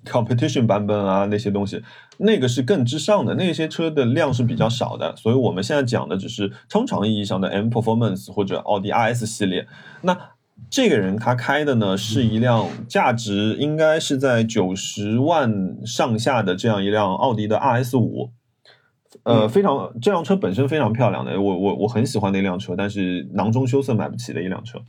[0.05, 1.81] competition 版本啊那些东西，
[2.17, 9.67] 那个是更之上的，那些车的量是比较少的，所以我们现在讲的只是通常意义上的 M Performance 或者奥迪 RS 系列。
[10.03, 10.15] 那
[10.69, 18.31] 这个人他开的呢是一辆价值应该是在九十万上下的这样一辆奥迪的 RS 五。
[19.23, 24.79] 呃，嗯非常这辆车本身非常漂亮的，我我我很喜欢那辆车，但是囊中羞涩买不起的一辆车。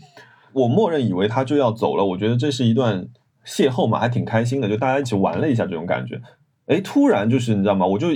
[0.52, 3.08] 我默认以为他就要走了，我觉得这是一段
[3.46, 6.20] 邂逅嘛，还挺开心的，就大家一起玩了一下这种感觉。
[6.66, 7.86] 哎，突然就是你知道吗？
[7.86, 8.08] 我就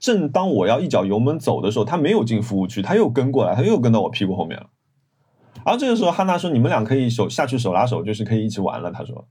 [0.00, 4.66] 正当我要一脚油门走的时候，他没有进服务区，他又跟过来，他又跟到我屁股后面了。
[5.64, 9.26] 然后这个时候，汉娜说：“你们俩可以手下去手拉手，就是可以一起玩了。”他 说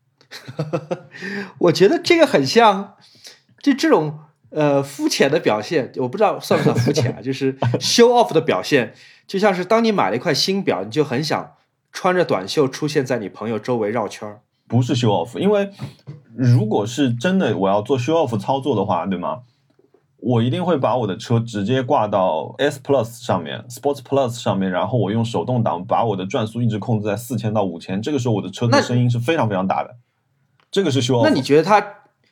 [1.60, 2.96] 我觉得这个很像，
[3.62, 4.20] 就这种
[4.50, 8.94] 呃肤浅的表现，我不知道算不算肤浅啊，就是 show off 的表现，
[9.28, 11.54] 就像是当你买了一块新表，你就很想
[11.92, 14.42] 穿着短袖出现在你朋友周围绕圈儿。
[14.68, 15.70] ：“不是 show off，因为
[16.36, 19.42] 如果是真的我要做 show off 操作的话，对吗？
[20.26, 29.98] 我一定会把我的车直接挂到 S Plus 上面，Sports Plus 上面，然后我用手动挡把我的转速一直控制在四千到五千，这个时候我的车那的声音是非常非常大的。
[30.72, 31.24] 这个是 show off。
[31.24, 31.86] 那你觉得他，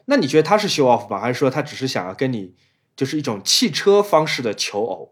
[0.05, 1.19] 那你觉得他是 show off 吧？
[1.19, 2.53] 还是说他只是想要跟你
[2.95, 5.09] 就是一种汽车方式的求偶？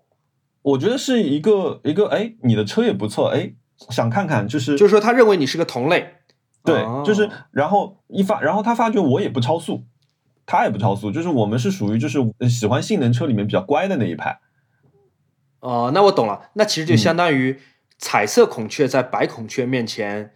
[0.62, 3.52] 我觉得是一个一个，哎，你的车也不错，哎，
[3.90, 6.16] 想看看，就是就是说他认为你是个同类，
[6.64, 9.84] 对，哦就是然后一发，然后他发觉我也不超速，
[10.52, 14.40] 他也不超速，就是我们是属于就是呃喜欢性能车里面比较乖的那一派。
[15.60, 17.60] 哦，那我懂了，那其实就嗯相当于
[18.00, 20.32] 彩色孔雀在白孔雀面前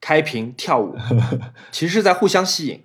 [0.00, 0.94] 开屏跳舞，
[1.72, 2.84] 其实是在互相吸引。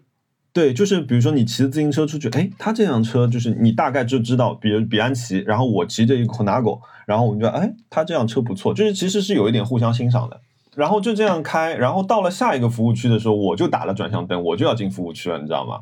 [0.52, 10.42] 对，就是比如说你骑着自行车出去，哎，他这辆车就是你大概就知道，比如比安奇，然后我骑着一个 Konago，然后我们就哎，他这辆车不错，就是其实是有一点互相欣赏的。
[10.76, 15.82] 然后就这样开，然后到了下一个服务区的时候，我就打了转向灯，我就要进服务区了，你知道吗？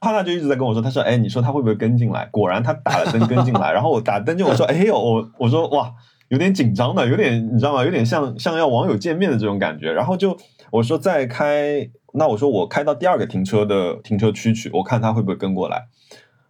[0.00, 2.26] 哈娜就一直在跟我说，他说，哎，你说他会不会跟进来？
[2.30, 5.92] 果然他打了灯跟进来，然后我打灯就我说，哎呦，我我说哇，
[6.28, 7.84] 有点紧张的，有点你知道吗？
[7.84, 9.92] 有点像像要网友见面的这种感觉。
[9.92, 10.36] 然后就
[10.70, 15.86] 我说再开，那我说我开到第二个停车的停车区去，我看他会不会跟过来。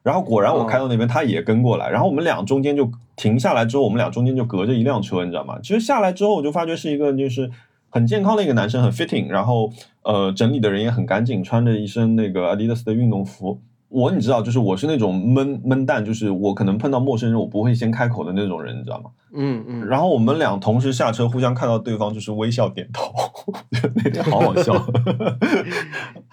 [0.02, 5.58] 然后果然我开到那边，他也跟过来，然后我们俩中间就停下来之后，我们俩中间就隔着一辆车，你知道吗？
[5.62, 7.50] 其实下来之后，我就发觉是一个就是
[7.90, 9.70] 很健康的一个男生，很 fitting，然后
[10.02, 13.60] 呃整理的人也很干净，穿着一身那个 Adidas 的运动服。
[13.88, 19.10] 我你知道，就是我是那种闷闷蛋，就是我可能碰到陌生人我不会先开口的那种人，你知道吗？
[19.34, 23.12] 嗯嗯，然后我们俩同时下车，互相看到对方就是微笑点头，
[23.96, 24.72] 那天好好笑。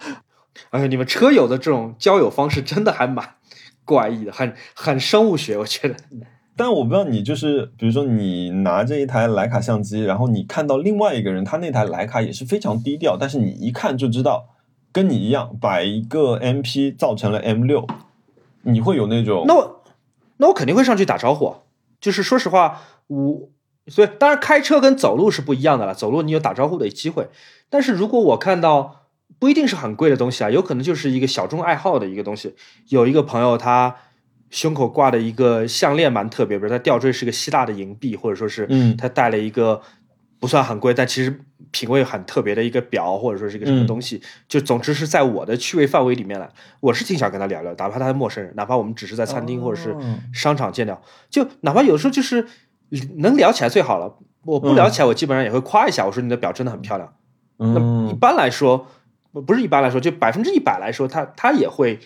[0.70, 3.28] 哎，你们车友的这种交友方式真的还蛮
[3.84, 5.96] 怪异的，很很生物学，我觉得。
[6.58, 14.48] 但我不知道你就是，比如说你拿着一台徕卡相机，然后你看到另外一个人，他那台徕卡也是非常低调，但是你一看就知道，
[14.90, 17.86] 跟你一样把一个 MP 造成了 M 六，
[18.62, 19.84] 你会有那种那我
[20.38, 21.54] 那我肯定会上去打招呼。
[22.00, 23.48] 就是说实话，我
[23.86, 27.28] 所以当然开车跟走路是不一样的了，走路你有打招呼的机会，
[27.70, 29.06] 但是如果我看到
[29.38, 32.56] 不一定是很贵的东西啊，有可能就是一个小众爱好的一个东西。
[32.88, 33.94] 有一个朋友他
[34.50, 39.80] 胸口挂的一个项链蛮特别，比如他吊坠是个希腊的银币，或者说是嗯他戴了一个
[40.38, 44.22] 不算很贵，但其实品味很特别的一个表，或者说是一个什么嗯东西。
[44.48, 46.48] 就总之是在我的趣味范围里面来，
[46.80, 52.46] 我是挺想跟他聊聊，哪怕他是陌生人，哪怕我们只是在餐厅或者是哦商场见到，就哪怕有时候就是
[53.18, 54.16] 能聊起来最好了。
[54.44, 57.12] 我不聊起来，我基本上也会夸一下，我说你的表真的很漂亮。
[57.58, 58.86] 那一嗯般来说，
[59.32, 61.98] 不不是一般来说，就百分之一百来说，他他也会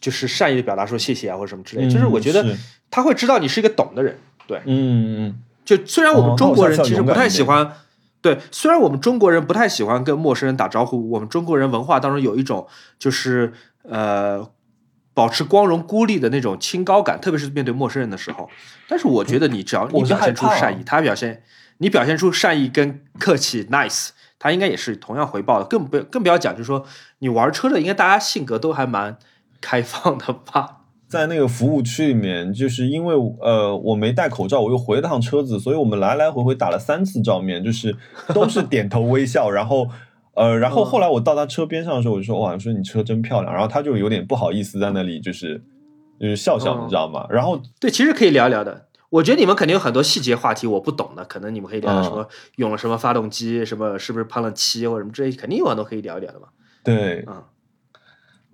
[0.00, 1.88] 就是善意的表达说谢谢啊或者什么之类。
[1.88, 2.56] 就是我觉得
[2.90, 4.18] 他会知道你是一个懂的人。
[4.46, 7.72] 对，嗯嗯就虽然我哦们中国人其实不太喜欢，
[8.20, 12.66] 对，虽然我们中国人不太喜欢跟陌生人打招呼，我们中国人文化当中有一种
[12.98, 13.52] 就是
[13.82, 14.50] 呃。
[15.16, 18.50] 保持光荣孤立的那种清高感，特别是面对陌生人的时候。
[18.86, 21.42] 但是我觉得你只要你表现出善意，他表现
[21.78, 25.64] 你表现出善意跟客气 nice，他应该也是同样回报的。
[25.64, 26.84] 更不更不要讲，就是说
[27.20, 29.16] 你玩车的，应该大家性格都还蛮
[29.66, 30.82] 开放的吧？
[31.10, 37.96] 在那个服务区里面，就是因为呃我没戴口罩，我又回了趟车子，所以我们来来回回打了三次照面，就是
[38.34, 39.88] 都是点头微笑，然后
[40.34, 45.62] 呃，然后后来我到他车边上的时候，我就说哇，我说你车真漂亮，然后他就有点不好意思在那里就是
[46.20, 47.26] 就是笑笑，嗯你知道吗？
[47.30, 48.86] 然后对，其实可以聊一聊的。
[49.10, 52.26] 我觉得你们肯定有很多细节话题我不懂的，可能你们可以聊聊什么
[52.56, 56.48] 用了什么发动机，什么是不是喷了漆或者什么之类，肯定有很多可以聊一聊的嘛。
[56.82, 57.42] 对，嗯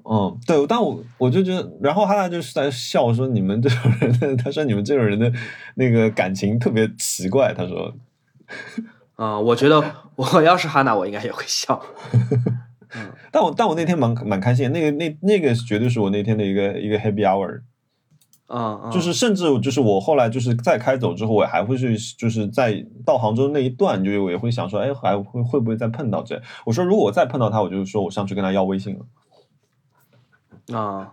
[0.04, 5.32] 嗯，对，但我我就觉得，然后哈娜就是在笑说你们这种人的， 他说你们这种人的
[5.76, 7.94] 那个感情特别奇怪，他说，
[9.14, 9.82] 啊、我觉得
[10.16, 11.80] 我要是哈娜，我应该也会笑。
[13.30, 17.60] 但我但我那天蛮蛮开心，那个那那个绝对是我那天的一个一个 happy hour，
[18.48, 26.42] 啊，嗯就是甚至就是我后来就是再开走之后，我还会去就是在到杭州那一段，就是我也会想说，哎，还会会不会再碰到这？
[26.66, 29.06] 我说如果我再碰到他，我就说我上去跟他要微信了。
[30.70, 31.12] 啊、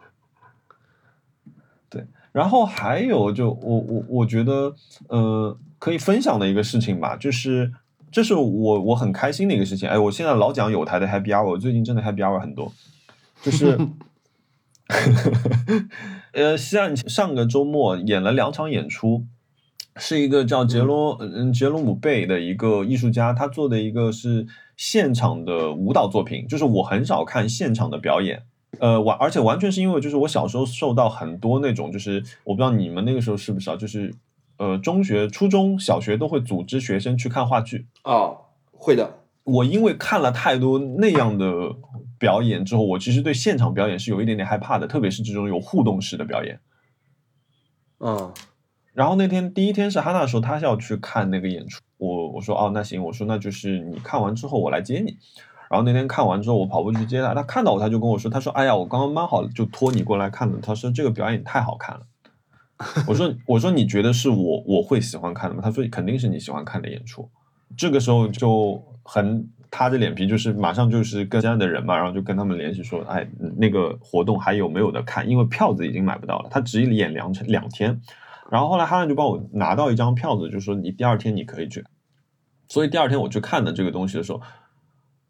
[1.90, 4.76] 对然后还有就我我我觉得
[5.08, 7.74] 呃可以分享的一个事情吧，就是
[8.12, 9.90] 这是我我很开心的一个事情。
[9.90, 12.72] 哎，我现在老讲有台的 happy hour，我最近真的 happy hour 很多，
[13.42, 13.78] 就是
[16.34, 19.26] 呃像上个周末演了两场演出。
[20.02, 24.48] 是一个叫杰罗嗯杰罗姆贝的一个艺术家，他做的一个是
[24.78, 28.44] 现场的舞蹈作品，就是我很少看现场的表演，
[28.80, 34.14] 呃，完，而且完全是因为就是我小时候受到很多那种，就是我不知道你们那个时候是不是啊，就是
[34.58, 37.88] 呃，中学、初中小学都会组织学生去看话剧。
[38.04, 38.38] 哦，
[38.72, 39.16] 会的。
[39.44, 41.76] 我因为看了太多那样的
[42.20, 46.60] 表演之后，我其实对现场表演是有一点点害怕的，特别是这种有互动式的表演。
[48.00, 48.32] 嗯
[48.94, 55.18] 然后那天第一天是哈娜说她要去看那个演出，我我说哦那行，我说那就是你看完之后我来接你。
[55.70, 60.58] 然后那天看完之后，我跑步去接他，他看到我他就跟我说，他说哎呀我刚刚蛮好，就托你过来看的。
[60.60, 62.02] 他说这个表演太好看了。
[63.06, 65.62] 我说 我说你觉得是我我会喜欢看的吗？
[65.64, 67.30] 他说肯定是你喜欢看的演出。
[67.78, 75.30] 这个时候就很塌着脸皮，就是马上就是跟家的人嘛，然后就跟他们联系说，哎，那个活动还有没有的看？
[75.30, 78.02] 因为票子已经买不到了，他只演两两天。
[78.50, 81.86] 然后后来哈兰就帮我拿到一张票子，就说你第二天你可以去。
[82.68, 84.42] 所以第二天我去看的这个东西的时候。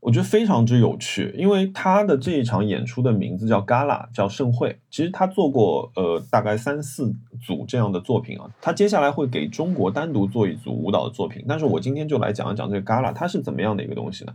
[0.01, 4.80] 我觉得非常之有趣，因为他的这一场演出的名字叫 Gala，叫盛会。
[4.89, 11.43] 其实他做过呃大概三四组这样的作品啊，他接下来会给中国单独做一组舞蹈的作品。
[11.47, 14.34] 但是我今天就来讲一讲这个 Gala，它是怎么样的一个东西呢？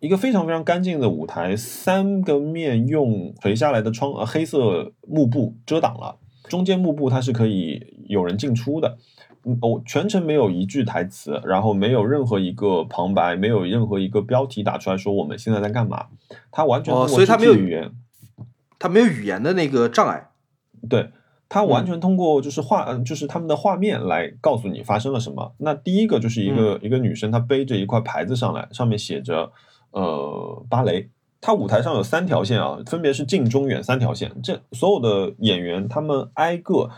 [0.00, 6.16] 一个非常非常干净的舞台，三个面用垂下来的窗呃黑色幕布遮挡了，
[6.48, 8.98] 中间幕布它是可以有人进出的。
[9.60, 16.06] 哦，全程没有一句台词，然后没有任何一个旁白，没有任何一个标题打出来说我们现在在干嘛。
[16.50, 17.92] 他完全，所以他没有语言，
[18.78, 20.30] 他没有语言的那个障碍。
[20.88, 21.10] 对
[21.48, 25.54] 他完全通过就是画，就是他们的画面来告诉你发生了什么。
[25.58, 29.52] 那第一个就是一个一个女生，她背着一块牌子上来，上面写着
[29.90, 31.10] 呃芭蕾。
[31.42, 34.32] 她舞台上有三条线啊，分别是近中远三条线。
[34.42, 36.88] 这所有的演员他们挨个。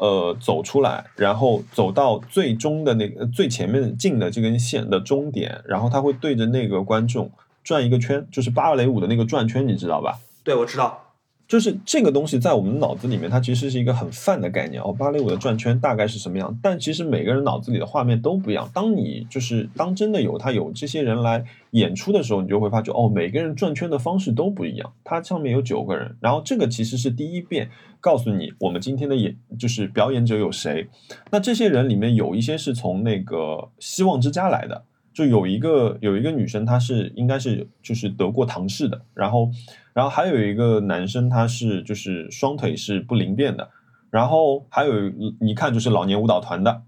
[0.00, 7.30] 呃，走出来，然后走到最终的那个最前面近的这根线的终点，然后他会对着那个观众
[7.62, 10.18] 转一个圈，就是芭蕾舞的那个转圈，你知道吧？
[10.42, 11.09] 对，我知道。
[11.50, 14.92] 就是这个东西在我们脑子里面，它其实是一个很泛的概念哦。
[14.92, 16.56] 芭蕾舞的转圈大概是什么样？
[16.62, 18.70] 但其实每个人脑子里的画面都不一样。
[18.72, 24.92] 当你就是当真的有他有这些人来演出的时候，你就会发觉哦，每个人转圈的方式都不一样。
[25.02, 27.68] 它上面有九个人，然后这个其实是第一遍
[28.00, 30.86] 告诉你我们今天的演就是表演者有谁。
[31.32, 34.84] 那这些人里面有一些是从那个希望之家来的。
[35.12, 39.50] 就有一个有一个女生，她是应该是就是得过唐氏的，然后
[39.92, 43.70] 然后还有一个男生，他是就是双腿是不灵便的，
[44.10, 44.92] 然后还有
[45.40, 46.82] 一看就是老年舞蹈团的，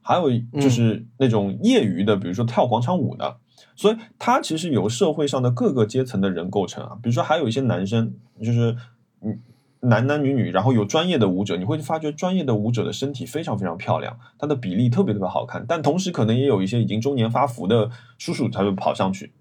[0.00, 3.36] 还有就是那种业余的，比如说跳广场舞的，
[3.76, 8.76] 所以他其实由社会上的各个阶层的人构成啊，比如说还有一些男生，就是
[9.20, 9.38] 嗯。
[9.86, 15.62] 男男女女，然后有专业的舞者，你会发觉专业的舞者的身体非常非常漂亮，他的比例特别特别好看。
[15.68, 19.34] 但同时可能也有一些已经中年发福的叔叔，他就跑上去。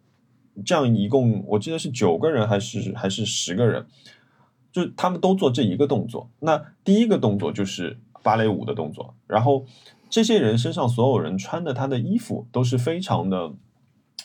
[0.65, 3.85] 这样一共我记得是九个人还是还是十个人，
[4.71, 6.29] 就他们都做这一个动作。
[6.39, 9.65] 那第一个动作就是芭蕾舞的动作，然后
[10.09, 13.53] 这些人身上所有人穿的他的衣服都是非常的，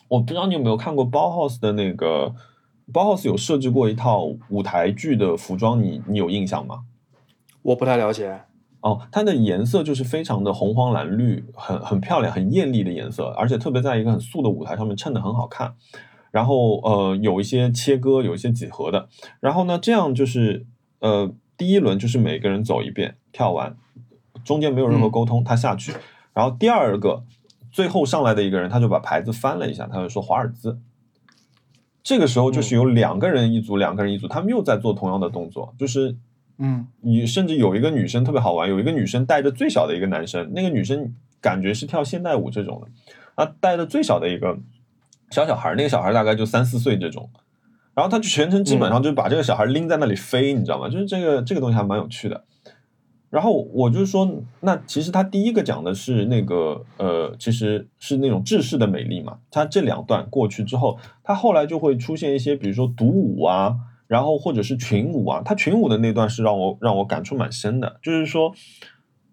[0.09, 2.35] 我不知道你有没有看过包 house 的那个。
[2.91, 6.85] Bauhaus 有设置过一套舞台剧的服装，你你有印象吗？
[7.61, 8.41] 我不太了解。
[8.81, 15.75] 哦，它的颜色就是非常的红黄蓝绿，很很漂亮，很艳丽的颜色，而且特别在一个很素的舞台上面衬得很好看。
[16.39, 19.09] 然后呃，有一些切割，有一些几何的。
[19.41, 20.65] 然后呢，这样就是
[21.01, 23.77] 呃，第一轮就是每个人走一遍，跳完，
[24.45, 25.93] 中间没有任何沟通，他下去。
[26.33, 27.25] 然后第二个
[27.73, 30.79] 最后上来的一个人，他就把牌子翻了一下，他就说华尔兹。
[32.05, 36.17] 这个时候就是有两个人一组，两个人一组，他们又在做同样的动作，就是，
[36.59, 42.89] 嗯，你甚至有一个女生特别好玩，有一个女生带着最小的一个男生，那个女生感觉是跳现代舞这种的，
[43.43, 44.57] 啊，带着最小的一个
[45.31, 47.31] 小小孩，那个小孩大概就三四岁这种，
[47.95, 50.89] 然后他就全程基本上就把这个小孩拎在那里飞，你知道吗？
[50.89, 52.45] 就是这个这个东西还蛮有趣的。
[53.31, 59.37] 然后我就说，那其实他第一个讲的是那个呃，其实是那种制式的美丽嘛。
[59.51, 63.77] 他这两段过去之后，他后来就会出现一些，比如说独舞啊，
[64.07, 65.43] 然后或者是群舞啊。
[65.45, 68.55] 他群舞的那段是让我让我感触蛮深的，就是说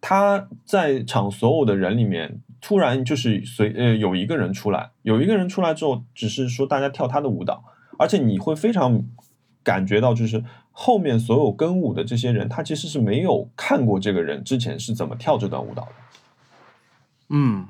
[0.02, 7.64] 他在场所有的人里面，突然就是随呃有一个人出来，有一个人出来之后，只是说大家跳他的舞蹈，
[8.00, 9.04] 而且你会非常
[9.64, 10.44] 感觉到就是。
[10.78, 15.92] 后面所有跟舞的这些人，他其实是没有看过这个人之前是怎么跳这段舞蹈的。
[17.30, 17.68] 嗯，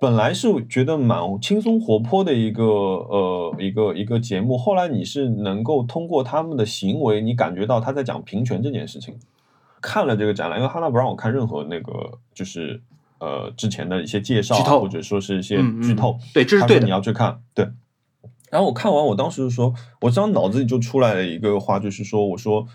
[0.00, 9.16] 本来是觉得蛮轻松活泼的一个呃一个一个节目，后来你是能够通过他们的行为，你感觉到他在讲平权这件事情。
[9.80, 12.82] 看了这个展览，因为哈娜不让我看任何那个就是
[13.22, 17.68] 呃之前的一些介绍或者说是一些剧透，对，这是对的，你要去看，对。
[18.50, 22.66] 然后我看完，我当时就说，我这样脑子里就出来了一个话，就是说，我说，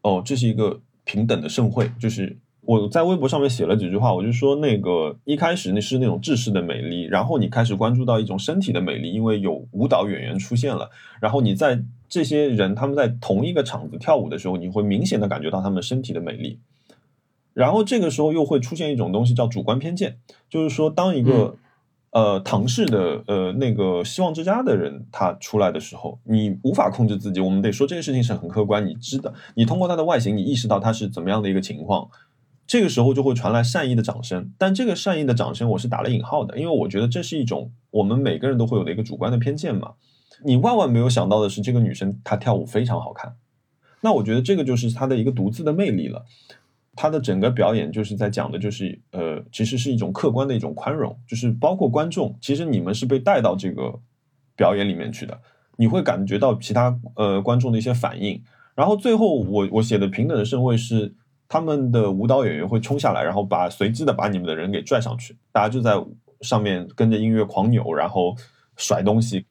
[0.00, 10.88] 哦，这是一个平等的盛会，就是我在微博上面写了几句话，我就说，那个一开始那是那种制式的美丽，然后你开始关注到一种身体的美丽，因为有舞蹈演员出现了，
[11.20, 16.58] 然后你在这些人他们在同一个场子跳舞的时候，你会明显的感觉到他们身体的美丽，
[17.58, 20.18] 然后这个时候又会出现一种东西叫主观偏见，
[20.48, 21.56] 就是说，当一个。
[22.10, 27.38] 呃，唐氏的呃那个希望之家的人，他出来的时候，你无法控制自己。
[27.38, 32.08] 我们得说这个事情是很客观，你知道，你通过他的外形，你意识到他是怎么样的一个情况。
[32.66, 39.92] 这个时候就会传来善意的掌声，但这个善意的掌声我是打了引号的，因为我觉得这是一种我们每个人都会有的一个主观的偏见嘛。
[40.42, 43.34] 你万万没有想到的是，这个女生她跳舞非常好看，
[44.00, 46.24] 那我觉得这个就是她的一个独自的魅力了。
[47.00, 54.00] 他的整个表演就是在讲的，就是呃，其实是一种客观的一种宽容，就是包括观众，其实你们是被带到这个
[54.56, 55.40] 表演里面去的，
[55.76, 58.42] 你会感觉到其他呃观众的一些反应。
[58.74, 61.14] 然后最后我我写的平等的盛会是，
[61.48, 66.04] 他们的舞蹈演员会冲下来，然后把随机的把你们的人给拽上去，大家就在
[66.40, 68.34] 上面跟着音乐狂扭，然后
[68.76, 69.46] 甩东西，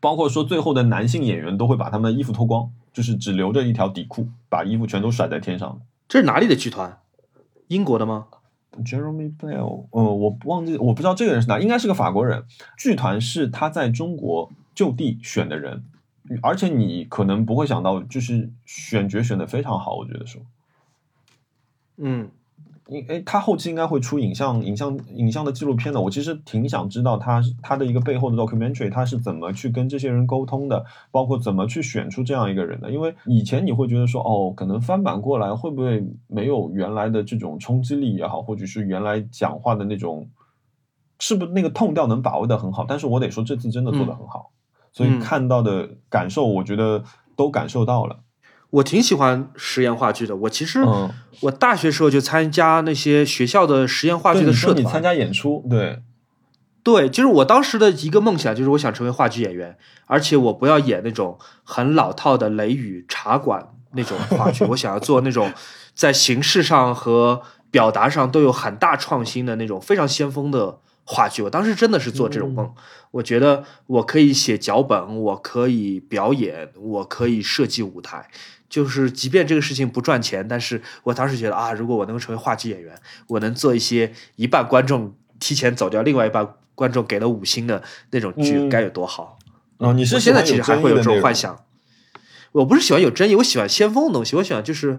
[0.00, 5.78] 包括说最后的男性演员都会把他们的衣服脱光，就是只留着一条底裤，把衣服全都甩在天上。
[6.08, 7.00] 这是哪里的剧团？
[7.68, 8.28] 英国的吗
[8.84, 12.44] ？Jeremy Bell，呃，我忘记，我不知道这个人是哪，应该是个法国人。
[12.78, 15.84] 剧团是他在中国就地选的人，
[16.42, 20.42] 而且你可能不会想到，就是选角选的非常好，我觉得说，
[21.96, 22.30] 嗯，
[22.88, 26.00] 因哎，他后期应该会出影像、影像、影像的纪录片的。
[26.00, 32.90] 我其实挺想知道他他的一个背后的 documentary，他是怎么去跟这些人沟通的，包括怎么去选出这样一个人的。
[32.90, 40.28] 因为以前你会觉得说，哦，可能翻版过来会不会没有原来的这种冲击力也好，或者是原来讲话的那种，
[41.18, 42.84] 是不是那个痛调能把握的很好？
[42.86, 44.52] 但是我得说，这次真的做的很好，
[44.92, 47.02] 所以嗯看到的感受，我觉得
[47.34, 48.20] 都感受到了。
[48.70, 50.36] 我挺喜欢实验话剧的。
[50.36, 51.10] 我其实嗯，
[51.42, 55.02] 我大学时候就参加那些学校的实验话剧的社团你你参。
[55.02, 56.00] 加演出，对，
[56.82, 59.76] 对，就是我当时的一个梦想，就是我想成为话剧演员，
[60.06, 65.52] 而且我不要演那种很老套的雷雨茶馆那种话剧，我想要做那种
[65.94, 71.42] 在形式上和表达上都有很大创新的那种非常先锋的话剧。
[71.42, 72.74] 我当时真的是做这种梦，
[73.12, 78.28] 我觉得我可以写脚本，我可以表演，我可以设计舞台。
[78.68, 82.98] 就是，即便这个事情不赚钱，但是我当时觉得啊，如果我能够成为话剧演员，
[83.28, 89.38] 我能做一些一半观众提前走掉，另外一半观众给了五星的那种剧，嗯该有多好！
[89.78, 91.64] 哦，你是我现在其实还会有这种幻想。
[92.52, 94.34] 我不是喜欢有争议，我喜欢先锋的东西。
[94.36, 94.98] 我喜欢就是，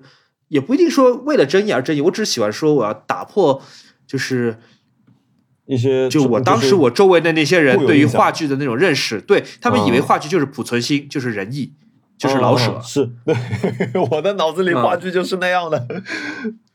[0.49, 3.61] 也不一定说为了争议而争议，我只是喜欢说我要打破，
[4.05, 4.59] 就是
[5.65, 11.73] 一些就我当时我周围的那些人对于话剧的那种认识，对他们以为嗯话剧就是濮存昕，就是仁义，
[12.17, 12.71] 就是老舍。
[12.71, 13.35] 哦是对，
[14.11, 15.87] 我的脑子里嗯话剧就是那样的。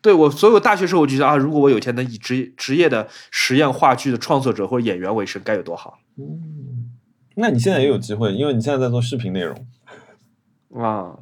[0.01, 6.91] 对我，所以我大学时候我就觉得啊，如果我有一天能以职职业的实验话剧的创作者或者演员为生，该有多好嗯，
[7.37, 9.67] 那你现在也有机会，因为你现在在做视频内容，
[10.83, 11.19] 啊！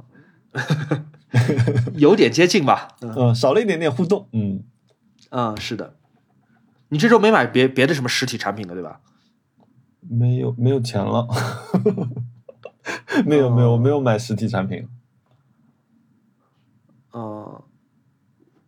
[1.94, 4.64] 有点接近吧，嗯嗯，少了一点点互动，嗯，
[5.30, 5.94] 嗯，是的。
[6.88, 9.00] 你这周没买别别的什么实体产品了，对吧？
[10.08, 11.28] 没有没有钱了，
[13.26, 14.88] 没有没有我没有买实体产品。
[17.12, 17.62] 嗯，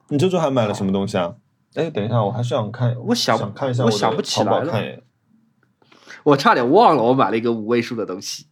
[0.09, 1.37] 你这周还买了什么东西啊？
[1.75, 5.03] 哎，等一下，我还是想看，我想想看一下的我想不起来了
[6.25, 8.47] 我差点忘了，我买了一个五位数的东西。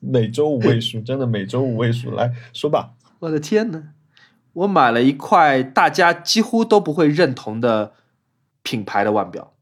[0.00, 2.94] 每周五位数，真的每周五位数，来说吧。
[3.20, 3.88] 我的天呐，
[4.52, 7.92] 我买了一块大家几乎都不会认同的
[8.62, 9.54] 品牌的腕表。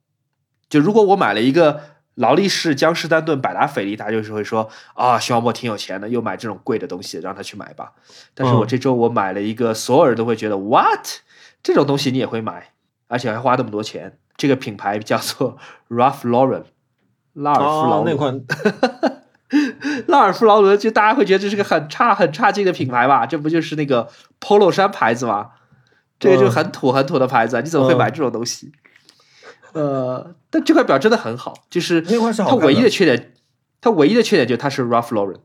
[0.68, 1.80] 就如果我买了一个
[2.16, 7.92] 劳力士、江诗丹顿、百达翡丽，大家就是会说啊，徐小沫挺有钱的，又买这种贵的东西，让他去买吧。
[8.34, 11.06] 但是我嗯这周我买了一个，所有人都会觉得 what
[11.62, 12.72] 这种东西你也会买，
[13.08, 14.18] 而且还花那么多钱。
[14.36, 15.56] 这个品牌叫做
[15.88, 16.64] Ralph Lauren，
[17.32, 18.06] 拉尔夫劳哦，伦。
[18.06, 18.42] 那 款
[20.08, 23.26] 拉尔夫劳伦，就大家会觉得这是个很差很差劲的品牌吧？
[23.26, 24.08] 这不就是那个
[24.40, 25.50] polo 衫牌子吗？
[26.18, 28.72] 这个就很土很土的牌子啊，你怎么会买这种东西？
[29.76, 33.34] 呃，但这块表真的很好，就是那块是好它唯一的的缺点，
[33.80, 35.40] 它唯一的缺点就是它是 Ralph Lauren，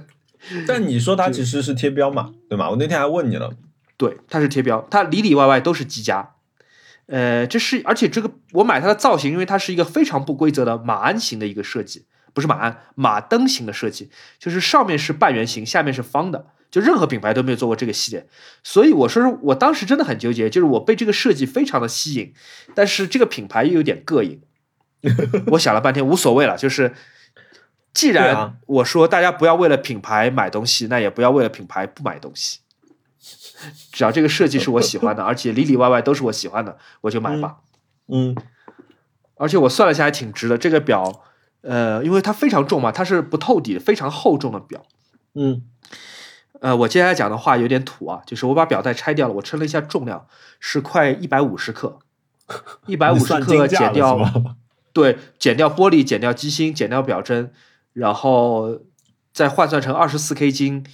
[0.66, 2.70] 但你说它其实是贴标嘛，对吗？
[2.70, 3.52] 我那天还问你了，
[3.98, 6.30] 对，它是贴标，它里里外外都是积家。
[7.08, 16.46] 呃，这是而且这个我买它的造型，因为它是一个非常不规则的马鞍型的一个设计，不是马鞍，马灯型的设计，就是上面是半圆形，下面是方的，
[16.78, 18.26] 就任何品牌都没有做过这个系列。
[18.62, 22.34] 所以我说是我当时真的很纠结，就是我被这个设计非常的吸引，
[22.74, 24.42] 但是这个品牌又有点膈应。
[25.52, 26.94] 我想了半天，无所谓了，就是
[27.94, 32.58] 既然我说大家不要为了品牌买东西，那也不要为了品牌不买东西。
[33.90, 37.56] 只要这个设计是我喜欢的， 而且里里外外都是我喜欢的，我就买吧。
[38.08, 38.36] 嗯
[39.38, 40.56] 而且我算了一下，还挺值的。
[40.56, 41.24] 这个表，
[41.60, 44.84] 呃，因为它非常重嘛，它是不透底、非常厚重的表。
[45.34, 45.62] 嗯
[46.66, 50.26] 呃，我接下来讲的话有点土啊，就是我把表带拆掉了，我称了一下重量，
[50.58, 52.00] 是快一百五十克，
[52.86, 54.18] 一百五十克减掉
[54.92, 57.52] 对，减掉玻璃，减掉机芯，减掉表针，
[57.92, 58.80] 然后
[59.32, 60.84] 再换算成二十四 K 金，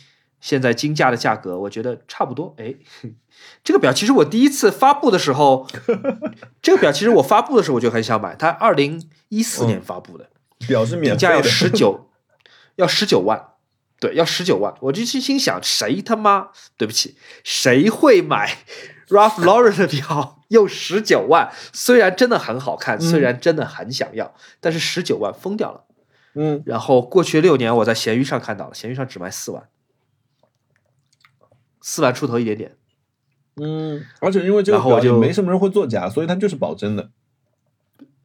[0.43, 2.55] 现在金价的价格，我觉得差不多。
[2.59, 2.75] 哎，
[3.65, 5.67] 这个表其实我第一次发布的时候，
[6.61, 10.29] 这个表其实我发布的时候我就很想买，它二零一四年发布的，
[10.69, 12.11] 表是免定价要费的，十九，
[12.77, 13.52] 要十九万，
[14.03, 14.75] 对，要十九万。
[14.81, 18.59] 我就心心想，谁他妈对不起，谁会买
[19.07, 21.53] Ralph Lauren 的表又十九万？
[21.73, 25.85] 虽然真的很好看，虽然真的很想要，但是十九万疯掉了。
[26.35, 29.69] 嗯，然后过去六年，我在闲鱼上看到了，闲鱼上只卖四万，
[31.81, 32.77] 四万出头一点点。
[33.63, 37.11] 嗯，而且因为这个表也没什么人会作假，所以它就是保真的。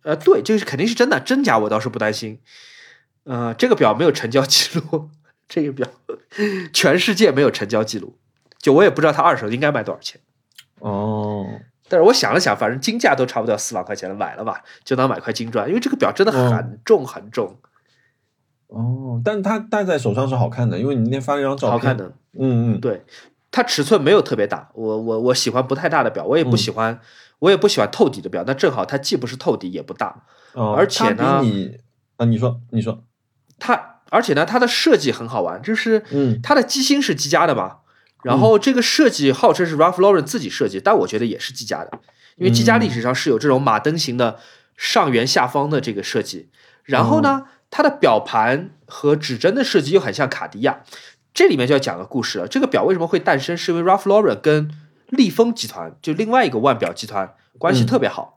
[0.02, 2.42] 呃，对，这个是肯定是真的，真假我倒是不担心。
[3.26, 5.10] 呃，这个表没有成交记录，
[5.48, 5.88] 这个表
[6.74, 8.18] 全世界没有成交记录，
[8.60, 10.20] 就我也不知道它二手应该卖多少钱。
[10.80, 11.46] 哦，
[11.90, 17.58] 但是我想了想，反正金价都差不多要四万块钱了，买了吧，就当买块金砖，因为这个表真的很重很重，
[18.68, 21.98] 哦，但它戴在手上是好看的，因为你那天发了一张照片，好看。
[21.98, 22.14] 的。
[22.40, 23.04] 嗯嗯，对，
[23.50, 27.00] 它尺寸没有特别大，我我我喜欢不太大的表，我也不喜欢，
[27.40, 28.44] 我也不喜欢透底的表。
[28.46, 31.80] 那正好它既不是透底，也不大，哦，而且呢比你
[32.18, 33.04] 啊，你说，你说，
[33.58, 36.40] 它而且呢，它的设计很好玩，就是嗯。
[36.42, 37.78] 它的机芯是积家的嘛，
[38.24, 41.92] 然后这个设计号称是 Ralph Lauren 自己设计，但我觉得也是积家的，
[42.38, 44.40] 因为积家历史上是有这种马灯型的
[44.76, 46.50] 上圆下方的这个设计，
[46.84, 50.82] 然后呢，它的表盘和指针的设计又很像卡地亚，
[51.34, 52.48] 这里面就要讲个故事了。
[52.48, 53.58] 这个表为什么会诞生？
[53.58, 54.72] 是因为 Ralph Lauren 跟
[55.10, 58.34] 利丰集团，就另外一个腕表集团关系特别好，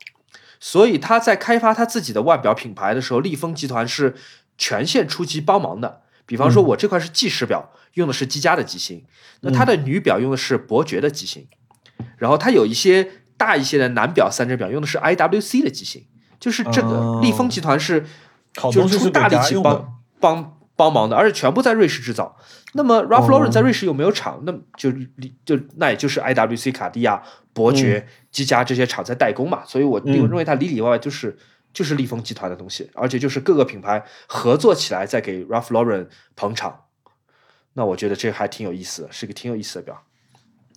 [0.59, 4.15] 所以他在开发他自己的腕表品牌的时候，利丰集团是
[4.61, 6.03] 全线出击帮忙的。
[6.27, 9.03] 比方说，我这块是计时表，用的是积家的机芯，
[9.41, 11.47] 那它的女表用的是伯爵的机芯，
[12.17, 16.05] 然后它有一些大一些的男表三针表用的是 IWC 的机芯，
[16.39, 17.19] 就是这个哦。
[17.23, 18.05] 利丰集团是
[18.55, 22.37] 好就是出大力气帮帮帮忙的，而且全部在瑞士制造。
[22.73, 24.89] 那么 Ralph 哦 Lauren 在瑞士又没有厂，那么就
[25.43, 27.21] 就那也就是 IWC、卡地亚、
[27.51, 30.13] 伯爵、积家这些厂在代工嘛，所以我嗯。
[30.13, 31.37] 认为它里里外外就是
[31.73, 36.85] 就是利丰集团的东西，而且就是各个品牌合作起来在给 Ralph Lauren 捧场。
[37.73, 40.03] 那我觉得这还挺有意思的，是个挺有意思的表。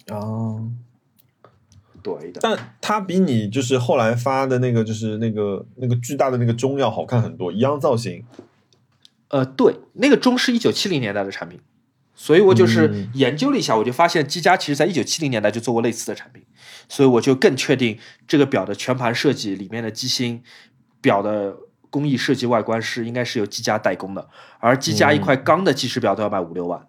[0.08, 0.70] 哦，
[2.02, 8.24] 对的，但它比你就是后来发的那个，就是那个那个巨大的那个钟要好看很多，一样造型。
[9.28, 11.58] 呃，对，那个钟是一九七零年代的产品，
[12.14, 16.44] 所以我就是嗯研究了一下，我就发现积家其实在一九七零年代就做过类似的产品，
[16.88, 17.98] 所以我就更确定
[18.28, 20.44] 这个表的全盘设计里面的机芯、
[21.04, 21.54] 表的
[21.90, 24.28] 工艺设计、外观是应该是由积家代工的，
[24.58, 26.88] 而积家一块钢的计时表都要卖五六万，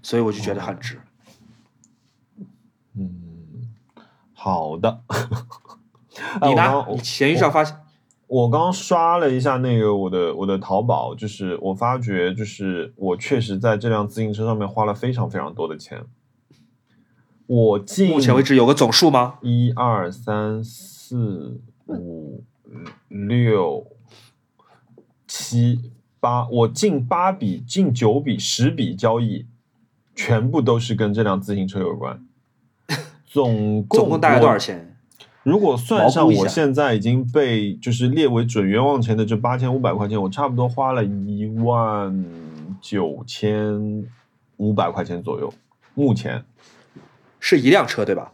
[0.00, 1.00] 所以我就觉得很值。
[2.94, 3.74] 嗯，
[4.32, 5.02] 好的。
[6.42, 7.76] 你呢你闲鱼上发现？
[8.26, 16.04] 我刚刷了一下那个我的我的淘宝，就是我发觉就是我确实在这辆自行车上面花了非常非常多的钱。
[17.46, 19.38] 我近目前为止有个总数吗？
[19.42, 22.44] 一二三四五
[23.08, 23.86] 六
[25.26, 29.46] 七八，我近八笔、近九笔、十笔交易，
[30.14, 32.24] 全部都是跟这辆自行车有关。
[33.26, 34.96] 总共总共大概多少钱？
[35.42, 42.24] 如果算上我现在已经被就是列为准冤枉钱的这八千五百块钱，我差不多花了一万
[42.80, 44.06] 九千
[44.58, 45.52] 五百块钱左右。
[45.94, 46.44] 目前
[47.38, 48.32] 是一辆车对吧？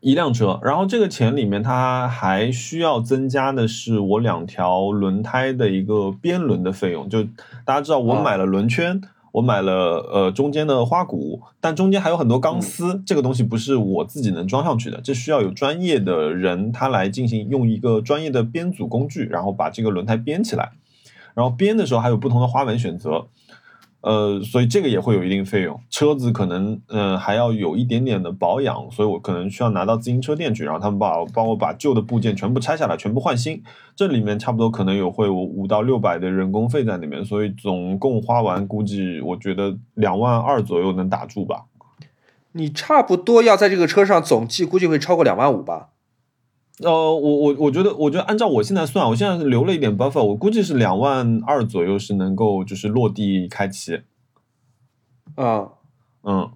[0.00, 7.08] 一辆车，然后这个钱里面它还需要增加的是我两条轮胎的一个边轮的费用。
[7.08, 7.24] 就
[7.64, 9.00] 大家知道，我啊买了轮圈。
[9.32, 20.72] 我买了呃中间的花鼓，但中间还有很多钢丝，这个东西不是我自己能装上去的，这需要有专业的人他来进行用一个专业的编组工具，然后把这个轮胎编起来。
[21.34, 23.26] 然后编的时候还有不同的花纹选择，
[24.02, 25.80] 呃，所以这个也会有一定费用。
[25.90, 33.62] 车子可能呃还要有一点点的保养，所以我可能需要拿到自行车店去，然后他们把帮我把旧的部件全部拆下来，全部换新。
[33.96, 41.64] 这里面差不多可能有会五到六百的人工费在里面，所以总共花完估计我觉得两万二左右能打住吧。
[42.52, 45.88] 你差不多要在这个车上总计估计会超过两万五吧？
[46.82, 54.00] 呃，我我我觉得，我觉得按照我现在算，我现在留了一点 buffer，我估计是两万二左右是能够就是落地开启。
[55.34, 55.70] 啊
[56.22, 56.50] 嗯，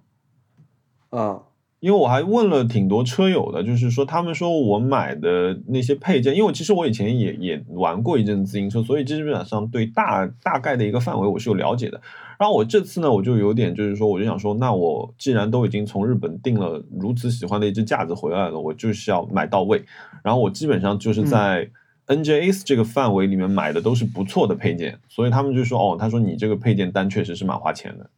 [1.09, 1.41] 啊
[1.79, 11.99] 因为我还问了挺多车友的，就是说他们说我买的那些配件，因为其实我以前也也玩过一阵自行车，所以基本上对大大概的一个范围我是有了解的。
[12.41, 19.83] 然后我这次呢，我就有点就是说，我就想说，那我既然都已经从日本订了如此喜欢的一只架子回来了，我就是要买到位。
[20.23, 21.69] 然后我基本上就是在
[22.07, 28.09] NJS 这个范围里面买的都是不错的配件，所以他们就说，哦，他说你这个配件单确实是蛮花钱的。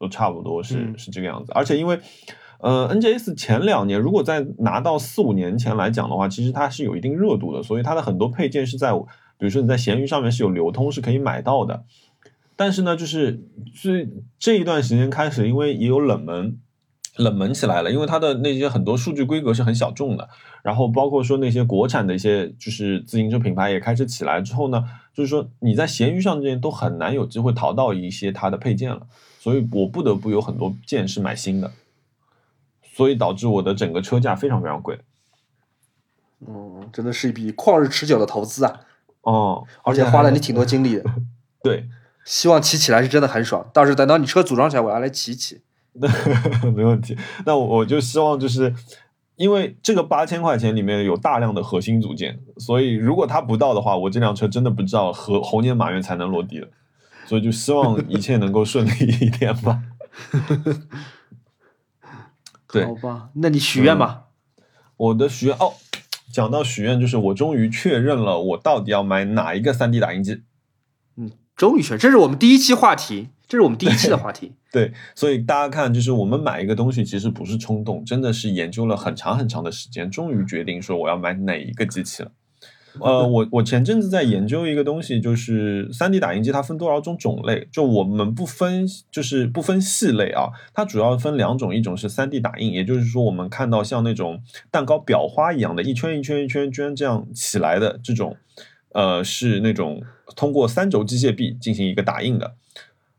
[0.00, 1.52] 都差不多是、嗯是这个样子。
[1.54, 1.96] 而且因为
[2.58, 8.92] 呃，NJS 前两年如果在拿到四五年前来讲的话，其实它是有一定热度的，所以它的很多配件是在
[9.38, 11.84] 比如说你在闲鱼上面是有流通是可以买到的。
[12.56, 13.40] 但是呢，就是
[13.74, 14.08] 最
[14.38, 16.58] 这一段时间开始，因为也有冷门，
[17.16, 20.28] 冷门起来了，因为它的那些很多数据规格是很小众的，
[20.62, 29.06] 然后包括说那些国产的一些就是自行车品牌也开始起来之后呢，就是说你在闲鱼上这些都很难有机会淘到一些它的配件了，
[29.40, 31.72] 所以我不得不有很多件是买新的，
[32.82, 35.00] 所以导致我的整个车价非常非常贵。
[36.46, 38.80] 嗯，真的是一笔旷日持久的投资啊，
[39.22, 41.04] 哦，而且花了你挺多精力的。
[41.62, 41.88] 对，
[42.24, 45.62] 希望骑起来是真的很爽，到时候等到你车组装起来，我要来骑一骑。
[46.74, 47.16] 没问题。
[47.46, 48.74] 那我我就希望就是。
[49.36, 56.68] 因为这个八千块钱里面有大量的核心组件，所以如果它不到的话，我这辆车真的不知道何猴年马月才能落地了。
[57.26, 58.90] 所以就希望一切能够顺利
[59.20, 59.82] 一点吧。
[62.68, 64.26] 对好吧，那你许愿吧。
[64.96, 65.72] 我的许愿哦，
[66.32, 70.42] 讲到许愿，就是我终于确认了我到底要买哪一个 3D 打印机。
[71.54, 74.52] 嗯，终于选，这是我们第一期话题，这是我们第一期的话题。
[74.72, 82.30] 对，所以大家看，就是我们买一个东西，其实不是冲动，真的是研究了很长很长的时间，终于决定说我要买哪一个机器了。
[83.00, 94.40] 呃，我我前阵子在研究一个东西，就是三 D 打印机它分多少种种类，就我们不分，就是不分系类啊，它主要分两种，一种是三 D 打印，也就是说我们看到像那种
[94.70, 98.36] 蛋糕裱花一样的，一圈一圈一圈一圈这样起来的这种，
[98.92, 100.00] 呃，是那种
[100.36, 102.54] 通过三轴机械臂进行一个打印的。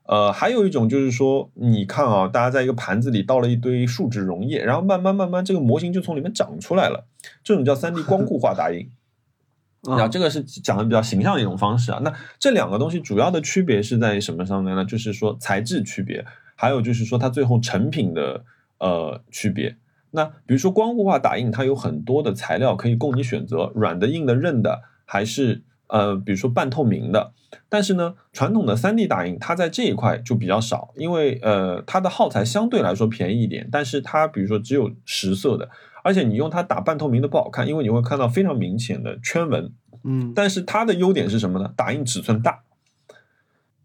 [0.03, 7.07] 呃，还有一种就是说，你看啊，大家在一个盘子里倒了一堆树脂溶液，然后慢慢慢慢这个模型就从里面长出来了，
[7.44, 8.90] 这种叫 3D 光固化打印。
[9.88, 11.99] 然后这个是讲的比较形象的一种方式啊。
[12.03, 14.84] 那这两个东西主要的区别是在什么上面呢？
[14.84, 16.26] 就是说材质区别，
[16.56, 18.44] 还有就是说它最后成品的
[18.80, 19.77] 呃区别。
[20.10, 27.34] 那比如说光固化打印，它有很多的材料可以供你选择，软的、硬的、韧的，还是呃比如说半透明的。
[27.70, 35.70] 但是呢，传统的 3D 打印它在这一块就比较少，因为呃它的耗材相对来说便宜一点，但是它比如说只有实色的。
[36.03, 39.72] 而且你用它打半透明的不好看，因为你会看到非常明显的圈纹。
[40.03, 41.74] 嗯，但是它的优点是什么呢？
[41.76, 42.62] 打印尺寸大。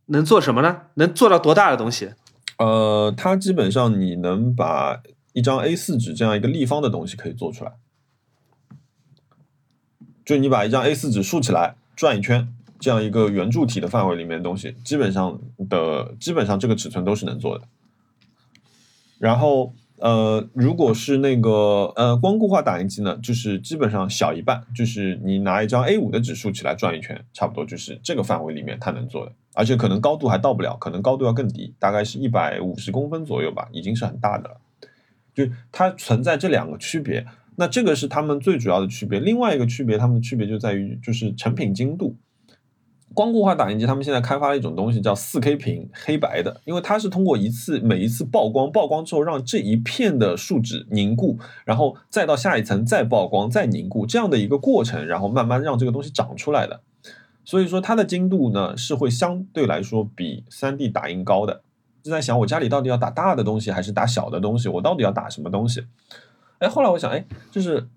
[0.07, 0.83] 能做什么呢？
[0.95, 2.11] 能做到多大的东西？
[2.59, 5.01] 呃，它基本上你能把
[5.33, 7.73] 一张 A4 纸这样一个立方的东西可以做出来。
[10.25, 12.49] 就你把一张 A4 纸竖起来转一圈，
[12.79, 17.65] 这样一个圆柱体的范围里面的东西，基本上的基本上这个尺寸都是能做的。
[19.19, 19.75] 然后。
[20.03, 34.57] 呃，如果是那个呃光固化打印机呢，就是基本上小一半，就是你拿一张 A 五的纸竖起来转一圈，差不多就是这个范围里面它能做的，而且可能高度还到不了，可能高度要更低，大概是一百五十公分左右吧，已经是很大的了。
[35.35, 37.27] 就它存在这两个区别，
[37.61, 39.20] 那这个是他们最主要的区别。
[39.20, 42.16] 另外一个区别，他们的区别就在于就是成品精度。
[43.12, 56.81] 光固化打印机，他们现在开发了一种东西叫四 K 屏，黑白的，因为它是通过一次每一次曝光，曝光之后让这一片的树脂凝固，然后再到下一层再曝光再凝固这样的一个过程，然后慢慢让这个东西长出来的。
[57.45, 61.61] 所以说它的精度呢是会相对来说比 3D 打印高的。
[62.03, 65.85] 就在想我家里到底要打大的东西还是打小的东西，我到底要打什么东西？
[66.61, 67.89] 哎，后来我想，哎，就是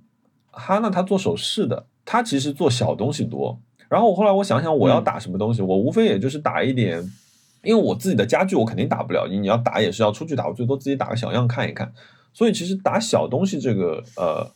[0.51, 3.59] 哈娜她做首饰的，她其实做小东西多。
[3.89, 5.61] 然后我后来我想想，我要打什么东西？
[5.61, 6.99] 我无非也就是打一点，
[7.61, 11.93] 因为我自己的家具我肯定打不了，你要打也是要出去打，我最多自己打个小样看一看。
[12.33, 14.49] 所以其实打小东西这个呃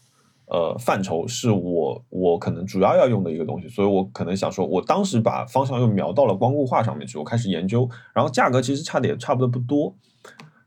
[0.48, 9.94] 呃范畴是我我可能主要要用的一个东西，所以我可能想说，我当时把方向又瞄到了光固化上面去，我开始研究，然后价格其实差的也差不多不多。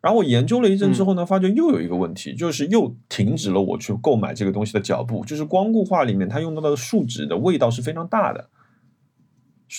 [0.01, 5.25] 然后我研究了一阵之后呢，发觉又有一个问题，就是又停止了我去购买这个东西的脚步。
[5.25, 8.49] 就是光固化里面它用到的树脂的味道是非常大的。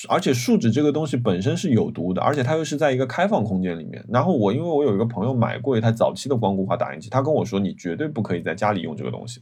[0.07, 4.05] 而且树脂这个东西本身是有毒的，而且它又是在一个开放空间里面。
[4.07, 9.41] 然后我因为我有一个朋友买过一台早期的光固化打印机，他跟我说你绝对不可以在家里用这个东西。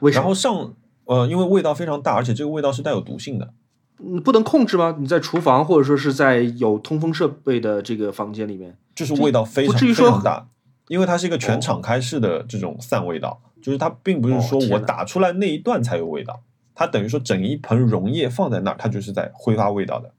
[0.00, 0.20] 为什么？
[0.20, 0.76] 然后上
[1.06, 3.54] 呃，因为味道非常大，而且这个味道是带有毒性的。
[4.00, 4.96] 嗯，不能控制吗？
[4.98, 10.48] 你在厨房或者说是在有通风设备的这个房间里面，就是味道非常非不至于说常大，
[10.88, 16.42] 因为它是一个全敞开式的这种散味道，就是它并不是说我打出来那一段才有味道。
[16.74, 20.12] 它等于说整一盆溶液放在那儿，它就是在挥发味道的。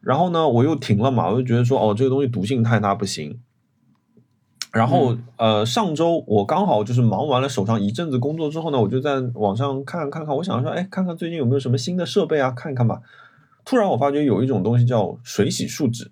[0.00, 3.38] 然后呢，我又停了嘛，我就觉得说，哦，这个东西毒性太大，不行。
[4.74, 13.00] 然后、呃，上周我刚好就是忙完了手上一阵子工作之后呢，我就在网上看看看，我想说，哎，看看最近有没有什么新的设备啊，看一看吧。
[13.64, 16.10] 突然我发觉有一种东西叫水洗树脂，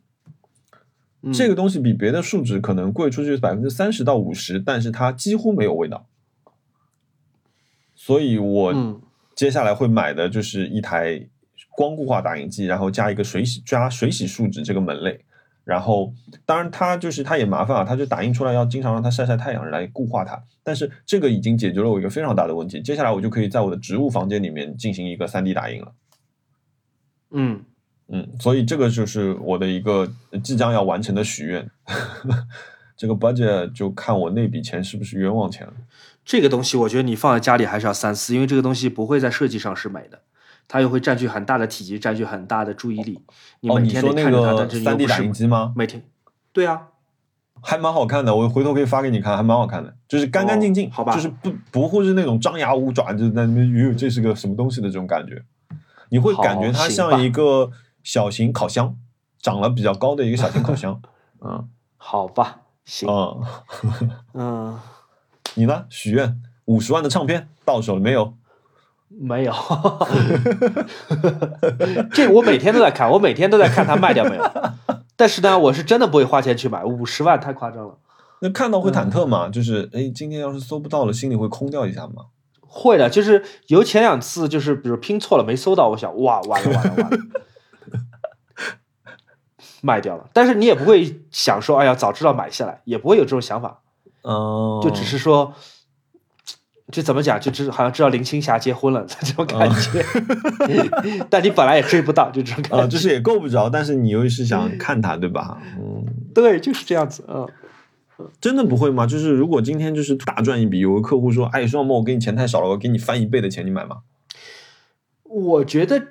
[1.22, 6.06] 嗯这个东西比别的树脂可能贵出去百分之三十到五十，但是它几乎没有味道。
[7.96, 9.00] 所以我嗯
[9.34, 11.28] 接下来会买的就是一台
[11.76, 15.24] 光固化打印机，然后加一个水洗加水洗树脂这个门类。
[15.64, 16.12] 然后，
[16.44, 20.42] 当然它就是它也麻烦啊，它就打印出来要经常让它晒晒太阳来固化它。
[20.62, 25.92] 但是这个已经解决了我一个非常大的问题，接下来我就可以在我的植物房间里面进行一个 3D 打印了。
[27.30, 27.64] 嗯，
[28.08, 30.10] 嗯，所以这个就是我的一个
[30.42, 31.70] 即将要完成的许愿。
[32.94, 35.72] 这个 budget 就看我那笔钱是不是冤枉钱了。
[36.24, 40.20] 这个东西我觉得你放在家里还是要三思，因为这个东西不会在设计上是美的，
[40.72, 43.20] 它又会占据很大的体积，占据很大的注意力。
[43.60, 45.74] 你哦，每天你说那得看着它，个但是又 3D 打不是印机吗？
[45.76, 46.02] 每天，
[46.50, 46.88] 对啊，
[47.60, 55.42] 还蛮好看的，我回头可以发给你看，还蛮好看的，就是干干净净，哦好吧就是不不会是那种张牙舞爪，就在那边哟，这是个什么东西的这种感觉，
[56.08, 57.70] 你会感觉它像一个
[58.02, 58.96] 小型烤箱，
[59.42, 60.98] 长了比较高的一个小型烤箱。
[61.44, 61.68] 嗯
[61.98, 63.44] 好吧，行，嗯，
[64.32, 64.80] 嗯，
[65.54, 65.84] 你呢？
[65.90, 68.34] 许愿五十万的唱片到手了没有？
[69.20, 69.52] 没有，
[72.12, 74.50] 这个我每天都在看，我每天都在看它卖掉没有。
[75.16, 77.98] 但是呢，我是真的不会花钱去买，五十万太夸张了。
[78.40, 79.48] 那看到会嗯忐忑吗？
[79.48, 82.24] 就是哎，今天要是搜不到了，心里会空掉一下吗？
[82.66, 87.18] 会的，就是有前两次，就是比如拼错了没搜到，我想哇，完了完了完了，
[89.82, 90.28] 卖掉了。
[90.32, 93.82] 但是你也不会想说，哎呀，早知道买下来，也不会有这种想法，
[94.22, 95.52] 嗯，就只是说，
[96.92, 100.04] 就怎么讲，就知好像知道林青霞结婚了 这种感觉。
[101.28, 102.88] 但你本来也追不到，就这种感啊，觉。
[102.88, 105.58] 就是也够不着，但是你又是想看她，对吧？
[105.78, 106.04] 嗯。
[106.34, 107.24] 对，就是这样子。
[107.28, 107.48] 嗯，
[108.40, 109.06] 真的不会吗？
[109.06, 113.98] 就是如果今天就是大赚一笔，有个客户说：“哎，双某，我给你钱太少了，我给你翻一倍的钱，你买吗
[115.24, 116.08] 我觉得，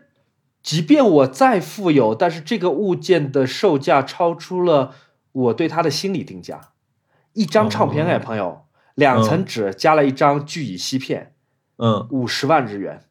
[0.63, 4.95] 即便我再富有，但是这个物件的售价超出了
[5.31, 6.59] 我对它的心理定价。
[7.33, 8.63] 一张唱片，哎，哦朋友，
[8.95, 11.33] 两层纸加了一张聚乙烯片，？”
[11.77, 13.05] 嗯，五十万日元。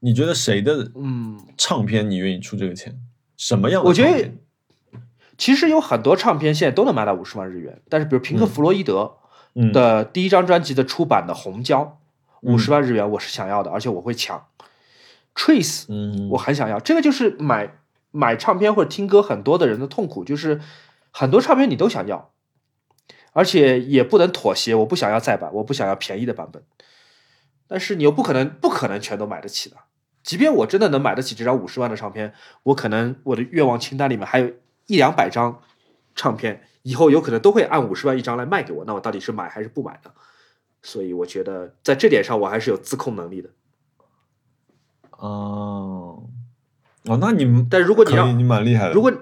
[0.00, 3.00] 你觉得谁的嗯，唱片你愿意出这个钱？
[3.36, 4.30] 什么样的我觉得？
[5.38, 9.16] 其实有很多唱片现在都能卖到五十万日元，但是比如平克·弗洛伊德
[9.54, 11.98] 嗯的第一张专辑的出版的红胶，
[12.42, 14.46] 嗯五十万日元我是想要的，而且我会抢。
[15.34, 17.74] Trace 嗯，我很想要，这个就是买
[18.10, 20.60] 买唱片或者听歌很多的人的痛苦，就是
[21.10, 22.30] 很多唱片你都想要，
[23.36, 26.62] 而且也不能妥协，我不想要再版，我不想要便宜的版本，
[27.68, 29.76] 但是你又不可能不可能全都买得起的。
[30.22, 32.32] 即便我真的能买得起这张五十万的唱片，
[32.62, 34.50] 我可能我的愿望清单里面还有
[34.86, 35.60] 一两百张
[36.14, 40.10] 唱片，以后有可能都会按五十万一张来卖给我，那我到底是买还是不买呢？
[40.82, 43.50] 所以我觉得在这点上我还是有自控能力的。
[45.10, 46.22] 哦
[47.04, 48.94] 哦，那你但如果你让你蛮厉害的。
[48.94, 49.12] 如果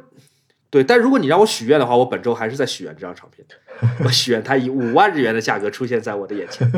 [0.75, 3.47] 对，但如果你让我许愿的话，我本周还是在许愿这张唱片，
[4.05, 6.69] 我许愿它以五万日元的价格出现在我的眼前。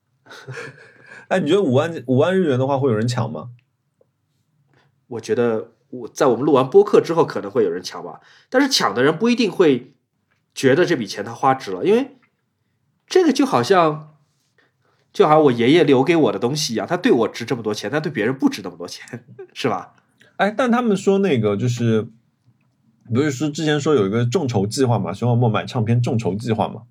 [1.28, 3.48] 哎，你觉得五万五万日元的话会有人抢吗？
[5.06, 8.20] 我觉得我在我们录完播客之后，可能会有人抢吧，
[8.50, 9.94] 但是抢的人不一定会
[10.54, 12.18] 觉得这笔钱他花值了，因为
[13.06, 14.18] 这个就好像
[15.14, 19.24] 就好像我爷爷留给我的东西一样，他对我值这么多钱，但对别人不值那么多钱，
[19.54, 19.94] 是吧？
[20.36, 22.06] 哎，但他们说那个就是，
[23.12, 26.82] 不是说之前说有一个众筹计划嘛，熊小莫买唱片众筹计划嘛？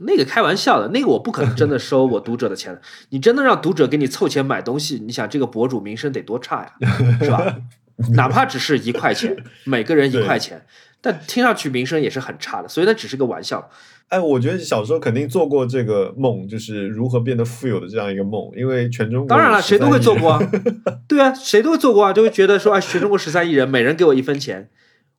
[0.00, 2.80] 那个开玩笑的，那个我不可能真的收我读者的钱的。
[3.10, 6.88] 你真的让读者给你凑钱买东西，你想这个博主名声得多差呀，
[7.20, 7.56] 是吧？
[8.14, 10.64] 哪怕只是一块钱，每个人一块钱，
[11.00, 12.68] 但听上去名声也是很差的。
[12.68, 13.70] 所以那只是个玩笑。
[14.08, 20.40] 哎，我觉得小时候肯定做过这个梦，就是如何变得富有的这样一个梦，因为全中国当然了，谁都会做过啊。
[20.84, 24.68] 啊， 对啊，谁都会做过啊，就会觉得说，哎，全中国十三亿人，每人给我一分钱，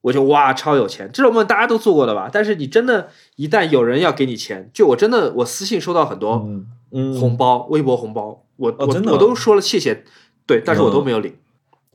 [0.03, 1.09] 我就哇超有钱。
[1.11, 2.30] 这种梦大家都做过的吧？
[2.31, 10.03] 但是你真的，一旦有人要给你钱，就我真的我私信收到很多嗯嗯，红包，微博红包，我、我哦真的啊我都说了谢谢，
[10.45, 11.05] 对，但是我都嗯。
[11.05, 11.35] 没有领，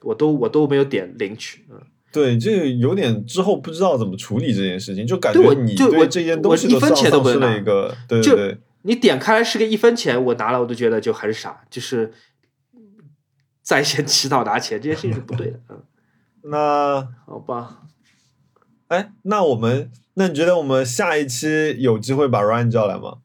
[0.03, 1.81] 我都我都没有点领取，嗯，
[2.13, 8.49] 对，这个有点之后不知道怎么处理这件事情，就感觉你就我对这件东西我一分钱都不能丧失了拿一个，对就对。
[8.49, 12.13] 对，你点开来是个一分钱，我拿了我都觉得就很傻，就是
[13.63, 15.83] 在线 乞讨拿钱这件事情是不对的，嗯，
[16.51, 17.83] 那好吧，
[18.89, 23.19] 哎，那我们那你觉得我们下一期有机会把 Ryan 叫来吗？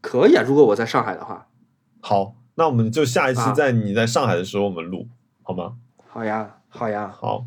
[0.00, 1.46] 可以啊，如果我在上海的话，
[2.00, 5.06] 好，那我们就下一期啊在你在上海的时候我们录，
[5.42, 5.74] 好吗？
[6.08, 7.44] 好呀，好呀，好，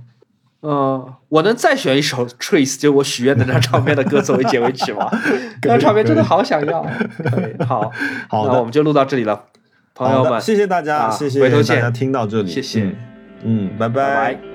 [0.62, 5.10] 呃，我能再选一首 Trace，就我许愿的那张唱片的歌作为结尾曲吗？
[5.64, 6.82] 那张唱片真的好想要，
[7.32, 7.92] 对，好，
[8.30, 9.46] 好那我们就录到这里了，
[9.94, 12.96] 朋友们，谢谢大家，啊谢谢回头见大家听到这里，谢谢
[13.44, 14.55] 嗯，拜拜。